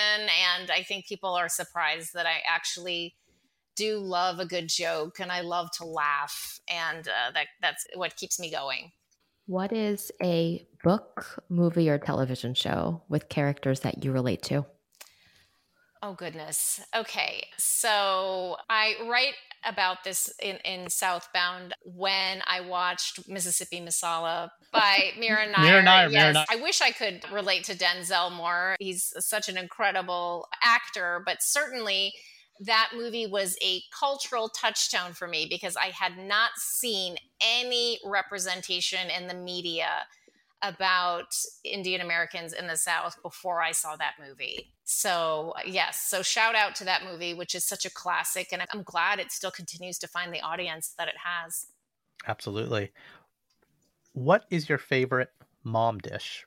And 0.57 0.71
I 0.71 0.81
think 0.81 1.05
people 1.05 1.35
are 1.35 1.49
surprised 1.49 2.13
that 2.15 2.25
I 2.25 2.41
actually 2.47 3.15
do 3.75 3.99
love 3.99 4.39
a 4.39 4.45
good 4.45 4.67
joke 4.67 5.19
and 5.19 5.31
I 5.31 5.41
love 5.41 5.69
to 5.77 5.85
laugh. 5.85 6.59
And 6.67 7.07
uh, 7.07 7.31
that, 7.33 7.47
that's 7.61 7.85
what 7.93 8.15
keeps 8.15 8.39
me 8.39 8.49
going. 8.51 8.91
What 9.51 9.73
is 9.73 10.13
a 10.23 10.65
book, 10.81 11.43
movie, 11.49 11.89
or 11.89 11.97
television 11.97 12.53
show 12.53 13.01
with 13.09 13.27
characters 13.27 13.81
that 13.81 14.01
you 14.01 14.13
relate 14.13 14.41
to? 14.43 14.65
Oh 16.01 16.13
goodness. 16.13 16.79
Okay. 16.95 17.43
So 17.57 18.55
I 18.69 18.95
write 19.09 19.33
about 19.65 20.05
this 20.05 20.33
in, 20.41 20.55
in 20.63 20.89
Southbound 20.89 21.75
when 21.83 22.41
I 22.47 22.61
watched 22.61 23.27
Mississippi 23.27 23.81
Masala 23.81 24.51
by 24.71 25.11
Mira 25.19 25.45
Nair. 25.47 25.65
Mira 25.65 25.83
Nair, 25.83 26.07
Mira 26.07 26.11
Yes. 26.11 26.33
Nair. 26.33 26.45
I 26.49 26.55
wish 26.55 26.79
I 26.79 26.91
could 26.91 27.29
relate 27.29 27.65
to 27.65 27.75
Denzel 27.75 28.31
more. 28.31 28.77
He's 28.79 29.11
such 29.19 29.49
an 29.49 29.57
incredible 29.57 30.47
actor, 30.63 31.23
but 31.25 31.39
certainly 31.41 32.13
that 32.61 32.91
movie 32.95 33.25
was 33.25 33.57
a 33.63 33.81
cultural 33.97 34.47
touchstone 34.47 35.13
for 35.13 35.27
me 35.27 35.47
because 35.49 35.75
I 35.75 35.87
had 35.87 36.17
not 36.17 36.51
seen 36.57 37.17
any 37.41 37.99
representation 38.05 39.09
in 39.09 39.27
the 39.27 39.33
media 39.33 40.05
about 40.61 41.33
Indian 41.63 42.01
Americans 42.01 42.53
in 42.53 42.67
the 42.67 42.77
South 42.77 43.19
before 43.23 43.63
I 43.63 43.71
saw 43.71 43.95
that 43.95 44.13
movie. 44.23 44.71
So, 44.83 45.55
yes, 45.65 46.01
so 46.07 46.21
shout 46.21 46.53
out 46.53 46.75
to 46.75 46.83
that 46.83 47.03
movie, 47.03 47.33
which 47.33 47.55
is 47.55 47.65
such 47.65 47.83
a 47.85 47.89
classic. 47.89 48.49
And 48.51 48.61
I'm 48.71 48.83
glad 48.83 49.19
it 49.19 49.31
still 49.31 49.49
continues 49.49 49.97
to 49.97 50.07
find 50.07 50.31
the 50.31 50.41
audience 50.41 50.93
that 50.99 51.07
it 51.07 51.15
has. 51.23 51.65
absolutely 52.27 52.91
what 54.13 54.45
is 54.51 54.69
your 54.69 54.77
favorite 54.77 55.29
mom 55.63 55.97
dish 55.97 56.45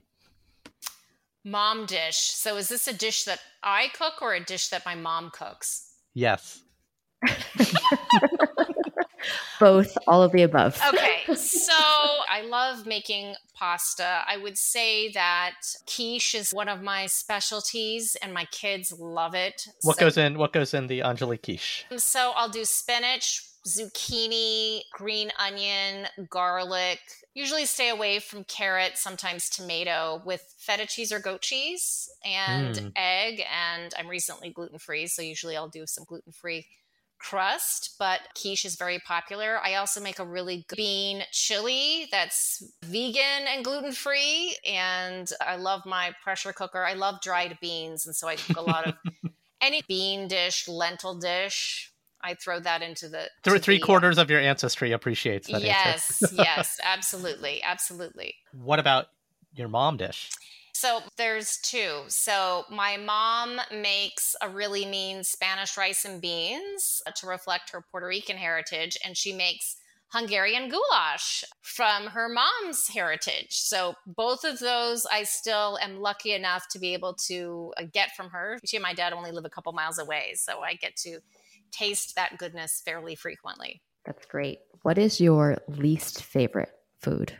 Mom 1.46 1.84
dish. 1.84 2.16
So, 2.16 2.56
is 2.56 2.68
this 2.70 2.88
a 2.88 2.94
dish 2.94 3.24
that 3.24 3.40
I 3.62 3.88
cook 3.94 4.22
or 4.22 4.32
a 4.32 4.42
dish 4.42 4.68
that 4.68 4.86
my 4.86 4.94
mom 4.94 5.30
cooks? 5.30 5.93
Yes 6.14 6.62
Both, 9.60 9.96
all 10.08 10.22
of 10.22 10.32
the 10.32 10.42
above. 10.42 10.78
Okay, 10.88 11.34
so 11.36 11.72
I 11.72 12.42
love 12.44 12.86
making 12.86 13.34
pasta. 13.54 14.20
I 14.26 14.36
would 14.36 14.58
say 14.58 15.10
that 15.12 15.54
quiche 15.86 16.34
is 16.34 16.50
one 16.50 16.68
of 16.68 16.82
my 16.82 17.06
specialties, 17.06 18.16
and 18.20 18.34
my 18.34 18.44
kids 18.46 18.92
love 18.98 19.34
it. 19.34 19.62
what 19.82 19.96
So- 19.96 20.00
goes 20.06 20.18
in 20.18 20.38
what 20.38 20.52
goes 20.52 20.74
in 20.74 20.88
the 20.88 21.00
anjali 21.00 21.40
quiche 21.40 21.84
So 21.96 22.32
I'll 22.36 22.48
do 22.50 22.64
spinach, 22.64 23.42
zucchini, 23.66 24.82
green 24.92 25.30
onion, 25.38 26.06
garlic. 26.28 27.00
Usually 27.34 27.66
stay 27.66 27.88
away 27.88 28.20
from 28.20 28.44
carrot, 28.44 28.96
sometimes 28.98 29.48
tomato 29.48 30.22
with 30.24 30.54
feta 30.58 30.86
cheese 30.86 31.12
or 31.12 31.18
goat 31.20 31.40
cheese 31.42 32.08
and 32.24 32.78
Mm. 32.78 32.94
egg. 32.96 33.42
And 33.50 33.92
I'm 33.98 34.08
recently 34.08 34.50
gluten 34.50 34.78
free, 34.78 35.06
so 35.06 35.22
usually 35.22 35.56
I'll 35.56 35.68
do 35.68 35.86
some 35.86 36.04
gluten 36.04 36.32
free 36.32 36.66
crust, 37.18 37.96
but 37.98 38.20
quiche 38.40 38.64
is 38.66 38.76
very 38.76 38.98
popular. 38.98 39.58
I 39.62 39.74
also 39.76 40.00
make 40.00 40.18
a 40.18 40.26
really 40.26 40.64
good 40.68 40.76
bean 40.76 41.22
chili 41.32 42.06
that's 42.10 42.62
vegan 42.82 43.46
and 43.48 43.64
gluten 43.64 43.92
free. 43.92 44.56
And 44.66 45.30
I 45.40 45.56
love 45.56 45.86
my 45.86 46.14
pressure 46.22 46.52
cooker. 46.52 46.84
I 46.84 46.92
love 46.94 47.20
dried 47.22 47.58
beans. 47.60 48.04
And 48.06 48.14
so 48.14 48.28
I 48.28 48.36
cook 48.36 48.56
a 48.56 48.62
lot 48.62 48.84
of 48.84 48.96
any 49.62 49.82
bean 49.88 50.28
dish, 50.28 50.68
lentil 50.68 51.18
dish. 51.18 51.93
I 52.24 52.34
throw 52.34 52.58
that 52.60 52.80
into 52.82 53.08
the 53.08 53.28
Three, 53.42 53.58
three 53.58 53.78
the- 53.78 53.84
quarters 53.84 54.18
of 54.18 54.30
your 54.30 54.40
ancestry 54.40 54.92
appreciates 54.92 55.48
that 55.48 55.62
Yes, 55.62 56.22
yes, 56.32 56.78
absolutely, 56.82 57.62
absolutely. 57.62 58.34
what 58.52 58.78
about 58.78 59.06
your 59.54 59.68
mom 59.68 59.96
dish 59.98 60.30
So 60.72 61.00
there's 61.16 61.58
two. 61.62 62.02
So 62.08 62.64
my 62.70 62.96
mom 62.96 63.60
makes 63.70 64.34
a 64.42 64.48
really 64.48 64.84
mean 64.86 65.22
Spanish 65.22 65.76
rice 65.76 66.04
and 66.04 66.20
beans 66.20 67.00
to 67.16 67.26
reflect 67.26 67.70
her 67.70 67.80
Puerto 67.90 68.06
Rican 68.08 68.36
heritage, 68.36 68.96
and 69.04 69.16
she 69.16 69.32
makes 69.32 69.76
Hungarian 70.08 70.68
goulash 70.68 71.44
from 71.62 72.06
her 72.06 72.28
mom's 72.28 72.88
heritage. 72.88 73.50
So 73.50 73.94
both 74.06 74.44
of 74.44 74.58
those 74.60 75.06
I 75.06 75.24
still 75.24 75.76
am 75.82 76.00
lucky 76.00 76.32
enough 76.32 76.68
to 76.70 76.78
be 76.78 76.92
able 76.94 77.14
to 77.28 77.72
uh, 77.76 77.84
get 77.92 78.14
from 78.16 78.30
her. 78.30 78.58
She 78.64 78.76
and 78.76 78.82
my 78.82 78.94
dad 78.94 79.12
only 79.12 79.32
live 79.32 79.44
a 79.44 79.50
couple 79.50 79.72
miles 79.72 79.98
away, 79.98 80.32
so 80.36 80.60
I 80.60 80.74
get 80.74 80.94
to 80.98 81.18
taste 81.76 82.14
that 82.16 82.38
goodness 82.38 82.82
fairly 82.84 83.14
frequently. 83.14 83.82
That's 84.06 84.26
great. 84.26 84.60
What 84.82 84.98
is 84.98 85.20
your 85.20 85.58
least 85.68 86.22
favorite 86.22 86.72
food? 87.00 87.36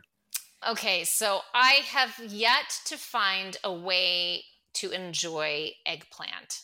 Okay, 0.67 1.05
so 1.05 1.41
I 1.55 1.83
have 1.87 2.19
yet 2.27 2.81
to 2.87 2.97
find 2.97 3.57
a 3.63 3.73
way 3.73 4.45
to 4.75 4.91
enjoy 4.91 5.73
eggplant. 5.87 6.63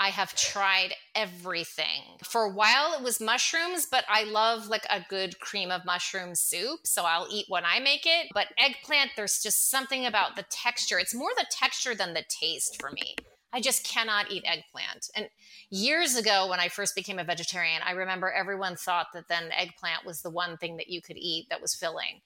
I 0.00 0.10
have 0.10 0.36
tried 0.36 0.94
everything. 1.16 2.18
For 2.22 2.42
a 2.42 2.52
while 2.52 2.94
it 2.96 3.02
was 3.02 3.20
mushrooms, 3.20 3.88
but 3.90 4.04
I 4.08 4.22
love 4.22 4.68
like 4.68 4.86
a 4.88 5.04
good 5.08 5.40
cream 5.40 5.72
of 5.72 5.84
mushroom 5.84 6.36
soup, 6.36 6.80
so 6.84 7.02
I'll 7.04 7.26
eat 7.28 7.46
when 7.48 7.64
I 7.64 7.80
make 7.80 8.06
it. 8.06 8.28
But 8.32 8.46
eggplant, 8.56 9.10
there's 9.16 9.42
just 9.42 9.68
something 9.68 10.06
about 10.06 10.36
the 10.36 10.44
texture. 10.44 11.00
It's 11.00 11.14
more 11.14 11.32
the 11.36 11.46
texture 11.50 11.96
than 11.96 12.14
the 12.14 12.24
taste 12.28 12.80
for 12.80 12.92
me. 12.92 13.16
I 13.52 13.60
just 13.60 13.84
cannot 13.84 14.30
eat 14.30 14.44
eggplant. 14.46 15.08
And 15.16 15.28
years 15.70 16.16
ago, 16.16 16.48
when 16.48 16.60
I 16.60 16.68
first 16.68 16.94
became 16.94 17.18
a 17.18 17.24
vegetarian, 17.24 17.80
I 17.84 17.92
remember 17.92 18.30
everyone 18.30 18.76
thought 18.76 19.08
that 19.14 19.28
then 19.28 19.50
eggplant 19.56 20.04
was 20.04 20.20
the 20.20 20.30
one 20.30 20.56
thing 20.58 20.76
that 20.76 20.88
you 20.88 21.00
could 21.00 21.16
eat 21.16 21.46
that 21.48 21.62
was 21.62 21.74
filling 21.74 22.20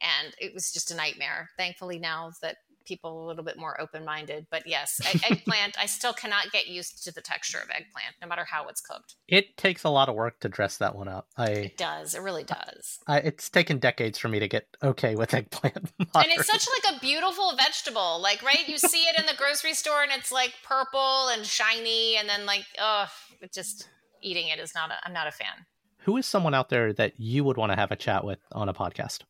and 0.00 0.34
it 0.38 0.54
was 0.54 0.72
just 0.72 0.90
a 0.90 0.96
nightmare. 0.96 1.50
Thankfully, 1.56 1.98
now 1.98 2.32
that 2.42 2.56
people 2.84 3.24
a 3.24 3.26
little 3.26 3.44
bit 3.44 3.58
more 3.58 3.80
open 3.80 4.04
minded, 4.04 4.46
but 4.50 4.66
yes, 4.66 5.00
eggplant. 5.30 5.78
I 5.78 5.86
still 5.86 6.12
cannot 6.12 6.50
get 6.52 6.66
used 6.66 7.04
to 7.04 7.12
the 7.12 7.20
texture 7.20 7.58
of 7.58 7.70
eggplant, 7.70 8.16
no 8.20 8.28
matter 8.28 8.44
how 8.44 8.66
it's 8.68 8.80
cooked. 8.80 9.16
It 9.28 9.56
takes 9.56 9.84
a 9.84 9.90
lot 9.90 10.08
of 10.08 10.14
work 10.14 10.40
to 10.40 10.48
dress 10.48 10.76
that 10.78 10.94
one 10.94 11.08
up. 11.08 11.28
I 11.36 11.50
it 11.50 11.76
does. 11.76 12.14
It 12.14 12.22
really 12.22 12.44
does. 12.44 12.98
I, 13.06 13.18
it's 13.18 13.48
taken 13.48 13.78
decades 13.78 14.18
for 14.18 14.28
me 14.28 14.40
to 14.40 14.48
get 14.48 14.66
okay 14.82 15.14
with 15.14 15.34
eggplant. 15.34 15.92
and 15.98 16.10
it's 16.14 16.46
such 16.46 16.66
like 16.84 16.96
a 16.96 17.00
beautiful 17.00 17.54
vegetable. 17.56 18.20
Like 18.20 18.42
right, 18.42 18.66
you 18.66 18.78
see 18.78 19.02
it 19.02 19.18
in 19.18 19.26
the 19.26 19.34
grocery 19.36 19.74
store, 19.74 20.02
and 20.02 20.12
it's 20.12 20.32
like 20.32 20.54
purple 20.62 21.28
and 21.28 21.44
shiny, 21.44 22.16
and 22.16 22.28
then 22.28 22.46
like 22.46 22.64
oh, 22.80 23.06
just 23.52 23.88
eating 24.22 24.48
it 24.48 24.58
is 24.58 24.74
not. 24.74 24.90
A, 24.90 24.94
I'm 25.04 25.12
not 25.12 25.26
a 25.26 25.32
fan. 25.32 25.66
Who 26.04 26.16
is 26.16 26.26
someone 26.26 26.54
out 26.54 26.70
there 26.70 26.92
that 26.94 27.18
you 27.18 27.44
would 27.44 27.56
want 27.56 27.72
to 27.72 27.76
have 27.76 27.90
a 27.90 27.96
chat 27.96 28.24
with 28.24 28.38
on 28.52 28.68
a 28.68 28.74
podcast? 28.74 29.20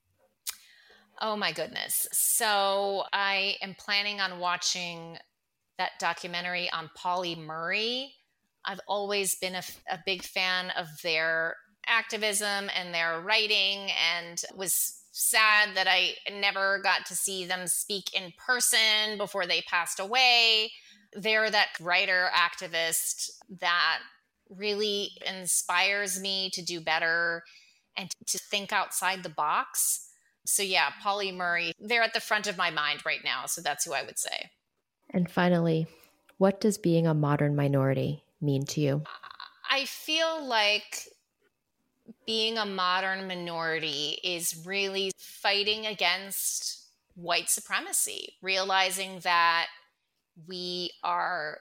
Oh 1.23 1.37
my 1.37 1.53
goodness. 1.53 2.09
So 2.13 3.05
I 3.13 3.57
am 3.61 3.77
planning 3.79 4.21
on 4.21 4.39
watching 4.39 5.19
that 5.77 5.93
documentary 6.01 6.71
on 6.71 6.91
Pauli 6.97 7.37
Murray. 7.37 8.15
I've 8.65 8.81
always 8.89 9.37
been 9.37 9.55
a, 9.55 9.63
a, 9.91 9.99
big 10.07 10.23
fan 10.23 10.71
of 10.79 10.87
their 11.03 11.57
activism 11.87 12.71
and 12.75 12.95
their 12.95 13.21
writing 13.21 13.91
and 14.19 14.41
was 14.55 15.03
sad 15.13 15.75
that 15.75 15.87
I 15.87 16.15
never 16.33 16.81
got 16.83 17.05
to 17.07 17.15
see 17.15 17.45
them 17.45 17.67
speak 17.67 18.15
in 18.15 18.33
person 18.39 19.19
before 19.19 19.47
they 19.47 19.63
passed 19.63 20.01
away. 20.01 20.71
They're 21.15 21.51
that 21.51 21.69
writer 21.81 22.29
activist 22.35 23.31
that 23.61 23.99
really 24.49 25.11
inspires 25.27 26.21
me 26.21 26.51
to 26.55 26.63
do 26.63 26.81
better 26.81 27.43
and 27.97 28.11
to 28.27 28.39
think 28.39 28.73
outside 28.73 29.23
the 29.23 29.31
box 29.31 30.10
so 30.45 30.63
yeah, 30.63 30.91
Pauli 31.03 31.33
Murray, 31.33 31.73
they're 31.79 32.03
at 32.03 32.15
the 32.15 32.21
front 32.21 32.47
of 32.47 32.57
my 32.57 32.71
mind 32.71 33.05
right 33.05 33.23
now. 33.25 33.47
So 33.47 33.61
that's 33.61 33.85
who 33.85 33.93
I 33.93 34.03
would 34.03 34.19
say. 34.19 34.51
And 35.11 35.31
finally, 35.31 35.87
what 36.39 36.61
does 36.61 36.79
being 36.79 37.07
a 37.07 37.15
modern 37.15 37.55
minority 37.55 38.25
mean 38.41 38.65
to 38.67 38.81
you? 38.81 39.03
I 39.71 39.85
feel 39.85 40.45
like 40.45 41.09
being 42.27 42.59
a 42.59 42.67
modern 42.67 43.27
minority 43.27 44.19
is 44.25 44.65
really 44.65 45.13
fighting 45.17 45.87
against 45.87 46.87
white 47.15 47.51
supremacy, 47.51 48.35
realizing 48.43 49.21
that 49.21 49.67
we 50.49 50.93
are 51.05 51.59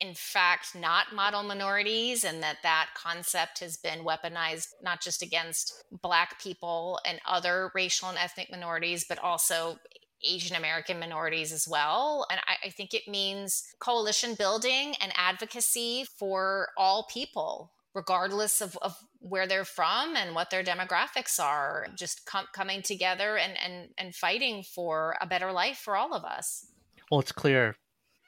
in 0.00 0.14
fact 0.14 0.74
not 0.74 1.14
model 1.14 1.42
minorities 1.42 2.24
and 2.24 2.42
that 2.42 2.58
that 2.62 2.88
concept 2.94 3.60
has 3.60 3.76
been 3.76 4.00
weaponized 4.00 4.68
not 4.82 5.00
just 5.00 5.22
against 5.22 5.84
black 6.02 6.40
people 6.40 7.00
and 7.06 7.18
other 7.26 7.70
racial 7.74 8.08
and 8.08 8.18
ethnic 8.18 8.50
minorities 8.50 9.04
but 9.08 9.18
also 9.18 9.78
asian 10.24 10.56
american 10.56 10.98
minorities 10.98 11.52
as 11.52 11.66
well. 11.68 12.26
And 12.30 12.40
I, 12.46 12.68
I, 12.68 12.70
think 12.70 12.94
it 12.94 13.08
means 13.08 13.64
coalition 13.80 14.34
building 14.34 14.94
and 15.00 15.12
advocacy 15.16 16.06
for 16.18 16.68
all 16.76 17.06
people 17.12 17.72
regardless 17.94 18.60
of, 18.60 18.76
of 18.82 18.94
where 19.20 19.46
they're 19.46 19.64
from 19.64 20.16
and 20.16 20.34
what 20.34 20.50
their 20.50 20.62
demographics 20.62 21.40
are 21.40 21.86
just 21.96 22.26
com- 22.26 22.46
coming 22.52 22.82
together 22.82 23.36
and, 23.36 23.54
and 23.64 23.88
and 23.98 24.14
fighting 24.14 24.62
for 24.62 25.16
a 25.20 25.26
better 25.26 25.52
life 25.52 25.78
for 25.78 25.96
all 25.96 26.14
of 26.14 26.24
us. 26.24 26.66
Well 27.10 27.20
it's 27.20 27.32
clear 27.32 27.76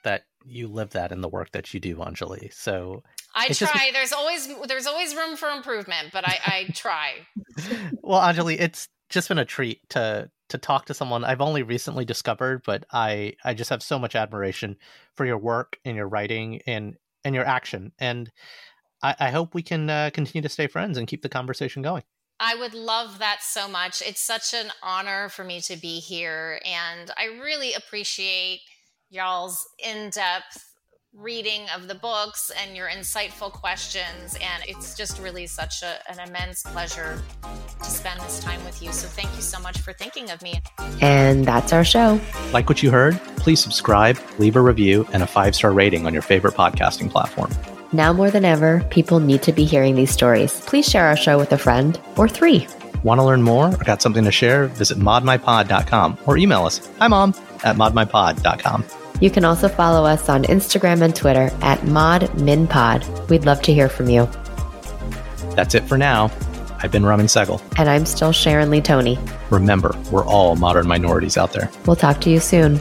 that 0.09 0.25
you 0.47 0.69
live 0.69 0.91
that 0.91 1.13
in 1.13 1.21
the 1.21 1.29
work 1.29 1.53
that 1.53 1.75
you 1.75 1.81
do, 1.81 1.97
Anjali. 1.97 2.53
So 2.53 3.03
I 3.35 3.49
try. 3.49 3.55
Just... 3.55 3.93
There's 3.93 4.13
always 4.13 4.49
there's 4.67 4.87
always 4.87 5.15
room 5.15 5.37
for 5.37 5.51
improvement, 5.51 6.09
but 6.13 6.27
I, 6.27 6.39
I 6.45 6.73
try. 6.73 7.13
well, 8.03 8.23
Anjali, 8.23 8.59
it's 8.59 8.89
just 9.11 9.29
been 9.29 9.39
a 9.39 9.45
treat 9.45 9.87
to 9.91 10.31
to 10.49 10.59
talk 10.59 10.87
to 10.87 10.95
someone 10.95 11.25
I've 11.25 11.43
only 11.43 11.63
recently 11.63 12.07
discovered, 12.07 12.63
but 12.65 12.87
I 12.91 13.35
I 13.45 13.53
just 13.53 13.69
have 13.69 13.83
so 13.83 13.99
much 13.99 14.17
admiration 14.17 14.77
for 15.15 15.27
your 15.27 15.39
work 15.39 15.79
and 15.85 15.95
your 15.95 16.09
writing 16.09 16.63
and 16.67 16.97
and 17.23 17.35
your 17.35 17.45
action, 17.45 17.93
and 17.99 18.33
I, 19.03 19.15
I 19.21 19.31
hope 19.31 19.55
we 19.55 19.63
can 19.63 19.91
uh, 19.91 20.11
continue 20.15 20.43
to 20.43 20.49
stay 20.49 20.69
friends 20.69 20.97
and 20.97 21.07
keep 21.07 21.21
the 21.21 21.29
conversation 21.29 21.83
going. 21.83 22.03
I 22.41 22.55
would 22.55 22.73
love 22.73 23.19
that 23.19 23.43
so 23.43 23.69
much. 23.69 24.01
It's 24.01 24.21
such 24.21 24.55
an 24.55 24.71
honor 24.83 25.29
for 25.29 25.45
me 25.45 25.61
to 25.63 25.77
be 25.77 25.99
here, 25.99 26.61
and 26.65 27.11
I 27.19 27.27
really 27.43 27.75
appreciate 27.75 28.61
y'all's 29.11 29.67
in 29.85 30.11
depth 30.11 30.65
reading 31.15 31.63
of 31.75 31.89
the 31.89 31.95
books 31.95 32.51
and 32.63 32.77
your 32.77 32.89
insightful 32.89 33.51
questions. 33.51 34.35
And 34.35 34.63
it's 34.67 34.97
just 34.97 35.21
really 35.21 35.47
such 35.47 35.83
a, 35.83 35.99
an 36.11 36.29
immense 36.29 36.63
pleasure 36.63 37.21
to 37.79 37.85
spend 37.85 38.21
this 38.21 38.41
time 38.41 38.63
with 38.65 38.83
you. 38.83 38.93
So 38.93 39.09
thank 39.09 39.35
you 39.35 39.43
so 39.43 39.59
much 39.61 39.79
for 39.79 39.93
thinking 39.95 40.31
of 40.31 40.43
me. 40.43 40.61
And 41.01 41.45
that's 41.45 41.73
our 41.73 41.85
show. 41.85 42.21
Like 42.53 42.69
what 42.69 42.83
you 42.83 42.91
heard? 42.91 43.19
Please 43.37 43.61
subscribe, 43.61 44.19
leave 44.39 44.57
a 44.57 44.61
review, 44.61 45.09
and 45.13 45.23
a 45.23 45.27
five 45.27 45.55
star 45.57 45.73
rating 45.73 46.07
on 46.07 46.13
your 46.13 46.23
favorite 46.23 46.55
podcasting 46.55 47.11
platform. 47.11 47.51
Now 47.93 48.13
more 48.13 48.31
than 48.31 48.45
ever, 48.45 48.87
people 48.91 49.19
need 49.19 49.43
to 49.45 49.53
be 49.53 49.65
hearing 49.65 49.95
these 49.95 50.11
stories. 50.11 50.61
Please 50.61 50.87
share 50.87 51.07
our 51.07 51.17
show 51.17 51.39
with 51.39 51.51
a 51.53 51.59
friend 51.59 51.99
or 52.17 52.29
three. 52.29 52.69
Want 53.03 53.19
to 53.21 53.25
learn 53.25 53.43
more 53.43 53.69
or 53.69 53.85
got 53.85 54.03
something 54.03 54.25
to 54.25 54.33
share? 54.33 54.67
Visit 54.67 54.99
modminpod.com 54.99 56.19
or 56.27 56.37
email 56.37 56.67
us. 56.67 56.87
Hi, 56.99 57.09
mom 57.09 57.33
at 57.65 57.77
modminpod.com. 57.77 58.85
You 59.21 59.31
can 59.31 59.45
also 59.45 59.69
follow 59.69 60.05
us 60.07 60.29
on 60.29 60.45
Instagram 60.45 61.03
and 61.03 61.15
Twitter 61.15 61.51
at 61.61 61.81
ModMinPod. 61.81 63.29
We'd 63.29 63.45
love 63.45 63.61
to 63.63 63.75
hear 63.75 63.89
from 63.89 64.09
you. 64.09 64.29
That's 65.57 65.75
it 65.75 65.85
for 65.85 65.99
now. 65.99 66.31
I've 66.81 66.93
been 66.93 67.05
Raman 67.05 67.27
Sehgal. 67.27 67.61
And 67.77 67.91
I'm 67.91 68.07
still 68.07 68.31
Sharon 68.31 68.71
Lee 68.71 68.81
Tony. 68.81 69.19
Remember, 69.51 69.93
we're 70.13 70.25
all 70.25 70.55
modern 70.55 70.87
minorities 70.87 71.37
out 71.37 71.53
there. 71.53 71.69
We'll 71.87 71.97
talk 71.97 72.21
to 72.21 72.31
you 72.31 72.39
soon. 72.39 72.81